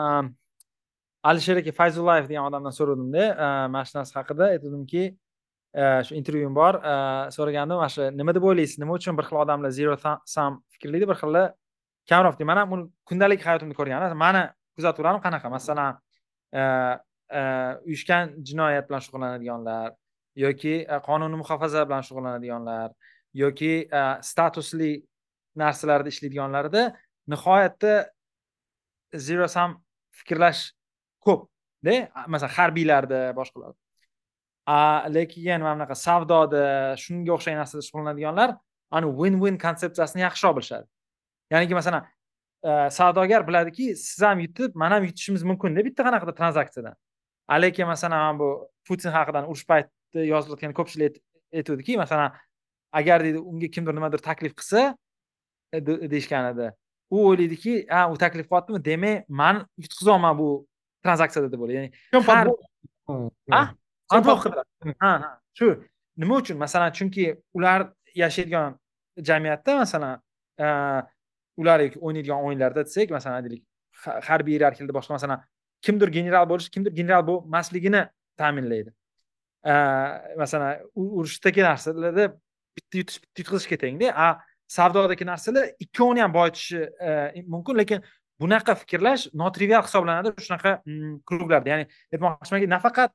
Alisher 1.29 1.61
aka 1.61 1.71
fayzullayev 1.77 2.27
degan 2.27 2.49
odamdan 2.49 2.75
so'radimda 2.75 3.23
mana 3.71 3.85
shu 3.87 3.95
narsa 3.99 4.19
haqida 4.19 4.49
aytdimki 4.55 5.03
shu 6.07 6.17
intervyum 6.19 6.53
bor. 6.61 6.79
So'ragandim 7.37 7.79
mana 7.79 7.91
shu 7.93 8.09
nima 8.17 8.35
deb 8.35 8.47
o'ylaysiz? 8.49 8.81
Nima 8.83 8.97
uchun 8.99 9.15
bir 9.19 9.29
xil 9.29 9.39
odamlar 9.43 9.71
zero 9.77 9.95
sum 10.33 10.57
fikrlaydi 10.73 11.07
bir 11.11 11.19
xillar 11.21 11.45
kamroq 12.11 12.35
deydi 12.35 12.49
man 12.51 12.61
ham 12.63 12.75
uni 12.75 12.83
kundalik 13.07 13.47
hayotimda 13.47 13.79
ko'rganman 13.79 14.17
mani 14.25 14.43
kuzatuvlarim 14.75 15.23
qanaqa? 15.27 15.53
Masalan 15.55 16.01
E, 17.31 17.41
uyushgan 17.87 18.33
jinoyat 18.43 18.89
bilan 18.89 19.03
shug'ullanadiganlar 19.05 19.93
yoki 20.43 20.73
e, 20.83 20.97
qonunni 21.07 21.37
muhofaza 21.39 21.85
bilan 21.87 22.03
shug'ullanadiganlar 22.07 22.89
yoki 23.43 23.73
e, 23.99 24.01
statusli 24.29 24.91
narsalarda 25.61 26.11
ishlaydiganlarda 26.13 26.81
nihoyatda 27.33 27.93
zero 29.27 29.47
sum 29.55 29.77
fikrlash 30.19 30.63
ko'pda 31.27 31.95
masalan 32.33 32.53
harbiylarda 32.57 33.21
boshqalar 33.39 33.73
lekin 35.15 35.63
mana 35.63 35.75
bunaqa 35.77 35.97
savdoda 36.07 36.63
shunga 37.03 37.31
o'xshagan 37.37 37.61
narsada 37.63 37.85
shug'ullanadiganlar 37.87 38.49
ani 38.97 39.13
win 39.21 39.39
win 39.43 39.61
konsepsiyasini 39.67 40.21
yaxshiroq 40.27 40.57
bilishadi 40.57 40.87
ya'niki 41.55 41.79
masalan 41.79 42.03
savdogar 42.97 43.47
biladiki 43.47 43.87
siz 43.95 44.21
ham 44.27 44.43
yutib 44.45 44.75
man 44.83 44.91
ham 44.97 45.07
yutishimiz 45.09 45.43
mumkinda 45.51 45.85
bitta 45.87 46.03
qanaqadir 46.07 46.35
tranzaksiyadan. 46.41 46.95
Lekin 47.49 47.87
masalan 47.87 48.19
mana 48.19 48.39
bu 48.39 48.69
putin 48.87 49.11
haqidan 49.11 49.47
urush 49.51 49.65
paytida 49.71 50.25
yozilayotgan 50.33 50.73
ko'pchilik 50.73 51.21
aytuvdiki 51.53 51.97
masalan 51.97 52.31
agar 52.91 53.23
deydi 53.23 53.39
unga 53.39 53.67
kimdir 53.67 53.93
nimadir 53.95 54.17
taklif 54.17 54.55
qilsa 54.59 54.97
e, 55.73 55.85
deyishgan 55.85 56.45
edi. 56.53 56.71
U 57.09 57.27
o'ylaydiki 57.29 57.73
ha 57.89 58.09
u 58.11 58.17
taklif 58.17 58.47
qilyaptimi 58.49 58.85
demak 58.85 59.29
man 59.29 59.65
yutqizyapman 59.83 60.37
bu 60.37 60.49
tranzaksiyada 61.03 61.51
deb 61.51 61.61
ya'ni 61.77 61.91
ha 64.99 65.39
shu. 65.53 65.83
Nima 66.17 66.35
uchun? 66.41 66.57
Masalan 66.57 66.91
chunki 66.91 67.25
ular 67.53 67.89
yashaydigan 68.15 68.77
jamiyatda 69.17 69.75
masalan 69.75 70.21
ular 71.57 71.79
o'ynaydigan 72.05 72.43
o'yinlarda 72.45 72.85
desak 72.85 73.09
masalan 73.17 73.43
deylik 73.45 73.63
harbiy 74.27 74.55
iyerarxiyada 74.55 74.93
boshqa 74.97 75.13
masalan 75.17 75.39
kimdir 75.81 76.07
general 76.17 76.49
bo'lish 76.49 76.69
kimdir 76.69 76.95
general 76.95 77.27
bo'lmasligini 77.27 78.05
ta'minlaydi. 78.37 78.93
Masalan 80.37 80.79
urushdagi 80.95 81.63
narsalarda 81.63 82.31
bitta 82.77 82.97
yutish 82.97 83.21
bitta 83.21 83.43
yutqizishga 83.43 83.77
tengda 83.77 84.13
a 84.15 84.27
savdodagi 84.71 85.25
narsalar 85.27 85.69
ikkovini 85.79 86.21
ham 86.21 86.33
boyitishi 86.33 86.79
e, 87.07 87.43
mumkin 87.47 87.77
lekin 87.77 88.03
bunaqa 88.41 88.75
fikrlash 88.75 89.27
notrivial 89.33 89.83
hisoblanadi 89.87 90.33
shunaqa 90.45 90.71
mm, 90.85 91.17
klublarda 91.27 91.73
ya'ni 91.73 91.87
aytmoqchimanki 92.13 92.69
nafaqat 92.75 93.11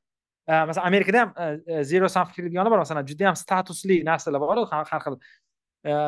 e, 0.47 0.53
masalan 0.69 0.87
amerikada 0.91 1.23
ham 1.23 1.33
e, 1.41 1.83
zero 1.83 2.09
sum 2.09 2.29
fikrlaydiganlar 2.29 2.71
bor. 2.71 2.83
Masalan 2.85 3.09
juda 3.09 3.29
yam 3.29 3.39
statusli 3.43 3.99
narsalar 4.11 4.41
bor 4.41 4.63
har 4.71 5.03
xil 5.05 5.19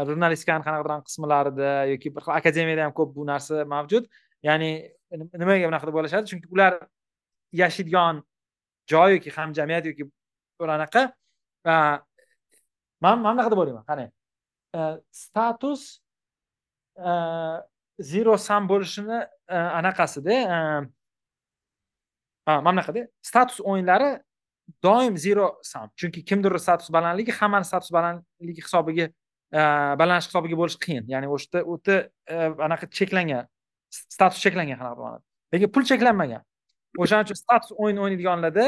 jurnalistikani 0.10 0.66
qanaqadir 0.68 1.04
qismlarida 1.10 1.74
yoki 1.94 2.16
bir 2.16 2.26
xil 2.26 2.38
akademiyada 2.40 2.88
ham 2.88 2.94
ko'p 3.00 3.16
bu 3.16 3.26
narsa 3.32 3.66
mavjud. 3.74 4.10
Ya'ni 4.44 4.72
nimaga 5.12 5.68
bunaqa 5.70 5.88
deb 5.88 5.96
o'ylashadi 6.00 6.30
chunki 6.32 6.48
ular 6.56 6.74
yashaydigan 7.62 8.24
joy 8.92 9.16
yoki 9.16 9.30
hamjamiyat 9.38 9.86
yoki 9.90 10.04
bir 10.60 10.70
anaqa 10.78 11.02
man 13.02 13.20
mana 13.20 13.34
bunaqa 13.34 13.52
deb 13.52 13.60
o'ylayman 13.64 13.86
qarang 13.90 14.12
e, 14.78 14.80
status 15.12 15.84
e, 16.98 17.12
zero 18.12 18.38
sum 18.38 18.70
bo'lishini 18.72 19.20
e, 19.56 19.58
anaqasida 19.80 20.36
mana 22.48 22.62
bunaqada 22.66 23.08
status 23.22 23.60
o'yinlari 23.62 24.10
doim 24.84 25.18
zero 25.18 25.60
sum. 25.64 25.90
Chunki 25.96 26.24
kimdir 26.26 26.58
status 26.60 26.90
balandligi 26.90 27.32
hammani 27.40 27.66
status 27.66 27.92
balandligi 27.92 28.62
hisobiga 28.66 29.10
balanish 30.02 30.28
hisobiga 30.30 30.58
bo'lishi 30.62 30.80
qiyin. 30.86 31.06
Ya'ni 31.14 31.28
o'sha 31.36 31.48
yerda 31.50 31.62
o'ta 31.74 31.96
anaqa 32.68 32.90
cheklangan 32.98 33.48
status 33.90 34.40
cheklangan 34.44 34.80
qanaqa 34.82 35.20
lekin 35.54 35.72
pul 35.76 35.84
cheklanmagan 35.92 36.42
o'shaning 37.02 37.26
uchun 37.28 37.40
status 37.44 37.72
o'yin 37.82 37.98
o'ynaydiganlarda 38.04 38.68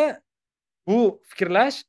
bu 0.87 0.99
fikrlash 1.31 1.83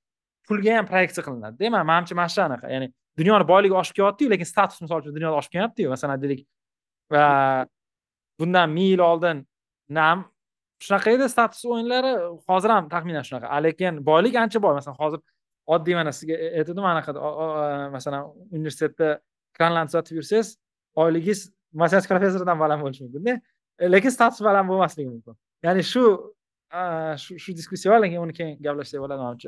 pulga 0.49 0.76
ham 0.78 0.87
proyeksiya 0.91 1.24
qilinadida 1.26 1.70
man 1.74 1.87
manimcha 1.93 2.14
mana 2.20 2.30
shu 2.35 2.43
anaqa 2.49 2.66
ya'ni 2.74 2.89
dunyoni 3.20 3.45
boyligi 3.53 3.74
oshib 3.83 3.95
kelyaptiyu 3.99 4.33
lekin 4.35 4.49
status 4.53 4.80
misol 4.85 4.99
uchun 5.03 5.14
dunyoda 5.18 5.37
oshib 5.41 5.53
kelyaptiyu 5.57 5.89
masalan 5.95 6.22
deylik 6.22 6.41
bundan 8.41 8.70
ming 8.76 8.89
yil 8.93 9.03
oldin 9.11 9.47
nam 9.99 10.24
shunaqa 10.85 11.14
edi 11.16 11.28
status 11.35 11.64
o'yinlari 11.74 12.12
hozir 12.51 12.70
ham 12.76 12.89
taxminan 12.95 13.24
shunaqa 13.28 13.62
lekin 13.66 14.03
boylik 14.11 14.35
ancha 14.45 14.62
boy 14.64 14.74
masalan 14.80 14.99
hozir 15.03 15.20
oddiy 15.74 15.95
mana 16.01 16.12
sizga 16.18 16.37
aytdim 16.59 16.87
anaqa 16.93 17.11
masalan 17.97 18.22
universitetda 18.57 19.09
kranlarni 19.57 19.89
tuzatib 19.91 20.16
yursangiz 20.20 20.49
oyligingiz 21.03 21.41
matematika 21.80 22.14
professoridan 22.14 22.58
baland 22.62 22.80
bo'lishi 22.84 23.02
mumkinda 23.04 23.34
lekin 23.94 24.10
status 24.16 24.40
baland 24.48 24.66
bo'lmasligi 24.70 25.08
mumkin 25.14 25.34
ya'ni 25.66 25.82
shu 25.92 26.02
shu 27.22 27.38
shu 27.42 27.50
diskussiya 27.60 27.92
bor 27.92 28.00
lekin 28.04 28.18
uni 28.24 28.34
keyin 28.38 28.54
gaplashsak 28.66 29.00
bo'ladi 29.04 29.22
manimcha 29.24 29.46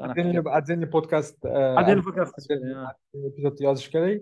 отдельный 0.58 0.88
podkast 0.96 1.36
отдельный 1.80 2.04
podkast 2.08 2.34
epizod 3.28 3.56
yozish 3.66 3.88
kerak 3.94 4.20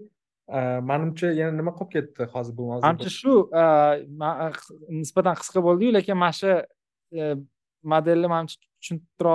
manimcha 0.90 1.28
yana 1.40 1.52
nima 1.60 1.72
qolib 1.78 1.90
ketdi 1.94 2.22
hozir 2.34 2.52
bu 2.58 2.62
mavzu 2.70 2.82
manimcha 2.86 3.10
shu 3.20 3.32
nisbatan 5.00 5.34
qisqa 5.40 5.60
bo'ldiyu 5.68 5.90
lekin 5.98 6.16
mana 6.22 6.34
shu 6.40 6.50
modelni 7.92 8.28
manimcha 8.34 8.56
tushuntira 8.80 9.34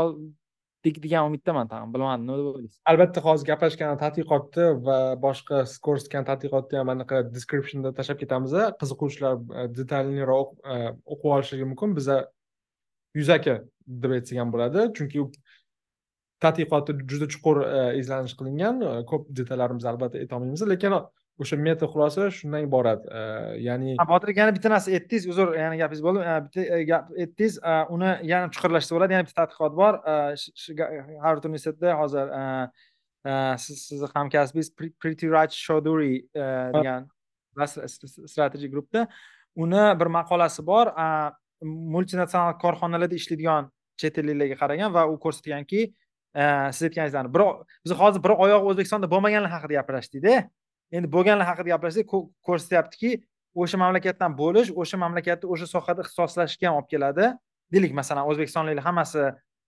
degan 1.04 1.28
umiddaman 1.30 1.68
tag'in 1.72 1.94
bilmadim 1.94 2.24
nima 2.28 2.38
deb 2.40 2.48
o'ylaysiz? 2.52 2.80
Albatta 2.92 3.24
hozir 3.26 3.50
gaplashgan 3.50 4.00
tadqiqotni 4.04 4.68
va 4.88 4.98
boshqa 5.26 5.62
ko'rsatgan 5.88 6.28
tadqiqotni 6.30 6.80
ham 6.82 6.92
anaqa 6.96 7.22
descriptionda 7.36 7.94
tashlab 8.00 8.22
ketamiz 8.24 8.56
qiziquvchilar 8.82 9.36
e, 9.38 9.68
detalniroq 9.80 10.56
e, 10.76 10.78
o'qib 11.14 11.30
olishligi 11.36 11.70
mumkin. 11.72 11.96
Biza 12.00 12.18
yuzaki 13.20 13.60
deb 14.06 14.18
aytsak 14.18 14.42
ham 14.44 14.56
bo'ladi. 14.56 14.88
Chunki 15.00 15.28
tadqiqoti 16.46 16.98
juda 17.14 17.30
chuqur 17.36 17.64
e, 17.66 17.84
izlanish 18.02 18.36
qilingan 18.40 18.84
ko'p 19.12 19.30
detallarimizni 19.42 19.94
albatta 19.94 20.24
aytolmaymiz 20.24 20.68
lekin 20.74 21.00
o'sha 21.42 21.58
meta 21.58 21.86
xulosa 21.86 22.30
shundan 22.34 22.66
iborat. 22.66 23.06
Ya'ni 23.62 23.96
botir 24.10 24.34
yana 24.36 24.54
bitta 24.56 24.72
narsa 24.74 24.92
aytdingiz 24.98 25.28
uzr 25.32 25.54
yana 25.58 25.78
gapingiz 25.82 26.04
bo'ldi. 26.06 26.24
Bitta 26.48 26.66
e, 26.66 26.84
gap 26.90 27.12
aytdingiz 27.14 27.60
uni 27.94 28.12
yana 28.32 28.50
chuqurlashtirsa 28.56 28.98
bo'ladi 28.98 29.18
yana 29.18 29.28
bitta 29.28 29.44
tadqiqot 29.44 29.78
bor. 29.82 30.00
Harvard 31.24 31.48
universitetida 31.50 31.94
hozir 32.02 32.34
e, 32.40 32.42
e, 33.30 33.38
siz 33.66 33.86
sizni 33.92 34.12
hamkasbingiz 34.16 34.74
pretty 35.02 35.32
raj 35.36 35.54
shoduri 35.68 36.14
degan 36.78 37.08
strategy 38.34 38.72
groupda 38.74 39.08
uni 39.56 39.86
bir 40.02 40.14
maqolasi 40.20 40.66
bor. 40.66 40.94
Multinatsional 41.98 42.58
korxonalarda 42.62 43.18
ishlaydigan 43.18 43.72
chet 44.02 44.18
elliklarga 44.22 44.58
qaragan 44.62 44.94
va 44.94 45.08
u 45.10 45.18
ko'rsatganki 45.22 45.88
siz 46.76 46.84
aytganingizlarni 46.88 47.34
bir 47.34 47.42
biz 47.86 47.94
hozir 48.02 48.22
bir 48.26 48.34
oyog'i 48.46 48.70
o'zbekistonda 48.72 49.10
bo'lmaganlar 49.14 49.54
haqida 49.56 49.80
gaplashdik 49.80 50.26
endi 50.96 51.08
bo'lganlar 51.16 51.48
haqida 51.52 51.70
gaplashsak 51.76 52.08
ko'rsatyaptiki 52.48 53.12
o'sha 53.62 53.78
mamlakatdan 53.84 54.32
bo'lish 54.42 54.70
o'sha 54.82 54.98
mamlakatni 55.04 55.50
o'sha 55.54 55.68
sohada 55.76 56.06
ixtisoslashishga 56.06 56.70
ham 56.70 56.80
olib 56.80 56.90
keladi. 56.94 57.26
Deylik 57.74 57.94
masalan 58.00 58.30
o'zbekistonliklar 58.32 58.84
hammasi 58.90 59.24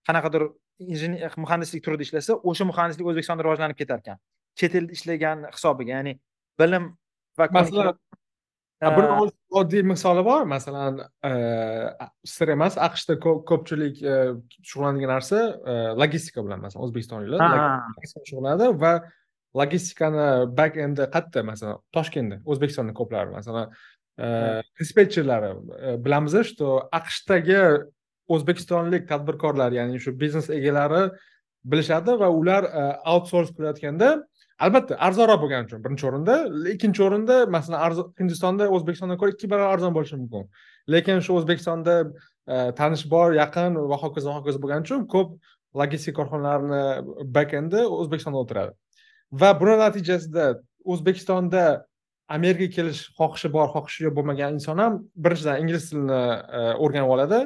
qanaqadir 0.08 0.48
muhandislik 1.44 1.84
turida 1.86 2.04
ishlasa 2.08 2.38
o'sha 2.50 2.66
muhandislik 2.72 3.08
o'zbekistonda 3.12 3.44
rivojlanib 3.44 3.78
ketar 3.82 4.00
ekan 4.04 4.18
chet 4.60 4.76
elda 4.80 4.96
ishlagan 4.98 5.44
hisobiga 5.56 5.98
ya'ni 5.98 6.14
bilim 6.60 6.86
va 7.40 7.48
masalan 7.52 7.98
buni 8.98 9.32
oddiy 9.62 9.84
misoli 9.92 10.24
bor 10.30 10.48
masalan 10.56 11.02
sir 12.34 12.54
emas 12.56 12.78
aqshda 12.88 13.20
ko'pchilik 13.26 14.00
shug'ullanadigan 14.00 15.12
narsa 15.16 15.40
logistika 16.02 16.46
bilan 16.46 16.64
masalan 16.66 16.88
o'zbekistonliklar 16.88 17.44
shug'ullanadi 18.30 18.72
va 18.84 18.94
logistikani 19.56 20.58
back 20.58 20.78
endi 20.78 21.08
qayerda 21.16 21.44
masalan 21.52 21.78
toshkentda 21.96 22.42
o'zbekistonda 22.46 22.94
ko'plari 23.00 23.32
masalan 23.38 23.72
dispetcherlari 24.80 25.52
bilamiz 26.06 26.36
что 26.52 26.90
aqshdagi 27.00 27.62
o'zbekistonlik 28.28 29.08
tadbirkorlar 29.12 29.72
ya'ni 29.72 30.00
shu 30.00 30.12
biznes 30.20 30.50
egalari 30.50 31.04
bilishadi 31.72 32.20
va 32.22 32.30
ular 32.40 32.64
outsource 33.14 33.52
qilayotganda 33.56 34.10
albatta 34.66 34.98
arzonroq 35.08 35.40
bo'lgani 35.44 35.68
uchun 35.68 35.84
birinchi 35.86 36.06
o'rinda 36.10 36.36
ikkinchi 36.74 37.04
o'rinda 37.08 37.36
masalan 37.56 38.04
hindistonda 38.22 38.68
o'zbekistondan 38.76 39.18
ko'ra 39.22 39.36
ikki 39.36 39.50
barobar 39.52 39.74
arzon 39.76 39.96
bo'lishi 39.98 40.20
mumkin. 40.22 40.50
Lekin 40.94 41.24
shu 41.26 41.38
o'zbekistonda 41.40 41.96
e, 42.54 42.56
tanish 42.80 43.06
bor 43.14 43.34
yaqin 43.42 43.80
va 43.92 43.98
hokazo 44.04 44.30
va 44.32 44.36
hokazo 44.40 44.62
bo'lgani 44.64 44.88
uchun 44.88 45.08
ko'p 45.14 45.30
logistika 45.82 46.18
korxonalarini 46.20 47.56
endi 47.62 47.80
o'zbekistonda 48.00 48.44
o'tiradi 48.44 48.74
va 49.32 49.54
buni 49.60 49.78
natijasida 49.78 50.46
o'zbekistonda 50.86 51.86
amerikaga 52.30 52.74
kelish 52.76 53.02
xohishi 53.18 53.52
bor 53.54 53.70
xohishi 53.74 54.06
yo'q 54.06 54.16
bo'lmagan 54.18 54.58
inson 54.58 54.82
ham 54.84 54.98
birinchidan 55.26 55.62
ingliz 55.64 55.90
tilini 55.90 56.22
e, 56.58 56.62
o'rganib 56.86 57.14
oladi. 57.16 57.40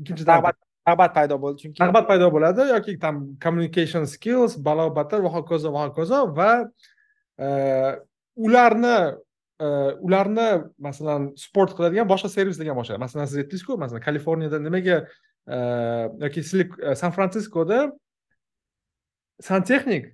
Ikkinchidan 0.00 0.44
rag'bat 0.88 1.14
paydo 1.16 1.36
bo'ldi 1.42 1.62
chunki 1.62 1.82
rag'bat 1.84 2.06
paydo 2.10 2.28
bo'ladi 2.34 2.68
yoki 2.74 2.96
там 3.04 3.16
communication 3.44 4.06
skills 4.14 4.56
balobatar 4.68 5.20
va 5.26 5.32
hokazo 5.36 5.72
va 5.74 5.86
hokazo 5.88 6.20
va 6.38 6.52
e, 7.44 7.48
ularni 8.46 8.96
e, 9.60 9.66
ularni 10.06 10.48
masalan 10.88 11.32
support 11.44 11.76
qiladigan 11.76 12.08
boshqa 12.12 12.32
servislarga 12.36 12.72
ham 12.72 12.80
boshqa 12.82 13.00
masalan 13.06 13.28
siz 13.30 13.42
aytdingizku 13.42 13.76
masalan 13.82 14.06
kaliforniyada 14.08 14.58
nimaga 14.68 14.96
yoki 16.24 16.42
san 17.00 17.12
fransiskoda 17.16 17.78
santexnik 19.48 20.04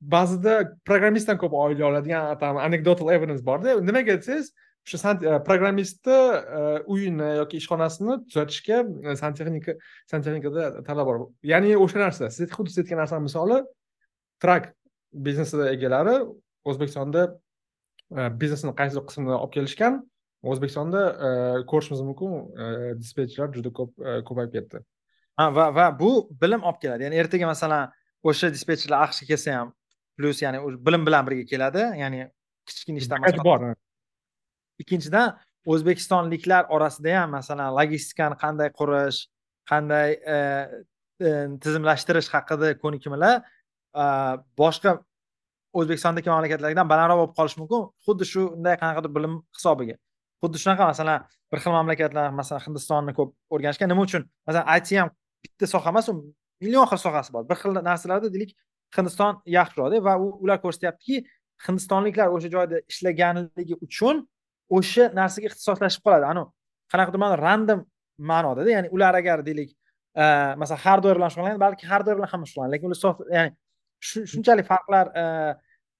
ba'zida 0.00 0.54
programmistdan 0.84 1.38
ko'p 1.38 1.52
oylik 1.52 1.84
oladigan 1.84 2.38
там 2.38 2.56
anecdotal 2.56 3.12
evidence 3.12 3.44
borda. 3.46 3.80
Nimaga 3.80 4.16
desangiz 4.20 4.52
o'sha 4.86 5.12
e, 5.12 5.42
programmistni 5.44 6.12
e, 6.12 6.82
uyini 6.86 7.36
yoki 7.36 7.56
ishxonasini 7.60 8.16
tuzatishga 8.28 8.78
e, 9.12 9.16
santexnika 9.16 9.74
santexnikada 10.10 10.84
talab 10.84 11.06
bor. 11.06 11.20
Ya'ni 11.42 11.76
o'sha 11.76 12.00
narsa 12.00 12.30
siz 12.30 12.50
xuddi 12.50 12.72
siz 12.72 12.84
aytgan 12.84 13.02
narsani 13.02 13.26
misoli 13.28 13.60
trak 14.42 14.72
biznesi 15.12 15.60
egalari 15.74 16.16
o'zbekistonda 16.64 17.28
biznesni 18.40 18.72
qaysidir 18.80 19.04
qismini 19.08 19.36
olib 19.36 19.52
kelishgan 19.56 20.00
o'zbekistonda 20.42 21.02
ko'rishimiz 21.70 22.00
mumkin 22.08 22.30
dispetcherlar 23.02 23.52
juda 23.56 23.72
ko'p 23.78 23.92
ko'payib 24.28 24.52
ketdi. 24.56 24.84
Ha 25.38 25.50
va 25.56 25.68
va 25.74 25.88
bu 26.00 26.12
bilim 26.42 26.64
olib 26.68 26.80
keladi. 26.82 27.08
Ya'ni 27.08 27.20
ertaga 27.22 27.46
masalan 27.52 27.92
o'sha 28.24 28.52
dispetcherlar 28.56 29.06
aqshga 29.06 29.26
kelsa 29.30 29.58
ham 29.58 29.72
plyus 30.18 30.42
ya'ni 30.42 30.58
bilim 30.86 31.06
bilan 31.06 31.26
birga 31.26 31.44
keladi 31.52 31.84
ya'ni 32.02 32.20
kichkina 32.68 32.98
ishdan 33.02 33.44
bor 33.48 33.74
ikkinchidan 34.82 35.36
o'zbekistonliklar 35.72 36.70
orasida 36.76 37.20
ham 37.20 37.30
masalan 37.38 37.74
logistikani 37.78 38.36
qanday 38.44 38.68
qurish 38.80 39.18
qanday 39.70 40.10
e, 40.34 40.36
e, 41.26 41.30
tizimlashtirish 41.64 42.28
haqida 42.34 42.72
ko'nikmalar 42.82 43.36
e, 44.02 44.04
boshqa 44.62 44.98
o'zbekistondagi 45.78 46.30
mamlakatlardan 46.32 46.90
balandroq 46.92 47.18
bo'lib 47.20 47.34
qolishi 47.38 47.60
mumkin. 47.62 47.86
Xuddi 48.06 48.28
shunday 48.32 48.76
qanaqadir 48.82 49.14
bilim 49.16 49.34
hisobiga. 49.56 49.96
Xuddi 50.42 50.62
shunaqa 50.62 50.90
masalan 50.92 51.26
bir 51.52 51.62
xil 51.64 51.72
mamlakatlar 51.78 52.34
masalan 52.40 52.64
hindistonni 52.66 53.14
ko'p 53.18 53.30
o'rganishgan 53.54 53.92
nima 53.92 54.06
uchun? 54.08 54.22
Masalan 54.46 54.66
it 54.76 54.92
ham 55.00 55.10
bitta 55.44 55.66
soha 55.74 55.92
emas 55.94 56.08
u 56.10 56.14
million 56.60 56.86
xil 56.90 57.00
sohasi 57.06 57.32
bor. 57.32 57.44
Bir 57.50 57.56
xil 57.62 57.78
narsalarda 57.90 58.32
deylik 58.34 58.54
hindiston 58.96 59.42
yaxshiroqda 59.58 60.02
va 60.08 60.14
ular 60.44 60.58
ko'rsatyaptiki 60.64 61.24
hindistonliklar 61.66 62.28
o'sha 62.36 62.50
joyda 62.56 62.80
ishlaganligi 62.92 63.76
uchun 63.86 64.24
o'sha 64.78 65.10
narsaga 65.20 65.50
ixtisoslashib 65.50 66.02
qoladi. 66.06 66.26
Anavi 66.32 66.50
qanaqadir 66.92 67.20
ma'no 67.24 67.36
random 67.46 67.80
ma'nodada 68.18 68.70
ya'ni 68.76 68.88
ular 68.96 69.14
agar 69.14 69.44
deylik 69.46 69.70
e, 70.16 70.24
masalan 70.60 70.82
hardver 70.86 71.16
bilan 71.18 71.32
shug'ullanadi 71.32 71.60
balki 71.66 71.86
hardware 71.86 72.18
bilan 72.18 72.30
ham 72.32 72.44
shug'ullanadi 72.50 72.74
lekin 72.74 72.86
ular 72.90 73.00
soft 73.04 73.20
ya'ni 73.36 73.50
shunchalik 74.32 74.66
farqlar 74.72 75.06
e, 75.22 75.24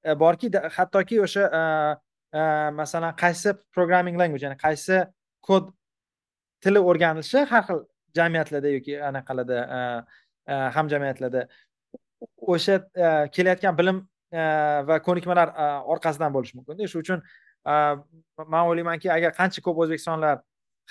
e, 0.09 0.15
borki 0.23 0.51
hattoki 0.77 1.21
o'sha 1.27 1.45
masalan 2.81 3.15
qaysi 3.23 3.55
programming 3.75 4.17
language 4.21 4.45
ya'ni 4.47 4.59
qaysi 4.65 5.05
kod 5.49 5.71
tili 6.65 6.81
o'rganilishi 6.91 7.45
har 7.53 7.63
xil 7.69 7.85
jamiyatlarda 8.19 8.75
yoki 8.77 8.99
anaqalarda 9.11 9.59
Э, 10.49 10.71
hamjamiyatlarda. 10.73 11.43
O'sha 12.41 12.75
e, 12.97 13.09
kelayotgan 13.37 13.75
bilim 13.79 13.99
e, 14.33 14.43
va 14.89 14.97
ko'nikmalar 15.05 15.51
e, 15.53 15.67
orqasidan 15.95 16.33
bo'lishi 16.35 16.57
mumkinda 16.59 16.87
shuning 16.89 17.05
uchun 17.05 17.21
man 18.55 18.71
o'ylaymanki 18.71 19.11
agar 19.13 19.35
qancha 19.37 19.63
ko'p 19.67 19.83
o'zbekistonlar 19.85 20.41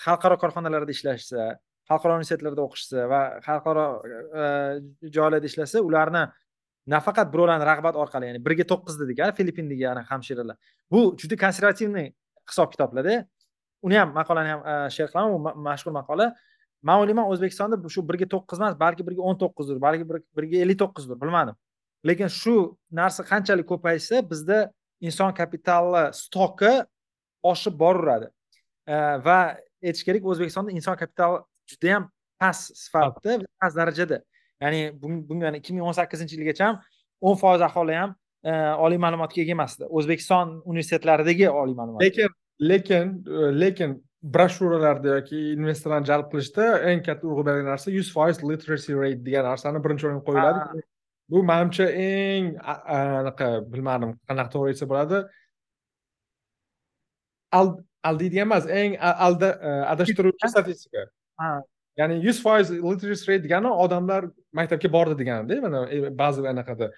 xalqaro 0.03 0.37
korxonalarda 0.43 0.93
ishlashsa 0.93 1.47
xalqaro 1.89 2.19
universitetlarda 2.19 2.65
o'qishsa 2.67 3.07
va 3.13 3.21
xalqaro 3.47 3.85
joylarda 5.17 5.49
ishlasa 5.51 5.81
ularni 5.89 6.23
nafaqat 6.95 7.33
birovlarni 7.33 7.67
rag'bat 7.71 7.97
orqali 8.03 8.29
ya'ni 8.29 8.43
birga 8.47 8.67
to'qqiz 8.73 9.01
dedik 9.01 9.23
filippindagi 9.39 10.05
hamshiralar. 10.11 10.57
Bu 10.91 11.01
juda 11.23 11.39
konservativniy 11.45 12.11
hisob 12.51 12.69
kitoblarda 12.75 13.17
uni 13.81 13.97
ham 14.01 14.13
maqolani 14.19 14.53
ham 14.53 14.61
sher 14.97 15.09
qilaman. 15.11 15.33
U 15.37 15.63
mashhur 15.69 15.91
maqola. 15.99 16.35
Man 16.83 17.01
o'ylayman 17.01 17.29
o'zbekistonda 17.31 17.77
shu 17.95 18.03
birga 18.09 18.27
to'qqiz 18.33 18.59
emas 18.61 18.79
balki 18.79 19.05
birga 19.07 19.21
o'n 19.29 19.37
to'qqizdir 19.43 19.79
balki 19.81 20.05
birga 20.37 20.57
ellik 20.63 20.79
to'qqizdir 20.83 21.19
bilmadim. 21.21 21.55
Lekin 22.07 22.29
shu 22.41 22.55
narsa 22.91 23.23
qanchalik 23.31 23.67
ko'paysa 23.71 24.21
bizda 24.31 24.59
inson 25.01 25.33
kapitali 25.33 26.03
stoki 26.13 26.73
oshib 27.43 27.73
boraveradi 27.83 28.27
va 29.27 29.39
aytish 29.83 30.03
kerak 30.07 30.25
o'zbekistonda 30.31 30.71
inson 30.71 30.95
kapitali 30.95 31.41
judayam 31.69 32.09
past 32.39 32.75
sifatda 32.75 33.39
past. 33.61 33.75
darajada. 33.77 34.21
Ya'ni 34.61 35.01
bunga 35.01 35.51
ikki 35.57 35.73
ming 35.73 35.85
o'n 35.85 35.93
sakkizinchi 35.93 36.37
yilgacha 36.37 36.65
ham 36.65 36.79
o'n 37.21 37.37
foiz 37.37 37.61
aholi 37.61 37.93
ham 37.93 38.15
e, 38.43 38.51
oliy 38.85 38.97
ma'lumotga 38.97 39.41
ega 39.43 39.53
emasdi. 39.57 39.85
O'zbekiston 39.89 40.61
universitetlaridagi 40.65 41.49
oliy 41.49 41.75
ma'lumot. 41.77 42.01
Lekin 42.01 42.29
lekin 42.71 43.13
e, 43.27 43.51
lekin 43.61 43.97
broshuralarda 44.33 45.15
yoki 45.17 45.39
investorlarni 45.55 46.07
jalb 46.09 46.29
qilishda 46.31 46.67
eng 46.91 47.03
katta 47.07 47.27
urg'u 47.29 47.45
berilgan 47.47 47.71
narsa 47.73 47.93
yuz 47.93 48.11
foiz 48.15 48.41
literacy 48.49 48.95
rate 49.01 49.23
degan 49.27 49.45
narsani 49.51 49.81
birinchi 49.85 50.07
o'ringa 50.07 50.23
qo'yiladi. 50.29 50.83
Bu 51.31 51.43
manimcha 51.51 51.87
eng 52.07 52.53
anaqa 52.67 53.49
bilmadim 53.73 54.13
qanaqa 54.29 54.53
to'g'ri 54.53 54.73
aytsa 54.73 54.89
bo'ladi. 54.91 55.23
Aldaydigan 58.09 58.47
emas 58.47 58.69
eng 58.81 58.97
alda 59.27 59.49
e, 59.69 59.75
adashtiruvchi 59.93 60.51
statistika. 60.53 61.05
Ya'ni 61.99 62.19
yuz 62.27 62.41
foiz 62.45 62.71
literacy 62.71 63.31
rate 63.31 63.43
degani 63.45 63.71
odamlar 63.85 64.31
maktabga 64.59 64.91
bordi 64.97 65.19
deganida 65.21 65.61
mana 65.67 65.85
e, 65.95 66.01
ba'zi 66.23 66.47
anaqada. 66.53 66.91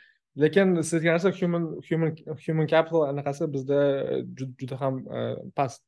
Lekin 0.43 0.82
siz 0.82 0.97
aytgan 0.99 1.15
narsa 1.17 1.36
human 1.41 1.69
human 1.89 2.15
human 2.47 2.67
capital 2.73 3.07
anaqasi 3.11 3.53
bizda 3.55 3.80
juda 4.59 4.82
ham 4.82 5.05
e, 5.17 5.21
past 5.57 5.82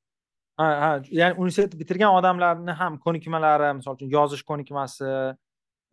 ha 0.57 0.67
ha 0.83 0.89
ya'ni 1.19 1.35
universitet 1.41 1.79
bitirgan 1.79 2.15
odamlarni 2.19 2.73
ham 2.81 2.97
ko'nikmalari 3.05 3.73
misol 3.79 3.95
uchun 3.97 4.09
yozish 4.17 4.43
ko'nikmasi 4.49 5.09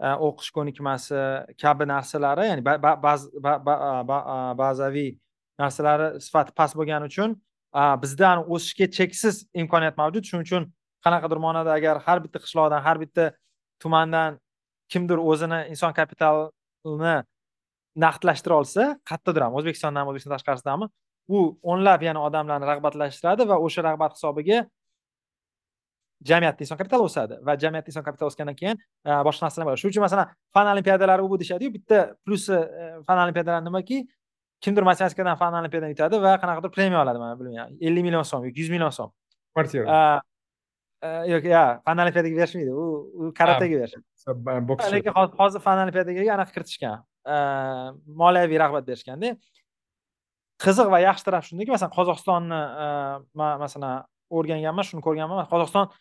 e, 0.07 0.09
o'qish 0.29 0.51
ko'nikmasi 0.59 1.19
kabi 1.63 1.85
narsalari 1.95 2.49
ya'ni 2.51 2.65
ba'zi 3.07 3.45
bazaviy 4.63 5.11
narsalari 5.63 6.09
sifati 6.27 6.53
past 6.59 6.75
bo'lgani 6.79 7.11
uchun 7.13 7.37
bizda 8.03 8.45
o'sishga 8.49 8.91
cheksiz 8.91 9.47
imkoniyat 9.55 9.97
mavjud. 9.99 10.25
Shuning 10.25 10.45
uchun 10.47 10.69
qanaqadir 11.05 11.39
ma'noda 11.45 11.73
agar 11.79 12.01
har 12.07 12.19
bitta 12.25 12.39
qishloqdan 12.45 12.81
har 12.83 12.99
bitta 13.01 13.33
tumandan 13.83 14.39
kimdir 14.89 15.19
o'zini 15.19 15.69
inson 15.73 15.93
kapitalini 15.93 17.17
naqdlashtira 18.05 18.55
olsa 18.61 18.83
qayerdadir 19.09 19.43
ham 19.47 19.55
o'zbekistondanmi 19.59 20.11
o'zbekiston 20.11 20.35
tashqarisidanmi 20.37 20.89
bu 21.29 21.59
o'nlab 21.63 22.03
yana 22.09 22.25
odamlarni 22.29 22.67
rag'batlashtiradi 22.73 23.49
va 23.51 23.57
o'sha 23.67 23.85
rag'bat 23.89 24.17
hisobiga 24.17 24.63
jamiyatda 26.31 26.65
inson 26.65 26.79
kapitali 26.81 27.03
o'sadi 27.09 27.39
va 27.47 27.57
jamiyatda 27.65 27.93
inson 27.93 28.05
kapitali 28.09 28.29
o'sgandan 28.33 28.57
keyin 28.61 28.79
e, 29.09 29.11
boshqa 29.29 29.47
narsalar 29.47 29.67
bo'ladi. 29.69 29.81
Shuning 29.83 29.95
uchun 29.95 30.05
masalan 30.07 30.33
fan 30.55 30.71
olimpiadalari 30.73 31.23
u 31.27 31.31
bu 31.33 31.41
deyishadiyu 31.41 31.75
bitta 31.75 31.99
plyusi 32.25 32.55
e, 32.55 32.89
fan 33.07 33.23
olimpiadalari 33.25 33.65
nimaki? 33.69 34.07
Kimdir 34.65 34.83
matematikadan 34.91 35.37
fan 35.43 35.55
olimpiadani 35.61 35.95
yutadi 35.95 36.23
va 36.25 36.35
qanaqadir 36.43 36.75
premiya 36.77 37.03
oladi 37.05 37.19
mana 37.25 37.39
bilmayman 37.41 37.77
ellik 37.81 38.05
million 38.09 38.27
so'm 38.31 38.49
yoki 38.49 38.61
yuz 38.65 38.71
million 38.75 38.91
so'm. 38.99 39.13
Kvartira 39.55 40.01
yo'q 41.33 41.45
yo 41.47 41.65
fan 41.87 42.03
olimpiadaga 42.05 42.41
berishmaydi 42.41 42.73
u 42.75 43.33
karatega 43.39 43.79
berishadi 43.83 44.97
lekin 44.97 45.13
hozir 45.41 45.61
fan 45.67 45.85
olimpiadaga 45.85 46.35
anaqa 46.37 46.53
kiritishgan 46.57 47.05
moliyaviy 48.23 48.59
rag'bat 48.65 48.89
berishganda 48.91 49.37
qiziq 50.65 50.91
va 50.95 51.01
yaxshi 51.05 51.27
taraf 51.29 51.47
shundaki 51.49 51.71
masalan 51.75 51.95
qozog'istonni 51.99 52.61
e, 52.85 52.87
man 53.39 53.61
masalan 53.65 54.07
o'rganganman 54.31 54.87
shuni 54.89 55.03
ko'rganman. 55.07 55.47
Qozog'iston 55.53 55.93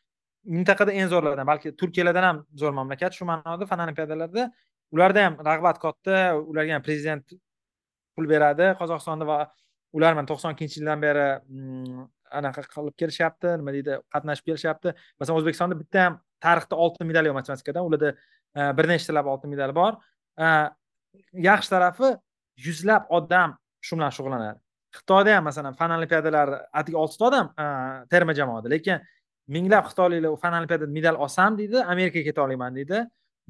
mintaqada 0.55 0.95
eng 0.99 1.09
zo'rlardan 1.13 1.47
balki 1.47 1.73
turkiyalardan 1.81 2.27
ham 2.29 2.41
zo'r 2.61 2.73
mamlakat. 2.79 3.15
Shu 3.17 3.27
ma'noda 3.29 3.67
fan 3.69 3.83
olimpiadalarda 3.85 4.47
ularda 4.95 5.25
ham 5.27 5.39
rag'bat 5.49 5.79
katta 5.83 6.17
ularga 6.39 6.77
ham 6.77 6.85
prezident 6.87 7.37
pul 8.15 8.29
beradi. 8.33 8.71
Qozog'istonda 8.81 9.27
va 9.31 9.39
ular 9.97 10.17
mana 10.17 10.27
to'qson 10.31 10.55
ikkinchi 10.55 10.81
yildan 10.81 11.03
beri 11.05 11.27
mm, 11.37 12.07
anaqa 12.39 12.65
qilib 12.73 12.95
kelishyapti. 13.01 13.53
Nima 13.61 13.75
deydi? 13.75 13.99
Qatnashib 14.13 14.49
kelishyapti. 14.51 14.95
Masalan 15.19 15.41
o'zbekistonda 15.41 15.79
bitta 15.81 16.07
ham 16.07 16.19
tarixda 16.43 16.79
oltin 16.85 17.09
medal 17.11 17.29
yo'q 17.29 17.37
matematikadan 17.39 17.87
ularda 17.87 18.13
e, 18.13 18.71
bir 18.79 18.91
nechtalab 18.93 19.31
oltin 19.33 19.53
medal 19.53 19.75
bor. 19.79 20.01
E, 20.39 20.47
yaxshi 21.49 21.73
tarafi 21.75 22.13
yuzlab 22.67 23.07
odam 23.19 23.55
shu 23.87 23.97
bilan 23.97 24.13
shug'ullanadi. 24.17 24.59
Xitoyda 24.97 25.35
ham 25.37 25.43
masalan 25.49 25.73
fan 25.79 25.91
olimpiadalari 25.97 26.59
atigi 26.81 26.97
oltita 27.03 27.25
odam 27.29 27.51
terma 28.11 28.33
jamoada 28.39 28.69
lekin 28.75 29.03
minglab 29.55 29.85
xitoyliklar 29.89 30.39
fan 30.43 30.53
olimpiadada 30.59 30.91
medal 30.97 31.15
olsam 31.25 31.57
deydi 31.59 31.83
amerikaga 31.93 32.23
keta 32.29 32.43
olmayman 32.45 32.75
deydi 32.79 33.03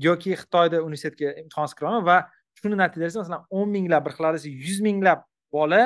yoki 0.08 0.36
xitoyda 0.42 0.82
universitetga 0.88 1.34
imtihon 1.44 1.68
kira 1.80 2.02
va 2.10 2.18
shuni 2.60 2.76
natijasi 2.84 3.18
masalan 3.22 3.46
o'n 3.58 3.70
minglab 3.76 4.06
bir 4.06 4.14
xil 4.18 4.34
desa 4.36 4.50
yuz 4.66 4.80
minglab 4.88 5.24
bola 5.56 5.82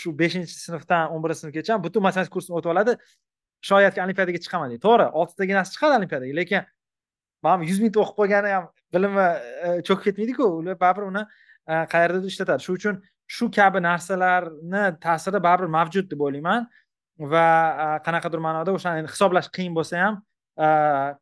shu 0.00 0.12
beshinchi 0.22 0.54
sinfdan 0.66 1.12
o'n 1.12 1.22
birinchi 1.24 1.42
sinfgacha 1.44 1.78
butun 1.86 2.02
matematika 2.06 2.34
kursini 2.36 2.56
o'tib 2.58 2.70
oladi 2.74 2.96
shoyatki 3.68 4.00
olimpiadaga 4.04 4.38
chiqaman 4.44 4.70
deydi. 4.70 4.82
To'g'ri 4.86 5.06
oltitaginasi 5.20 5.74
chiqadi 5.74 5.98
olimpiadaga 5.98 6.34
lekin 6.40 6.62
baribir 7.44 7.70
yuz 7.70 7.80
mingta 7.84 8.00
o'qib 8.02 8.16
qo'ygani 8.20 8.52
ham 8.56 8.68
bilimi 8.94 9.26
e, 9.66 9.68
cho'kib 9.86 10.04
ketmaydiku. 10.06 10.44
Ular 10.60 10.78
baribir 10.84 11.08
uni 11.10 11.22
qayerdadir 11.66 12.32
ishlatadi? 12.32 12.62
Shuning 12.66 12.80
uchun 12.80 13.00
shu 13.26 13.50
kabi 13.50 13.82
narsalarni 13.88 14.84
ta'siri 15.06 15.42
baribir 15.46 15.72
mavjud 15.78 16.10
deb 16.10 16.20
o'ylayman. 16.26 16.68
Va 17.32 17.48
e, 17.84 17.86
qanaqadir 18.06 18.42
ma'noda 18.46 18.74
o'shani 18.76 19.06
hisoblash 19.08 19.48
qiyin 19.56 19.74
bo'lsa 19.78 20.02
ham 20.04 20.20
e, 20.64 20.68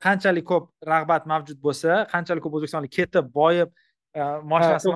qanchalik 0.07 0.47
ko'p 0.51 0.69
rag'bat 0.93 1.29
mavjud 1.33 1.61
bo'lsa 1.67 2.01
qanchalik 2.15 2.43
ko'p 2.45 2.57
o'zbekistonlik 2.59 2.93
ketib 2.99 3.31
boyib 3.41 3.71
e, 4.15 4.23
moshinasi 4.53 4.95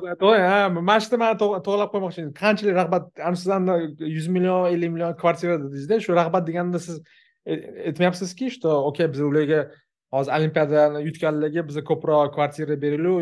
ha 0.51 0.59
mana 0.75 0.99
shu 1.05 1.21
man 1.23 1.39
to'g'irlab 1.43 1.93
qo'ymoqchi 1.93 2.21
edim. 2.23 2.33
Qanchalik 2.43 2.75
rag'bat 2.81 3.09
sizlarni 3.41 3.79
yuz 4.17 4.27
million 4.35 4.67
ellik 4.73 4.91
million 4.95 5.15
kvartira 5.23 5.57
dedingizda 5.63 6.01
shu 6.05 6.19
rag'bat 6.21 6.47
deganda 6.51 6.83
siz 6.87 7.01
aytmayapsizki 7.49 8.51
что 8.51 8.69
okey 8.89 9.07
biz 9.13 9.21
ularga 9.21 9.71
hozir 10.11 10.31
olimpiadani 10.37 11.03
yutganlarga 11.07 11.67
bizga 11.69 11.83
ko'proq 11.89 12.33
kvartira 12.35 12.81
berilu 12.81 13.13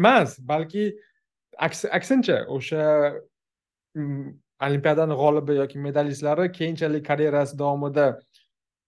emas 0.00 0.38
balki 0.52 0.84
aksincha 1.66 2.38
o'sha 2.56 2.84
mm, 3.96 4.26
olimpiadani 4.66 5.14
g'olibi 5.22 5.58
yoki 5.60 5.78
medalistlari 5.78 6.52
keyinchalik 6.58 7.06
karyerasi 7.10 7.58
davomida 7.58 8.06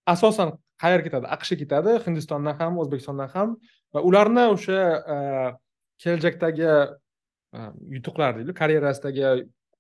asosan 0.06 0.54
qayerga 0.82 1.06
ketadi? 1.08 1.26
Aqshga 1.36 1.56
ketadi 1.62 1.96
hindistondan 2.06 2.58
ham 2.60 2.78
o'zbekistondan 2.82 3.28
ham 3.34 3.56
va 3.94 4.00
ularni 4.08 4.46
o'sha 4.54 4.80
e, 5.14 5.16
kelajakdagi 6.02 6.68
e, 6.70 7.58
yutuqlar 7.96 8.38
deydi 8.38 8.56
karyerasidagi 8.60 9.26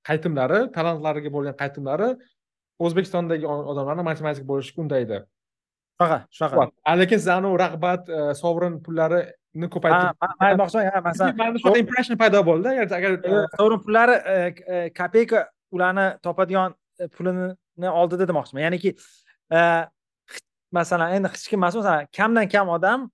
qaytimlari 0.08 0.60
talantlariga 0.76 1.32
bo'lgan 1.36 1.56
qaytimlari 1.62 2.10
o'zbekistondagi 2.86 3.46
odamlarni 3.46 4.06
matematik 4.10 4.46
bo'lishga 4.50 4.82
undaydi. 4.84 5.22
Shunaqa 6.00 6.18
shunaqa 6.36 6.96
lekin 7.02 7.48
u 7.52 7.56
rag'bat 7.64 8.08
e, 8.08 8.20
sovrin 8.42 8.80
pullarini 9.54 9.70
ko'paytirib 9.74 10.16
aytmoqchiman 10.46 11.02
masalan 11.02 11.78
impression 11.82 12.16
paydo 12.18 12.42
bo'ldi 12.46 12.68
agar 12.84 13.12
e, 13.12 13.46
sovrin 13.56 13.80
pullari 13.84 14.12
e, 14.12 14.90
kopeyka 14.98 15.48
ularni 15.72 16.06
topadigan 16.22 16.74
pulini 17.16 17.90
oldida 17.90 18.28
demoqchiman 18.28 18.62
ya'niki 18.62 18.94
masalan 20.72 21.14
endi 21.16 21.28
hech 21.28 21.48
kim 21.50 21.58
emas 21.60 21.74
masalan 21.74 22.06
kamdan 22.16 22.48
kam 22.48 22.68
odam 22.68 23.10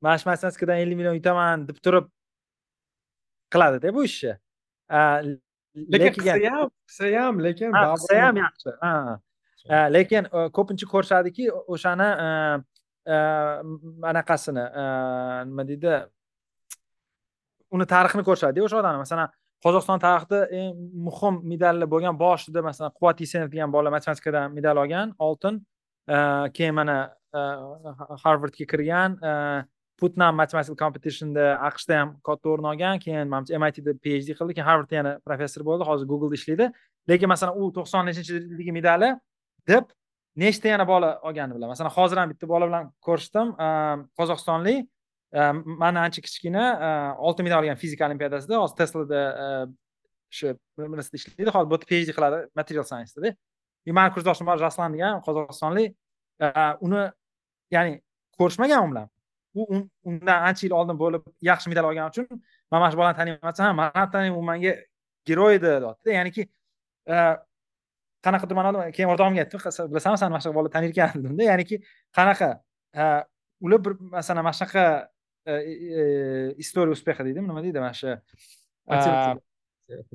mana 0.00 0.18
shu 0.18 0.28
matematikadan 0.30 0.76
ellik 0.78 0.96
million 0.96 1.14
yutaman 1.14 1.68
deb 1.68 1.78
turib 1.84 2.06
qiladida 3.52 3.94
bu 3.94 4.04
ishni 4.04 4.34
lekin 5.94 6.12
qilsa 6.16 6.36
ham 6.50 6.68
qilsa 6.88 7.04
ham 7.18 7.40
lekin 7.46 7.72
qilsa 7.72 8.20
ham 8.22 8.36
yaxshi. 8.44 8.70
Lekin 9.96 10.24
ko'pincha 10.56 10.86
ko'rishadiki 10.92 11.44
o'shani 11.74 12.08
anaqasini 13.06 14.64
nima 15.48 15.64
deydi 15.70 15.94
uni 17.74 17.86
tarixini 17.94 18.24
ko'rsatdi 18.28 18.62
o'sha 18.66 18.78
odamni 18.82 19.02
masalan 19.04 19.32
qozog'iston 19.64 20.00
tarixida 20.02 20.40
eng 20.60 20.78
muhim 21.08 21.38
medallar 21.52 21.88
bo'lgan 21.94 22.16
boshida 22.24 22.62
masalan 22.68 22.92
quvvat 22.98 23.22
yesenov 23.24 23.50
degan 23.52 23.70
bola 23.76 23.90
matematikadan 23.94 24.52
medal 24.58 24.76
olgan 24.82 25.14
oltin. 25.18 25.60
Э, 26.08 26.50
keyin 26.56 26.74
mana 26.74 27.14
э, 27.32 27.38
harvardga 28.24 28.66
kirgan 28.72 29.18
э, 29.22 29.64
putnam 29.96 30.34
mathematical 30.34 30.76
competitionda 30.76 31.44
aqshda 31.68 31.98
ham 32.00 32.08
katta 32.26 32.50
o'rin 32.50 32.66
olgan 32.72 32.98
keyin 33.04 33.30
manimcha 33.30 33.60
mitda 33.64 33.94
phd 34.04 34.34
qildi 34.38 34.56
keyin 34.56 34.68
harvardda 34.70 34.94
yana 35.00 35.12
professor 35.26 35.62
bo'ldi 35.68 35.86
hozir 35.90 36.06
googleda 36.12 36.34
ishlaydi. 36.40 36.66
Lekin 37.08 37.28
masalan 37.34 37.54
u 37.62 37.70
to'qson 37.76 38.10
nechinchi 38.10 38.32
yildagi 38.34 38.72
medali 38.78 39.12
deb 39.70 39.84
nechta 40.36 40.68
yana 40.68 40.86
bola 40.88 41.20
olganini 41.22 41.54
bilaman 41.56 41.72
masalan 41.74 41.90
hozir 41.90 42.16
ham 42.16 42.30
bitta 42.30 42.48
bola 42.48 42.66
bilan 42.70 42.90
ko'rishdim. 43.06 43.54
Qozog'istonlik 44.18 44.88
mana 45.82 45.98
ancha 46.06 46.20
kichkina 46.26 46.64
oltin 47.18 47.44
medal 47.46 47.62
olgan 47.62 47.76
fizika 47.82 48.06
olimpiadasida 48.06 48.60
hozir 48.62 48.76
teslada 48.76 49.20
shu 50.30 50.54
nimasida 50.78 51.16
ishlaydi. 51.20 51.50
Hozir 51.56 51.70
bu 51.70 51.74
yerda 51.74 51.86
phd 51.92 52.10
qiladi 52.16 52.38
material 52.60 52.84
scienceda 52.90 53.34
mani 53.98 54.10
kursdoshim 54.14 54.46
bor 54.46 54.60
raslan 54.66 54.94
degan 54.94 55.20
qozog'istonlik. 55.26 55.96
Uni 56.86 57.02
ya'ni 57.74 57.92
ko'rishmagan 58.38 58.80
u 58.84 58.90
bilan 58.90 59.08
u 59.54 59.62
undan 60.08 60.38
ancha 60.48 60.66
yil 60.66 60.74
oldin 60.80 60.96
bo'lib 61.02 61.22
yaxshi 61.50 61.70
medal 61.72 61.84
olgani 61.90 62.08
uchun 62.12 62.26
man 62.70 62.80
mana 62.80 62.90
shu 62.92 62.98
bolani 63.00 63.16
taniyapman 63.20 63.52
ha 63.64 63.72
man 63.80 64.10
taniyman 64.14 64.38
u 64.40 64.42
manga 64.50 64.72
geroy 65.28 65.54
edi 65.58 65.66
deyaptida 65.66 66.10
ya'niki 66.18 66.42
qanaqadir 68.24 68.56
ma'noda 68.58 68.90
keyin 68.96 69.08
o'rtog'imga 69.12 69.40
aytdim 69.44 69.60
bilasanmi 69.92 70.18
san 70.20 70.30
mana 70.32 70.42
shunaqa 70.42 70.58
bola 70.60 70.68
tanir 70.74 70.90
ekan 70.94 71.18
dedimda 71.22 71.42
ya'niki 71.50 71.76
qanaqa 72.16 72.50
ular 73.64 73.80
bir 73.84 73.92
masalan 74.16 74.44
mana 74.46 74.56
shunaqa 74.60 74.84
история 76.62 76.92
успеха 76.92 77.24
deydimi? 77.24 77.48
Nima 77.48 77.62
deydi 77.62 77.80
mana 77.80 77.94
shu? 78.00 78.10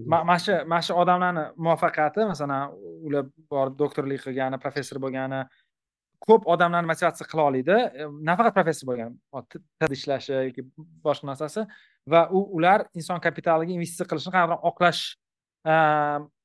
Mana 0.08 0.38
shu 0.40 0.54
mana 0.72 0.82
shu 0.82 0.94
odamlarni 1.02 1.44
muvaffaqiyati 1.66 2.28
masalan 2.32 2.72
ular 3.08 3.26
borib 3.52 3.76
doktorlik 3.82 4.22
qilgani 4.26 4.58
professor 4.64 4.98
bo'lgani 5.04 5.42
ko'p 6.28 6.48
odamlarni 6.54 6.88
motivatsiya 6.92 7.28
qila 7.32 7.44
oladi. 7.50 7.78
Nafaqat 8.30 8.54
professor 8.58 8.86
bo'lgan 8.90 9.12
ishlashi 9.98 10.34
yoki 10.48 10.62
boshqa 11.06 11.26
narsasi 11.32 11.62
va 12.14 12.22
u 12.32 12.40
ular 12.58 12.80
inson 13.00 13.20
kapitaliga 13.28 13.72
investitsiya 13.78 14.08
qilishni 14.12 14.32
qanaqadir 14.36 14.60
oqlash 14.72 15.02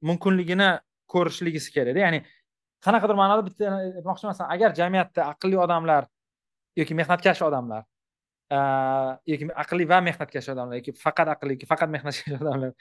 mumkinligini 0.08 0.70
ko'rishligisi 1.14 1.74
kerakda. 1.74 2.00
Ya'ni 2.06 2.20
qanaqadir 2.84 3.16
ma'noda 3.22 3.46
bitta 3.48 3.72
aytmoqchi 3.78 4.28
masalan 4.30 4.50
agar 4.54 4.74
jamiyatda 4.80 5.26
aqlli 5.32 5.58
odamlar 5.64 6.08
yoki 6.80 6.96
mehnatkash 7.00 7.42
odamlar 7.48 7.84
yoki 9.32 9.48
aqlli 9.64 9.88
va 9.92 10.00
mehnatkash 10.08 10.48
odamlar 10.54 10.80
yoki 10.80 10.94
faqat 11.04 11.34
aqlli 11.34 11.56
yoki 11.56 11.68
faqat 11.72 11.92
mehnatkash 11.94 12.34
odamlar 12.42 12.72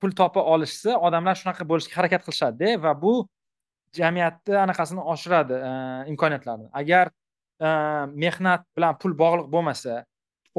pul 0.00 0.12
topa 0.20 0.44
olishsa 0.54 0.98
odamlar 1.08 1.38
shunaqa 1.40 1.66
bo'lishga 1.72 1.98
harakat 2.00 2.26
qilishadida 2.26 2.76
va 2.84 2.92
bu 3.02 3.14
jamiyatni 3.98 4.58
anaqasini 4.64 5.02
oshiradi 5.14 5.60
imkoniyatlarini 6.12 6.68
agar 6.82 7.12
mehnat 8.24 8.66
bilan 8.76 8.98
pul 9.02 9.16
bog'liq 9.22 9.48
bo'lmasa 9.54 10.02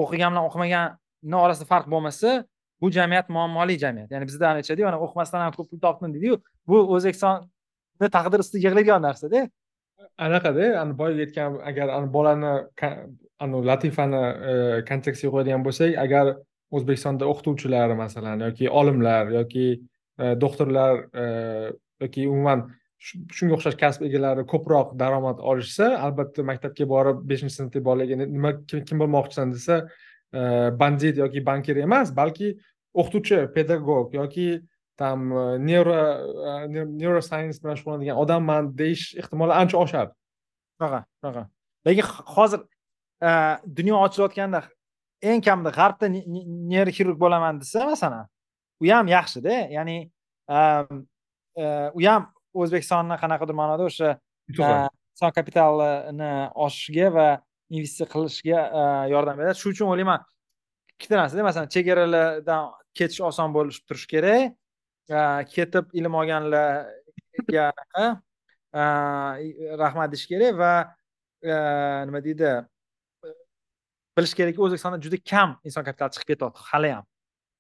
o'qigan 0.03 0.34
bilan 0.34 0.43
o'qimaganni 0.49 1.38
orasida 1.45 1.70
farq 1.72 1.88
bo'lmasa 1.93 2.30
bu 2.82 2.92
jamiyat 2.98 3.30
muammoli 3.30 3.80
jamiyat. 3.84 4.12
Ya'ni 4.12 4.26
bizda 4.30 4.50
aytishadiyu 4.50 4.86
mana 4.90 5.00
o'qimasdan 5.06 5.46
ham 5.46 5.54
ko'p 5.58 5.70
pul 5.72 5.80
topdim 5.86 6.14
deydiyu 6.16 6.42
bu 6.68 6.82
o'zbekistonni 6.96 8.10
taqdiri 8.18 8.46
ustida 8.46 8.62
yig'iladigan 8.66 9.02
narsada 9.08 9.48
anaqada 10.18 10.66
ani 10.82 10.98
boya 10.98 11.18
aytgan 11.26 11.60
agar 11.70 12.14
bolani 12.14 12.54
anavi 13.40 13.66
latifani 13.72 14.24
e, 14.52 14.54
kontekstiga 14.90 15.32
qo'yadigan 15.36 15.66
bo'lsak 15.68 15.98
agar 16.06 16.34
o'zbekistonda 16.78 17.30
o'qituvchilar 17.32 17.94
masalan 18.04 18.44
yoki 18.48 18.70
olimlar 18.82 19.32
yoki 19.40 19.68
e, 20.22 20.26
doktorlar 20.44 20.94
e, 21.24 21.26
yoki 22.04 22.28
umuman 22.34 22.66
shunga 23.08 23.58
o'xshash 23.58 23.78
kasb 23.84 24.06
egalari 24.10 24.46
ko'proq 24.54 24.96
daromad 25.02 25.42
olishsa 25.52 25.90
albatta 26.08 26.46
maktabga 26.52 26.90
borib 26.94 27.24
beshinchi 27.32 27.56
sinfdagi 27.60 27.86
bolaga 27.90 28.18
nima 28.24 28.54
kim 28.72 29.04
bo'lmoqchisan 29.04 29.54
desa 29.56 29.82
bandit 30.34 31.18
yoki 31.18 31.46
bankir 31.46 31.78
emas 31.84 32.12
balki 32.16 32.56
o'qituvchi 32.94 33.48
pedagog 33.56 34.14
yoki 34.14 34.62
там 34.98 35.30
neuro 35.66 35.94
e, 35.94 36.68
neuroscience 37.02 37.62
bilan 37.62 37.78
shug'ullanadigan 37.78 38.18
odamman 38.18 38.72
deyish 38.78 39.14
ehtimoli 39.22 39.54
ancha 39.54 39.78
oshadi. 39.78 40.12
Shunaqa 40.78 41.04
shunaqa. 41.22 41.44
Lekin 41.86 42.08
hozir 42.36 42.64
e, 43.22 43.30
dunyo 43.80 44.02
ochilayotganda 44.06 44.64
eng 45.22 45.44
kamida 45.46 45.74
g'arbda 45.78 46.10
neyroxirurg 46.72 47.20
bo'laman 47.24 47.62
desa 47.62 47.86
masalan 47.92 48.26
u 48.82 48.90
ham 48.94 49.08
yaxshida. 49.14 49.60
Ya'ni 49.78 49.98
u 51.98 52.02
ham 52.08 52.30
o'zbekistonni 52.58 53.20
qanaqadir 53.22 53.56
ma'noda 53.62 53.86
o'sha 53.90 54.16
inson 54.50 55.32
kapitalini 55.38 56.32
oshishiga 56.66 57.14
va 57.18 57.28
investitsiya 57.70 58.07
qilishga 58.13 58.59
yordam 59.13 59.36
beradi. 59.39 59.59
Shuning 59.59 59.76
uchun 59.76 59.88
o'ylayman 59.93 60.20
ikkita 60.93 61.15
narsada 61.22 61.43
masalan 61.49 61.70
chegaralardan 61.76 62.72
ketish 62.97 63.22
oson 63.30 63.53
bo'lib 63.55 63.76
turishi 63.88 64.07
kerak. 64.13 64.55
Ketib 65.55 65.86
ilm 65.99 66.13
olganlarga 66.22 67.65
rahmat 69.84 70.07
deyish 70.13 70.28
kerak 70.32 70.53
va 70.61 70.74
nima 72.07 72.20
deydi 72.28 72.51
bilish 74.18 74.34
kerakki 74.39 74.63
o'zbekistonda 74.65 74.97
juda 75.05 75.18
kam 75.32 75.49
inson 75.68 75.84
kapitali 75.88 76.11
chiqib 76.15 76.30
ketyapti 76.34 76.65
hali 76.72 76.89
ham. 76.95 77.05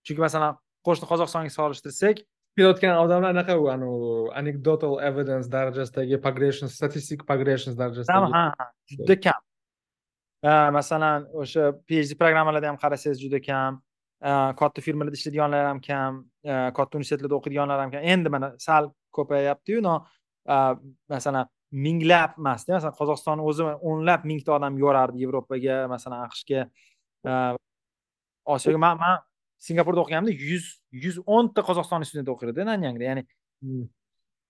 Chunki 0.05 0.21
masalan 0.27 0.57
qo'shni 0.87 1.05
qozog'istonga 1.11 1.51
solishtirsak 1.59 2.23
kelayotgan 2.57 2.97
odamlar 3.03 3.35
anaqa 3.35 3.53
u 3.61 3.67
anavi 3.69 4.11
anecdotal 4.39 4.93
evidence 5.09 5.47
darajasidagi 5.55 6.17
progression 6.25 6.67
statistic 6.77 7.19
progression 7.29 7.77
darajasidagi 7.81 8.33
ha 8.37 8.43
ha 8.59 8.65
juda 8.91 9.15
kam 9.25 9.41
masalan 10.43 11.27
o'sha 11.33 11.73
phd 11.87 12.17
programmalarda 12.17 12.67
ham 12.67 12.77
qarasangiz 12.77 13.21
juda 13.21 13.41
kam. 13.41 13.81
Katta 14.21 14.81
firmalarda 14.81 15.17
ishlaydiganlar 15.17 15.65
ham 15.65 15.79
kam. 15.81 16.25
Katta 16.45 16.97
universitetlarda 16.97 17.37
o'qiydiganlar 17.39 17.79
ham 17.79 17.91
kam. 17.91 18.01
Endi 18.03 18.29
mana 18.29 18.53
sal 18.59 18.91
ko'payyaptiyu 19.11 19.81
masalan 21.09 21.47
minglab 21.71 22.37
emasda. 22.37 22.77
Masalan 22.77 22.95
qozog'iston 22.99 23.39
o'zi 23.49 23.63
o'nlab 23.63 24.25
mingta 24.25 24.55
odam 24.57 24.77
yuborardi 24.77 25.23
yevropaga 25.23 25.87
masalan 25.87 26.27
aqshga. 26.27 26.67
Osiyoga 28.45 28.79
man 28.79 28.97
man 28.97 29.19
singapurda 29.59 30.01
o'qiganimda 30.05 30.31
yuz 30.31 30.65
yuz 30.91 31.17
o'nta 31.25 31.61
qozog'istonlik 31.67 32.07
student 32.07 32.29
o'qir 32.33 32.53
edi 32.53 32.65
nanyangda. 32.71 33.03
Ya'ni 33.09 33.23
hmm. 33.61 33.85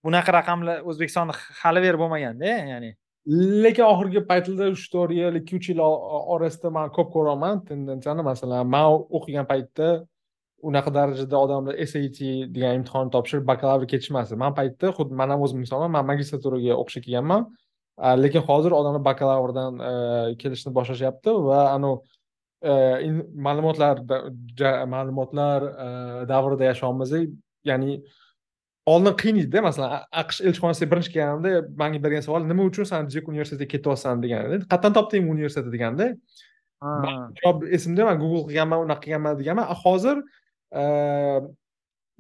bunaqa 0.04 0.32
raqamlar 0.40 0.84
o'zbekistonda 0.90 1.34
hali 1.62 1.82
beri 1.86 1.98
bo'lmaganda 2.02 2.46
ya'ni 2.46 2.92
lekin 3.28 3.84
oxirgi 3.84 4.22
paytlarda 4.28 4.70
uch 4.72 4.86
to'rt 4.92 5.12
yil 5.12 5.36
ikki 5.42 5.58
uch 5.60 5.70
yil 5.72 5.82
orasida 5.84 6.72
man 6.72 6.92
ko'p 6.96 7.10
ko'ryapman 7.16 7.64
tendensiyani 7.70 8.24
masalan 8.24 8.70
man 8.76 8.86
o'qigan 9.20 9.48
paytda 9.52 9.90
unaqa 10.70 10.94
darajada 10.98 11.40
odamlar 11.46 11.76
sat 11.94 12.20
degan 12.56 12.80
imtihonni 12.80 13.12
topshirib 13.16 13.46
bakalavr 13.52 13.86
ketishmasdi 13.94 14.38
man 14.44 14.54
paytda 14.60 14.94
xuddi 14.98 15.18
man 15.22 15.30
ham 15.34 15.44
o'zim 15.46 15.60
misolman 15.64 15.92
man 15.96 16.06
magistraturaga 16.12 16.78
o'qishga 16.82 17.02
kelganman. 17.08 17.50
Lekin 18.24 18.42
hozir 18.50 18.72
odamlar 18.80 19.04
bakalavrdan 19.10 19.80
e, 19.90 19.92
kelishni 20.42 20.72
boshlashyapti 20.78 21.34
va 21.50 21.62
anavi 21.74 21.98
e, 22.72 22.74
ma'lumotlar 23.48 24.04
ma'lumotlar 24.94 25.68
e, 25.86 25.88
davrida 26.32 26.70
yashayapmiz 26.72 27.14
ya'ni 27.70 27.98
oldin 28.88 29.16
qiyin 29.22 29.40
edida 29.44 29.62
masalan 29.66 30.04
aqsh 30.22 30.40
elchixonasiga 30.48 30.90
birinchi 30.92 31.14
kelganimda 31.14 31.52
manga 31.82 32.00
bergan 32.06 32.24
savol 32.26 32.46
nima 32.52 32.68
uchun 32.70 32.88
san 32.92 33.10
jek 33.14 33.28
universitetiga 33.32 33.72
ketyapsan 33.76 34.24
degan 34.24 34.40
qayerdan 34.72 34.94
topding 34.98 35.30
universitetni 35.36 35.72
deganda. 35.76 36.08
Javob 37.40 37.66
esimda 37.78 38.06
man 38.10 38.20
google 38.24 38.44
qilganman 38.50 38.86
unaqa 38.86 39.04
qilganman 39.06 39.40
deganman 39.42 39.68
hozir 39.84 40.22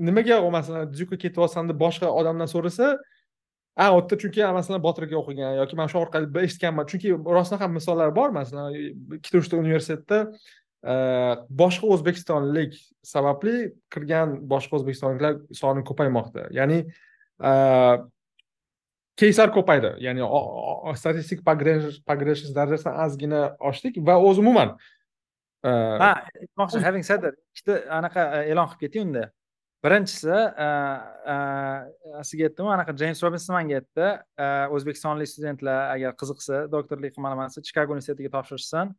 nimaga 0.09 0.41
masalan 0.57 0.91
juka 0.99 1.15
ketyapsan 1.23 1.69
deb 1.69 1.79
boshqa 1.85 2.11
odamdan 2.19 2.51
so'rasa 2.55 2.97
a 3.77 3.85
u 3.93 3.99
yerda 3.99 4.15
chunki 4.21 4.41
masalan 4.59 4.81
botirga 4.87 5.15
o'qigan 5.21 5.59
yoki 5.61 5.75
mana 5.79 5.89
shu 5.91 5.99
orqali 6.03 6.27
eshitganman. 6.47 6.85
Chunki 6.91 7.13
rostdan 7.37 7.59
ham 7.63 7.71
misollar 7.79 8.09
bor 8.19 8.29
masalan 8.39 8.73
ikkita 9.19 9.37
uchta 9.43 9.59
universitetda 9.63 10.17
e, 10.25 10.31
Э, 10.87 11.35
boshqa 11.51 11.89
o'zbekistonlik 11.91 12.75
sababli 13.03 13.73
kirgan 13.91 14.37
boshqa 14.47 14.77
o'zbekistonliklar 14.77 15.33
soni 15.59 15.81
ko'paymoqda. 15.87 16.45
Ya'ni 16.55 16.77
e, 17.43 17.51
keyslar 19.19 19.51
ko'paydi. 19.55 19.89
Ya'ni 20.05 20.23
statistik 20.95 21.41
progression 21.47 22.55
darajasini 22.55 22.93
ozgina 23.05 23.41
oshdik 23.71 23.99
va 24.09 24.15
o'zi 24.29 24.39
umuman 24.45 24.77
e, 25.65 25.73
ha 26.03 26.13
aytmoqchi 26.43 26.83
having 26.85 27.03
said 27.09 27.25
that 27.25 27.35
ikkita 27.51 27.81
anaqa 27.97 28.23
e, 28.37 28.45
e'lon 28.53 28.71
qilib 28.71 28.85
ketay 28.85 29.03
unda. 29.03 29.25
Birinchisi 29.83 30.39
sizga 32.29 32.47
aytdimu 32.47 32.71
anaqa 32.77 32.95
jeyms 33.01 33.25
robinson 33.25 33.57
manga 33.57 33.81
aytdi 33.81 34.07
o'zbekistonlik 34.77 35.33
studentlar 35.33 35.91
agar 35.97 36.15
qiziqsa 36.23 36.63
doktorlik 36.71 37.17
qilmoqchi 37.19 37.51
desa 37.51 37.65
chikago 37.67 37.97
universitetiga 37.97 38.33
topshirishsin. 38.37 38.95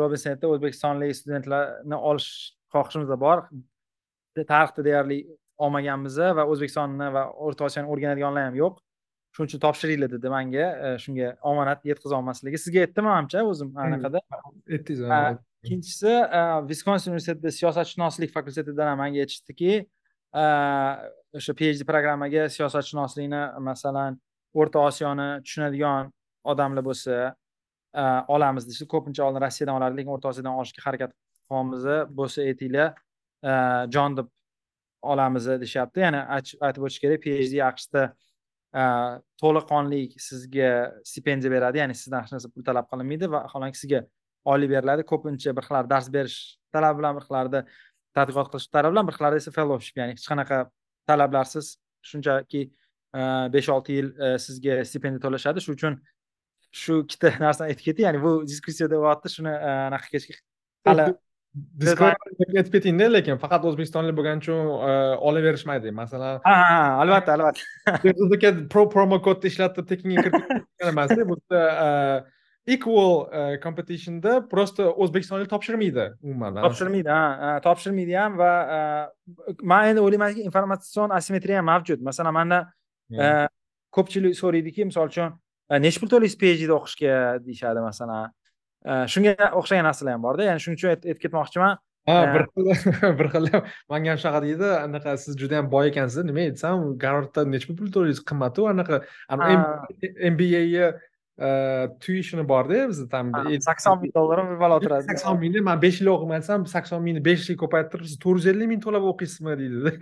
Robinson 0.00 0.34
aytdi 0.34 0.50
o'zbekistonlik 0.54 1.14
studentlarni 1.16 1.98
olish 2.10 2.30
xohishimiz 2.74 3.12
bor. 3.26 3.44
Tarixda 4.36 4.84
deyarli 4.88 5.18
olmaganmiz 5.58 6.18
va 6.38 6.46
o'zbekistonni 6.48 7.12
va 7.16 7.28
o'rta 7.46 7.68
osiyoni 7.68 7.92
o'rganadiganlar 7.92 8.50
ham 8.50 8.58
yo'q. 8.62 8.80
Shuning 9.32 9.48
uchun 9.48 9.60
topshiringlar 9.64 10.10
dedi 10.12 10.28
manga. 10.32 10.66
Shunga 11.04 11.28
omonat 11.52 11.86
yetkaza 11.88 12.18
olmasligi 12.18 12.58
sizga 12.64 12.84
aytdim 12.84 13.08
manimcha 13.08 13.44
o'zim 13.52 13.70
anaqada? 13.84 14.20
Aytdingiz 14.68 15.00
ikkinchisi 15.62 16.12
viskonsin 16.68 17.12
universitetida 17.12 17.50
siyosatshunoslik 17.58 18.32
fakultetidan 18.34 18.88
ham 18.90 18.98
manga 18.98 19.22
aytishdiki 19.24 19.72
o'sha 21.38 21.54
phd 21.60 21.84
programmaga 21.90 22.48
siyosatshunoslikni 22.56 23.42
masalan 23.68 24.18
o'rta 24.58 24.82
osiyoni 24.88 25.28
tushunadigan 25.46 26.10
odamlar 26.52 26.84
bo'lsa 26.88 27.18
Э, 27.94 28.24
olamiz 28.28 28.64
deyishdi. 28.66 28.86
Ko'pincha 28.88 29.24
oldin 29.24 29.44
rossiyadan 29.44 29.76
olardi 29.76 29.98
lekin 30.00 30.12
o'rta 30.14 30.30
osiyodan 30.30 30.54
olishga 30.60 30.82
harakat 30.86 31.10
qilyapmiz 31.12 31.82
bo'lsa 32.18 32.44
aytinglar. 32.48 32.94
Э, 33.44 33.52
jon 33.94 34.16
deb 34.16 34.30
olamiz 35.12 35.48
deyishyapti. 35.62 36.00
Ya'ni 36.06 36.22
aytib 36.68 36.86
o'tish 36.86 37.02
kerak 37.02 37.20
phd 37.26 37.58
aqshda 37.68 38.04
э, 38.80 38.84
to'laqonli 39.42 40.00
sizga 40.28 40.70
stipendiya 41.10 41.52
beradi 41.52 41.82
ya'ni 41.82 41.96
sizdan 42.02 42.24
hech 42.24 42.32
narsa 42.36 42.50
pul 42.54 42.64
talab 42.68 42.88
qilinmaydi 42.92 43.28
va 43.34 43.42
holanki 43.52 43.82
sizga 43.82 44.00
oylik 44.54 44.72
beriladi. 44.72 45.04
Ko'pincha 45.12 45.54
bir 45.58 45.68
xillar 45.68 45.90
dars 45.92 46.08
berish 46.16 46.38
talabi 46.72 47.02
bilan 47.02 47.18
bir 47.18 47.26
xillarida 47.28 47.62
tadqiqot 48.16 48.48
qilish 48.54 48.70
talabi 48.78 48.94
bilan 48.94 49.10
bir 49.10 49.18
xillarda 49.18 49.42
esa 49.42 49.52
fellowship 49.58 50.00
ya'ni 50.00 50.16
hech 50.16 50.24
qanaqa 50.32 50.62
talablarsiz. 51.12 51.76
Shunchaki 52.10 52.62
e, 53.18 53.20
besh 53.54 53.68
olti 53.76 54.00
yil 54.00 54.08
e, 54.16 54.32
sizga 54.46 54.80
stipendiya 54.88 55.22
to'lashadi. 55.26 55.66
Shuning 55.66 55.78
uchun 55.78 56.00
shu 56.72 57.02
ikkita 57.04 57.34
narsani 57.44 57.72
aytib 57.72 57.84
ketdi. 57.90 58.06
Ya'ni 58.06 58.22
bu 58.22 58.32
diskussiyada 58.48 58.98
bo'lyapti 59.02 59.34
shuni 59.36 59.52
anaqa 59.52 60.10
qilishga 60.12 60.40
hali 60.88 61.06
aytib 62.56 62.72
ketingda 62.72 63.08
lekin 63.12 63.40
faqat 63.40 63.64
o'zbekistonlik 63.70 64.16
bo'lgani 64.18 64.44
uchun 64.44 64.60
olaverishmaydi. 65.30 65.92
Masalan 66.02 66.40
ha 66.48 66.54
ha 66.68 66.82
albatta 67.04 67.34
albatta. 67.36 68.84
Promo 68.94 69.20
kodni 69.26 69.52
ishlatib 69.52 69.88
tekinga 69.90 70.28
kirib 70.28 70.88
emasda 70.92 71.28
bu 71.28 71.36
yerda 71.40 72.24
equal 72.66 73.26
uh, 73.26 73.56
competitionda 73.62 74.48
просто 74.48 74.86
o'zbekistonlik 74.94 75.48
topshirmaydi 75.50 76.04
umuman 76.22 76.62
topshirmaydi 76.62 77.10
ha 77.10 77.58
topshirmaydi 77.64 78.14
ham 78.14 78.38
va 78.38 78.52
man 79.62 79.88
endi 79.90 80.04
o'ylaymanki 80.04 80.44
informatsion 80.48 81.10
asimetriya 81.10 81.58
ham 81.58 81.66
mavjud. 81.72 82.00
Masalan 82.08 82.34
manda 82.38 82.60
ko'pchilik 83.92 84.38
so'raydiki 84.38 84.86
misol 84.90 85.10
uchun 85.12 85.34
nechi 85.70 86.00
pul 86.00 86.10
to'laysiz 86.14 86.38
phd 86.42 86.70
o'qishga 86.78 87.14
deyishadi 87.46 87.80
masalan 87.88 88.30
shunga 89.12 89.34
o'xshagan 89.60 89.88
narsalar 89.88 90.16
ham 90.16 90.22
borda 90.26 90.50
ya'ni 90.50 90.64
shuning 90.64 90.78
uchun 90.80 90.94
aytib 90.94 91.22
ketmoqchiman 91.24 91.78
ha 92.10 92.18
bir 92.34 92.44
xil 92.50 92.66
bir 93.20 93.28
xil 93.34 93.48
manga 93.92 94.10
ham 94.12 94.18
shunaqa 94.24 94.42
deydi 94.46 94.68
anaqa 94.88 95.16
siz 95.24 95.38
juda 95.42 95.60
yam 95.60 95.70
boy 95.76 95.92
ekansiz 95.92 96.26
nima 96.30 96.44
aytsam 96.48 96.84
garvardda 97.04 97.46
nechi 97.54 97.78
pul 97.78 97.94
to'laysiz 97.96 98.24
qimmatu 98.30 98.68
anaqa 98.74 99.02
mba 100.34 100.92
tuishini 102.04 102.44
borda 102.48 102.88
bizni 102.88 103.08
tam 103.08 103.32
sakson 103.60 104.00
ming 104.02 104.12
dollar 104.14 104.38
balo 104.60 104.76
turadi 104.84 105.06
sakson 105.10 105.38
mingni 105.40 105.60
man 105.68 105.80
besh 105.84 106.00
yil 106.00 106.10
o'qimayapsam 106.14 106.66
sakson 106.74 107.00
mingni 107.06 107.22
besh 107.28 107.48
yilga 107.48 107.60
ko'paytirib 107.62 108.04
siz 108.10 108.18
to'rt 108.24 108.38
yuz 108.38 108.46
ellik 108.52 108.68
ming 108.72 108.82
to'lab 108.84 109.06
o'qiysizmi 109.12 109.56
deydi 109.60 109.92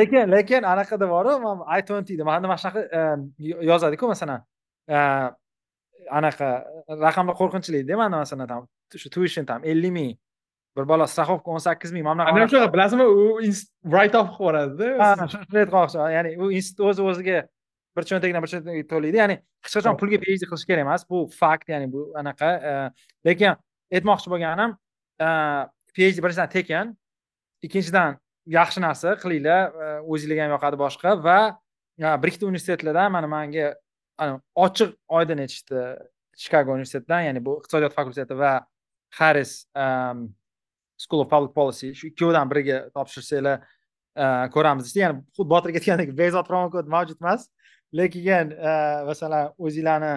lekin 0.00 0.30
lekin 0.36 0.68
anaqada 0.72 1.08
boru 1.14 1.38
man 1.46 1.64
i 1.78 1.80
twentyda 1.88 2.28
manda 2.28 2.52
mana 2.52 2.60
shunaqa 2.62 2.82
yozadiku 3.70 4.12
masalan 4.12 4.44
anaqa 4.90 6.48
raqamlar 7.06 7.34
qo'rqinchlida 7.40 7.96
manda 8.00 8.22
masalan 8.24 8.48
tam 8.52 8.66
shu 9.02 9.08
tuition 9.16 9.46
tam 9.46 9.64
ellik 9.64 9.92
ming 9.98 10.12
bir 10.76 10.84
bola 10.92 11.06
страховка 11.06 11.50
o'n 11.54 11.62
sakkiz 11.68 11.92
ming 11.92 12.04
mana 12.04 12.26
bunaqa 12.34 12.50
shunaqa 12.52 12.72
bilasizmi 12.74 13.06
u 13.06 13.22
write 13.92 14.16
off 14.20 14.30
qilib 14.36 14.42
yuboradida 14.42 15.28
shuni 15.32 15.62
aytmoqchiman 15.64 16.12
ya'ni 16.16 16.30
u 16.42 16.50
institut 16.58 16.86
o'z 16.90 17.00
o'ziga 17.10 17.38
bir 17.96 18.06
cho'ntakdan 18.10 18.44
bir 18.44 18.50
cho'ntakka 18.52 18.84
to'laydi. 18.92 19.18
Ya'ni 19.22 19.36
hech 19.64 19.74
qachon 19.76 19.98
pulga 20.00 20.20
phd 20.22 20.46
qilish 20.50 20.66
kerak 20.68 20.84
emas 20.86 21.04
bu 21.10 21.26
fakt 21.40 21.68
ya'ni 21.72 21.90
bu 21.92 22.06
anaqa 22.20 22.50
e, 22.70 22.72
lekin 23.26 23.58
aytmoqchi 23.96 24.32
bo'lganim 24.32 24.76
e, 25.26 25.28
phd 25.94 26.22
birinchidan 26.24 26.50
tekin 26.56 26.94
ikkinchidan 27.66 28.18
yaxshi 28.58 28.84
narsa 28.86 29.16
qilinglar 29.22 29.62
e, 29.84 29.88
o'zinglarga 30.12 30.46
ham 30.46 30.54
yoqadi 30.56 30.82
boshqa 30.84 31.16
va 31.26 31.40
bir 32.22 32.28
ikkita 32.30 32.46
universitetlardan 32.50 33.12
mana 33.16 33.28
manga 33.36 33.74
ochiq 34.66 34.94
oydin 35.08 35.44
aytishdi 35.44 35.84
chikago 36.40 36.74
universitetidan 36.76 37.26
ya'ni 37.28 37.44
bu 37.44 37.56
iqtisodiyot 37.60 37.94
fakulteti 37.96 38.36
va 38.38 38.52
harris 39.18 39.66
um, 39.74 40.28
school 40.96 41.20
of 41.20 41.30
public 41.30 41.54
policy. 41.54 41.92
Shu 41.94 42.10
ikkovidan 42.10 42.50
biriga 42.50 42.82
topshirsanglar 42.96 43.60
uh, 43.60 44.46
ko'ramiz 44.54 44.84
deyishdi. 44.84 45.02
Ya'ni 45.04 45.24
xuddi 45.36 45.50
botir 45.54 45.74
aytgandek 45.74 46.12
bezod 46.22 46.48
promo 46.48 46.70
kod 46.74 46.90
mavjud 46.94 47.20
emas. 47.20 47.48
Lekin 47.92 48.52
e, 48.54 48.72
masalan 49.02 49.48
o'zinglarni 49.58 50.12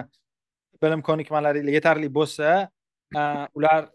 bilim 0.82 1.00
ko'nikmalaringlar 1.02 1.74
yetarli 1.74 2.06
bo'lsa 2.18 2.50
uh, 3.18 3.46
ular 3.58 3.88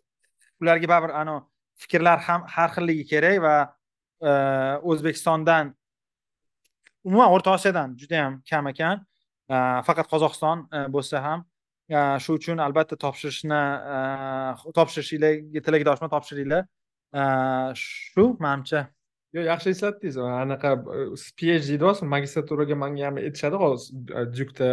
ularga 0.60 0.90
baribir 0.92 1.14
anavi 1.16 1.46
fikrlar 1.80 2.20
ham 2.26 2.44
har 2.56 2.74
xilligi 2.76 3.06
kerak 3.12 3.38
va 3.46 3.56
o'zbekistondan 4.92 5.72
umuman 7.08 7.32
o'rta 7.36 7.54
osiyodan 7.56 7.96
juda 8.02 8.16
yam 8.16 8.42
kam 8.50 8.68
ekan. 8.74 9.06
Э, 9.50 9.82
faqat 9.82 10.06
qozog'iston 10.12 10.68
э, 10.70 10.86
bo'lsa 10.94 11.24
ham 11.24 11.44
э, 11.90 12.20
shu 12.22 12.36
uchun 12.38 12.60
albatta 12.62 12.98
topshirishni 13.04 13.62
topshirishinglarga 14.78 15.64
tilakdoshman 15.66 16.12
topshiringlar. 16.14 16.68
Shu 17.74 18.26
manimcha. 18.46 18.84
Yo'q 19.34 19.48
yaxshi 19.48 19.74
eslatdingiz. 19.74 20.20
Anaqa 20.22 20.76
e, 20.78 21.08
phd 21.40 21.80
deyapsiz 21.82 22.06
magistraturaga 22.14 22.78
manga 22.84 23.08
ham 23.08 23.18
aytishadi 23.24 23.64
hozir 23.64 24.14
e, 24.22 24.24
dukda 24.38 24.70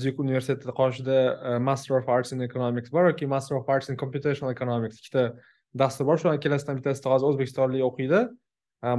dyuk 0.00 0.24
universitetida 0.24 0.72
qoshida 0.80 1.20
e, 1.50 1.58
master 1.68 2.00
of 2.00 2.08
arts 2.16 2.32
in 2.32 2.40
economics 2.48 2.96
bor 2.96 3.10
yoki 3.10 3.28
master 3.28 3.60
of 3.60 3.68
arts 3.68 3.92
in 3.92 4.00
computational 4.02 4.56
economics? 4.56 5.04
Ikkita 5.04 5.28
dastur 5.84 6.08
bor. 6.08 6.16
Shularni 6.16 6.40
ikkalasidan 6.40 6.80
bittasida 6.80 7.12
hozir 7.12 7.32
o'zbekistonlik 7.34 7.84
o'qiydi. 7.92 8.26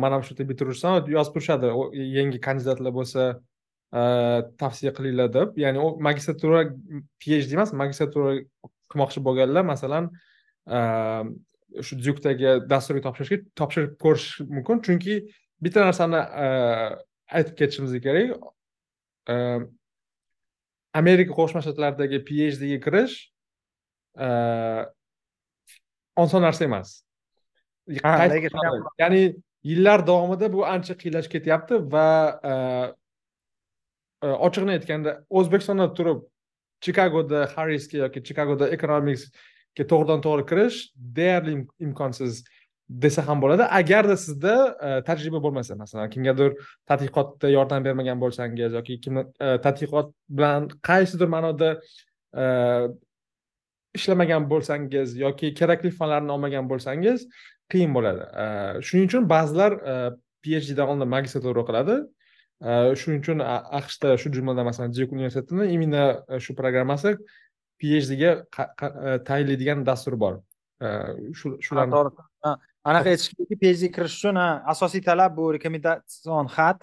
Man 0.06 0.12
ham 0.14 0.22
shu 0.26 0.36
yerda 0.36 0.52
bitiruvchiman 0.54 1.14
yozib 1.18 1.38
turishadi. 1.38 1.78
Yangi 2.22 2.46
kandidatlar 2.50 2.94
bo'lsa 3.02 3.32
tavsiya 3.92 4.92
qilinglar 4.98 5.30
deb. 5.34 5.58
Ya'ni 5.58 5.80
u 5.80 5.96
magistratura 6.08 6.66
phd 7.24 7.54
emas 7.56 7.74
magistratura 7.74 8.42
qilmoqchi 8.92 9.24
bo'lganlar 9.24 9.64
masalan 9.68 10.12
shu 11.86 12.00
dyukdagi 12.00 12.68
dasturga 12.72 13.02
topshirishga 13.08 13.38
topshirib 13.60 13.96
ko'rish 14.04 14.28
mumkin. 14.44 14.84
Chunki 14.86 15.16
bitta 15.64 15.86
narsani 15.88 16.20
aytib 17.32 17.56
ketishimiz 17.60 17.96
kerak. 18.04 18.38
Amerika 20.98 21.34
qo'shma 21.40 21.64
shtatlaridagi 21.64 22.24
phdga 22.28 22.78
kirish 22.86 23.16
oson 26.18 26.42
narsa 26.42 26.64
emas. 26.66 27.04
Ya'ni 29.00 29.22
yillar 29.64 30.00
davomida 30.08 30.48
bu 30.52 30.66
ancha 30.66 30.94
qiyinlashib 31.00 31.32
ketyapti 31.36 31.80
va 31.94 32.08
ochig'ini 34.22 34.72
aytganda 34.78 35.12
o'zbekistonda 35.30 35.94
turib 35.94 36.26
chikagoda 36.82 37.48
harrisga 37.56 37.98
yoki 38.06 38.24
chikagoda 38.24 38.70
economics 38.76 39.24
to'g'ridan 39.78 40.22
to'g'ri 40.26 40.46
kirish 40.52 40.78
deyarli 41.18 41.54
imkonsiz 41.88 42.44
desa 42.90 43.28
ham 43.28 43.42
bo'ladi 43.42 43.64
agarda 43.80 44.18
sizda 44.18 44.54
tajriba 45.08 45.42
bo'lmasa 45.46 45.76
masalan 45.76 46.10
kimgadir 46.10 46.56
tadqiqotda 46.90 47.52
yordam 47.52 47.84
bermagan 47.88 48.22
bo'lsangiz 48.24 48.74
yoki 48.80 49.00
kim 49.04 49.20
tadqiqot 49.66 50.14
bilan 50.30 50.70
qaysidir 50.90 51.28
ma'noda 51.36 51.70
ishlamagan 53.98 54.50
bo'lsangiz 54.52 55.18
yoki 55.26 55.54
kerakli 55.60 55.92
fanlarni 56.00 56.32
olmagan 56.36 56.70
bo'lsangiz 56.72 57.28
qiyin 57.72 57.92
bo'ladi 57.98 58.24
shuning 58.88 59.06
uchun 59.10 59.30
ba'zilar 59.34 59.72
phd'dan 60.46 60.88
oldin 60.92 61.10
magistratura 61.16 61.60
o'qiladi 61.64 61.96
shuning 62.62 63.22
uchun 63.22 63.40
aqshda 63.80 64.18
shu 64.18 64.32
jumladan 64.34 64.66
masalan 64.66 64.92
dyuk 64.94 65.12
universitetini 65.12 65.72
именно 65.76 66.24
shu 66.40 66.56
programmasi 66.56 67.18
phdga 67.80 68.32
tayinlaydigan 69.30 69.86
dastur 69.86 70.18
bor 70.24 70.42
shularni 71.66 71.94
anaqa 72.90 73.08
aytish 73.14 73.30
kerakki 73.34 73.58
phd 73.62 73.84
kirish 73.96 74.16
uchun 74.20 74.38
asosiy 74.74 75.02
talab 75.10 75.36
bu 75.38 75.52
rekomendatsion 75.58 76.50
xat 76.58 76.80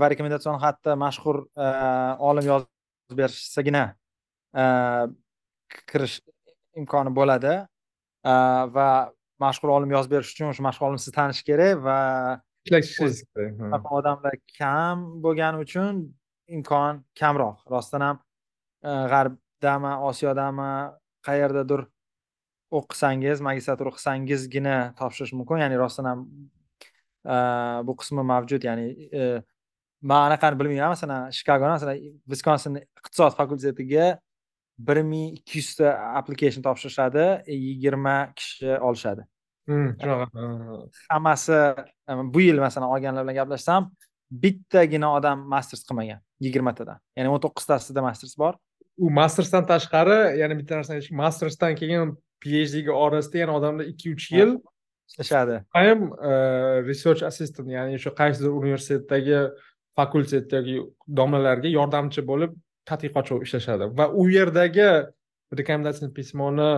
va 0.00 0.06
rekomendatsion 0.12 0.56
xatda 0.64 0.96
mashhur 1.04 1.36
olim 2.28 2.46
yozib 2.52 3.18
bersagina 3.20 3.84
kirish 5.90 6.16
imkoni 6.80 7.12
bo'ladi 7.18 7.54
va 8.76 8.88
mashhur 9.44 9.68
olim 9.76 9.90
yozib 9.96 10.16
berish 10.16 10.32
uchun 10.34 10.48
o'sha 10.52 10.64
mashhur 10.68 10.88
olim 10.88 10.98
sizni 11.02 11.16
tanishi 11.20 11.44
kerak 11.50 11.84
va 11.88 11.98
kerak 12.66 13.92
odamlar 13.98 14.34
kam 14.58 15.22
bo'lgani 15.24 15.62
uchun 15.64 16.02
imkon 16.48 17.02
kamroq. 17.20 17.56
Rostdan 17.74 18.02
ham 18.06 18.16
g'arb 18.82 19.38
dami 19.62 19.92
osiyodami 20.08 20.70
qayerdadir 21.26 21.86
o'qisangiz 22.78 23.40
magistratura 23.48 23.92
o'qisangizgina 23.92 24.76
topshirish 24.98 25.34
mumkin. 25.38 25.62
Ya'ni 25.64 25.76
rostdan 25.84 26.06
ham 26.10 26.20
bu 27.86 27.92
qismi 28.00 28.22
mavjud. 28.32 28.62
Ya'ni 28.68 28.86
man 30.02 30.20
anaqani 30.28 30.58
bilmayman. 30.60 30.94
Masalan 30.96 31.30
chikagoni 31.38 31.76
masalan 31.76 31.96
viskonsin 32.32 32.80
iqtisod 32.82 33.36
fakultetiga 33.38 34.06
bir 34.78 35.02
ming 35.10 35.36
ikki 35.38 35.60
yuzta 35.60 35.92
application 36.18 36.62
topshirishadi 36.64 37.24
yigirma 37.66 38.16
kishi 38.38 38.70
olishadi 38.88 39.22
hammasi 41.10 41.58
bu 42.34 42.40
yil 42.40 42.58
masalan 42.58 42.88
olganlar 42.94 43.22
bilan 43.24 43.36
gaplashsam 43.40 43.90
bittagina 44.42 45.14
odam 45.18 45.38
masters 45.54 45.82
qilmagan 45.88 46.20
yigirmatadan. 46.40 46.98
Ya'ni 47.16 47.28
o'n 47.30 47.40
to'qqiztasida 47.44 48.00
masters 48.02 48.34
bor. 48.38 48.54
U 48.98 49.10
mastersdan 49.10 49.64
tashqari 49.68 50.18
yana 50.40 50.54
bitta 50.58 50.78
narsani 50.80 50.98
aytishim 50.98 51.16
mastersdan 51.24 51.74
keyin 51.80 52.16
phdga 52.42 52.92
orasida 53.04 53.38
yana 53.44 53.52
odamlar 53.58 53.84
ikki 53.92 54.14
uch 54.14 54.26
yil 54.32 54.56
ishlashadi. 55.10 55.56
Ham 55.76 56.00
research 56.88 57.22
assistant 57.30 57.68
ya'ni 57.76 58.00
o'sha 58.00 58.12
qaysidir 58.20 58.50
universitetdagi 58.60 59.38
fakultet 59.96 60.52
yoki 60.56 60.76
domlalarga 61.18 61.68
yordamchi 61.78 62.20
bo'lib 62.30 62.52
tadqiqotchi 62.90 63.30
bo'lib 63.34 63.46
ishlashadi. 63.48 63.84
Va 63.98 64.08
u 64.20 64.22
yerdagi 64.36 64.90
rekomendatsiya 65.60 66.08
pismoni 66.18 66.70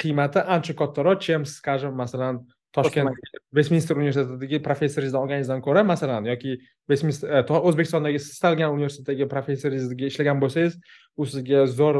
qiymati 0.00 0.40
ancha 0.56 0.74
kattaroq 0.80 1.20
чем 1.26 1.44
скажем 1.44 1.92
masalan 2.02 2.34
toshkent 2.72 3.10
vestminster 3.52 3.96
universitetidagi 3.98 4.60
professoringizdan 4.62 5.24
olganingizdan 5.24 5.62
ko'ra 5.64 5.82
masalan 5.84 6.26
yoki 6.30 6.56
o'zbekistondagi 6.90 8.20
siz 8.22 8.34
istalgan 8.36 8.74
universitetdagi 8.76 9.26
professoringizga 9.34 10.10
ishlagan 10.12 10.42
bo'lsangiz 10.42 10.76
u 11.16 11.26
sizga 11.26 11.64
zo'r 11.78 11.98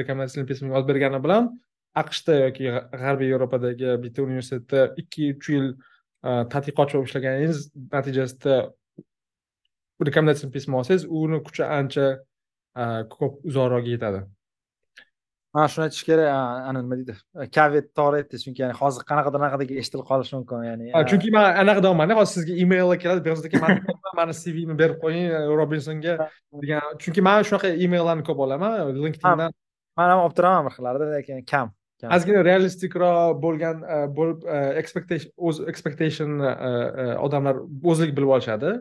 rekomendatsiyalar 0.00 0.48
pismo 0.50 0.74
yozib 0.74 0.92
bergani 0.92 1.20
bilan 1.24 1.48
aqshda 2.02 2.38
yoki 2.44 2.68
g'arbiy 3.02 3.32
yevropadagi 3.34 3.96
bitta 4.04 4.22
universitetda 4.28 4.84
ikki 5.02 5.32
uch 5.34 5.48
yil 5.54 5.66
tadqiqotchi 6.54 6.98
bo'lib 6.98 7.10
ishlaganingiz 7.10 7.64
natijasida 7.96 8.60
rekomendatsiya 10.08 10.52
pismo 10.54 10.78
olsangiz 10.82 11.08
uni 11.22 11.42
kuchi 11.48 11.66
ancha 11.80 12.06
ko'p 13.16 13.42
uzoqroq 13.50 13.90
yetadi 13.94 14.22
mana 15.54 15.66
shuni 15.72 15.84
aytish 15.86 16.04
kerak 16.08 16.28
ana 16.68 16.78
nima 16.82 16.96
deydi 17.00 17.14
kavet 17.56 17.86
to'g'ri 17.98 18.20
aytdingiz 18.20 18.44
chunki 18.46 18.60
ya'ni 18.64 18.74
hozir 18.80 19.02
qanaqadir 19.10 19.38
anaqadagi 19.42 19.74
eshitilib 19.82 20.06
qolishi 20.10 20.32
mumkin 20.38 20.64
ya'ni 20.70 20.86
chunki 21.10 21.28
man 21.36 21.44
anaqa 21.62 21.80
deyapmanda 21.86 22.14
hozir 22.20 22.32
sizga 22.36 22.54
emaillar 22.64 22.98
keladi 23.02 23.20
behzod 23.28 23.44
aka 23.48 23.58
mani 24.20 24.34
cvni 24.42 24.74
berib 24.82 24.98
qo'ying 25.04 25.26
robinsonga 25.60 26.14
degan 26.62 26.96
chunki 27.02 27.20
man 27.28 27.44
shunaqa 27.48 27.68
emaillarni 27.84 28.24
ko'p 28.28 28.38
olaman 28.46 28.72
linkedindan. 29.04 29.52
Man 29.98 30.08
ham 30.10 30.20
olib 30.24 30.34
turaman 30.38 30.62
bir 30.66 30.72
xillarda 30.76 31.06
lekin 31.16 31.44
kam 31.52 31.66
ozgina 32.16 32.40
realistikroq 32.48 33.36
bo'lgan 33.44 33.76
bo'lib 34.16 34.48
expectation 34.80 35.30
o'z 35.48 35.60
expectation 35.72 36.30
odamlar 37.26 37.60
o'zligi 37.90 38.16
bilib 38.16 38.32
olishadi 38.36 38.72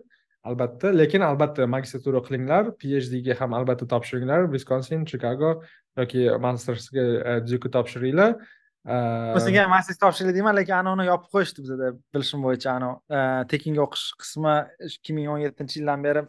albatta. 0.49 0.87
Lekin 1.01 1.21
albatta 1.29 1.67
magistratura 1.75 2.19
qilinglar 2.27 2.71
phdga 2.81 3.33
ham 3.41 3.51
albatta 3.59 3.85
topshiringlar 3.93 4.47
viskonsin 4.55 5.03
chikago 5.11 5.51
yoki 5.97 6.29
mastersga 6.39 7.01
e, 7.01 7.37
duke 7.47 7.71
topshiringlar. 7.71 8.35
Bizga 8.81 9.61
ham 9.61 9.69
masters 9.69 9.99
topshirdik 10.01 10.35
deyman 10.35 10.55
lekin 10.57 10.73
ana 10.73 10.93
uni 10.95 11.03
yopib 11.05 11.29
qo'yishdi 11.35 11.61
bizada 11.65 11.91
bilishim 12.15 12.45
bo'yicha 12.45 12.71
ani 12.77 12.87
e, 13.17 13.19
tekinga 13.51 13.83
o'qish 13.83 14.05
qismi 14.23 14.53
ikki 14.87 15.17
ming 15.17 15.27
o'n 15.33 15.43
yettinchi 15.43 15.79
yildan 15.79 16.05
beri 16.05 16.23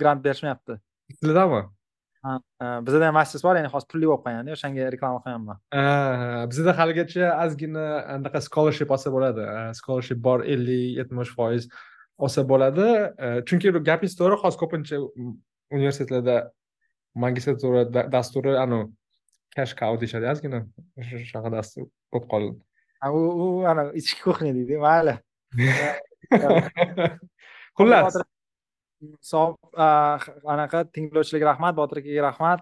grant 0.00 0.24
berishmayapti. 0.24 0.78
Sizlardami 1.18 1.60
ha 2.24 2.38
e, 2.62 2.70
bizada 2.86 3.10
ham 3.10 3.18
masters 3.20 3.44
bor 3.44 3.60
ya'ni 3.60 3.72
hozir 3.74 3.90
pulli 3.92 4.08
bo'lib 4.08 4.24
qolganda 4.24 4.56
o'shanga 4.56 4.88
reklama 4.94 5.20
qilganman 5.26 6.48
bizada 6.54 6.76
haligacha 6.80 7.30
ozgina 7.44 7.86
anaqa 8.16 8.44
scholarship 8.48 8.96
olsa 8.96 9.12
bo'ladi. 9.16 9.48
Scholarship 9.82 10.24
bor 10.28 10.46
ellik 10.56 11.02
yetmish 11.02 11.34
foiz 11.40 11.68
olsa 12.16 12.48
bo'ladi. 12.54 12.88
Chunki 13.50 13.76
gapingiz 13.90 14.16
to'g'ri 14.22 14.40
hozir 14.46 14.64
ko'pincha 14.64 15.04
universitetlarda 15.76 16.38
magistratura 17.24 17.84
dasturi 18.14 18.56
anavi 18.64 18.86
cash 19.56 19.74
cow 19.80 19.92
deyishadi 20.00 20.26
ozgina 20.32 20.60
shunaqa 21.10 21.50
dastur 21.56 21.84
bo'lib 22.12 22.26
qoldi. 22.32 22.56
U 23.18 23.20
u 23.44 23.46
ana 23.70 23.82
ichki 24.00 24.20
kuxня 24.26 24.52
deydi 24.58 24.76
mayli 24.84 25.14
xullas. 27.78 28.18
Sog' 29.22 29.56
anaqa 30.54 30.82
tinglovchilarga 30.94 31.46
rahmat 31.52 31.74
botir 31.80 32.00
akaga 32.02 32.22
rahmat. 32.28 32.60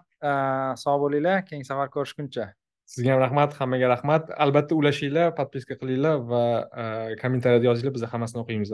Sog' 0.84 1.00
bo'linglar 1.04 1.44
keyingi 1.48 1.68
safar 1.70 1.88
ko'rishguncha. 1.94 2.44
Sizga 2.92 3.14
ham 3.14 3.22
rahmat 3.24 3.56
hammaga 3.60 3.88
rahmat. 3.94 4.28
Albatta 4.44 4.76
ulashinglar 4.80 5.32
подписка 5.38 5.74
qilinglar 5.80 6.20
va 6.32 6.44
kommentariyada 7.22 7.66
yozinglar 7.70 7.96
biz 7.96 8.06
hammasini 8.12 8.42
o'qiymiz 8.44 8.70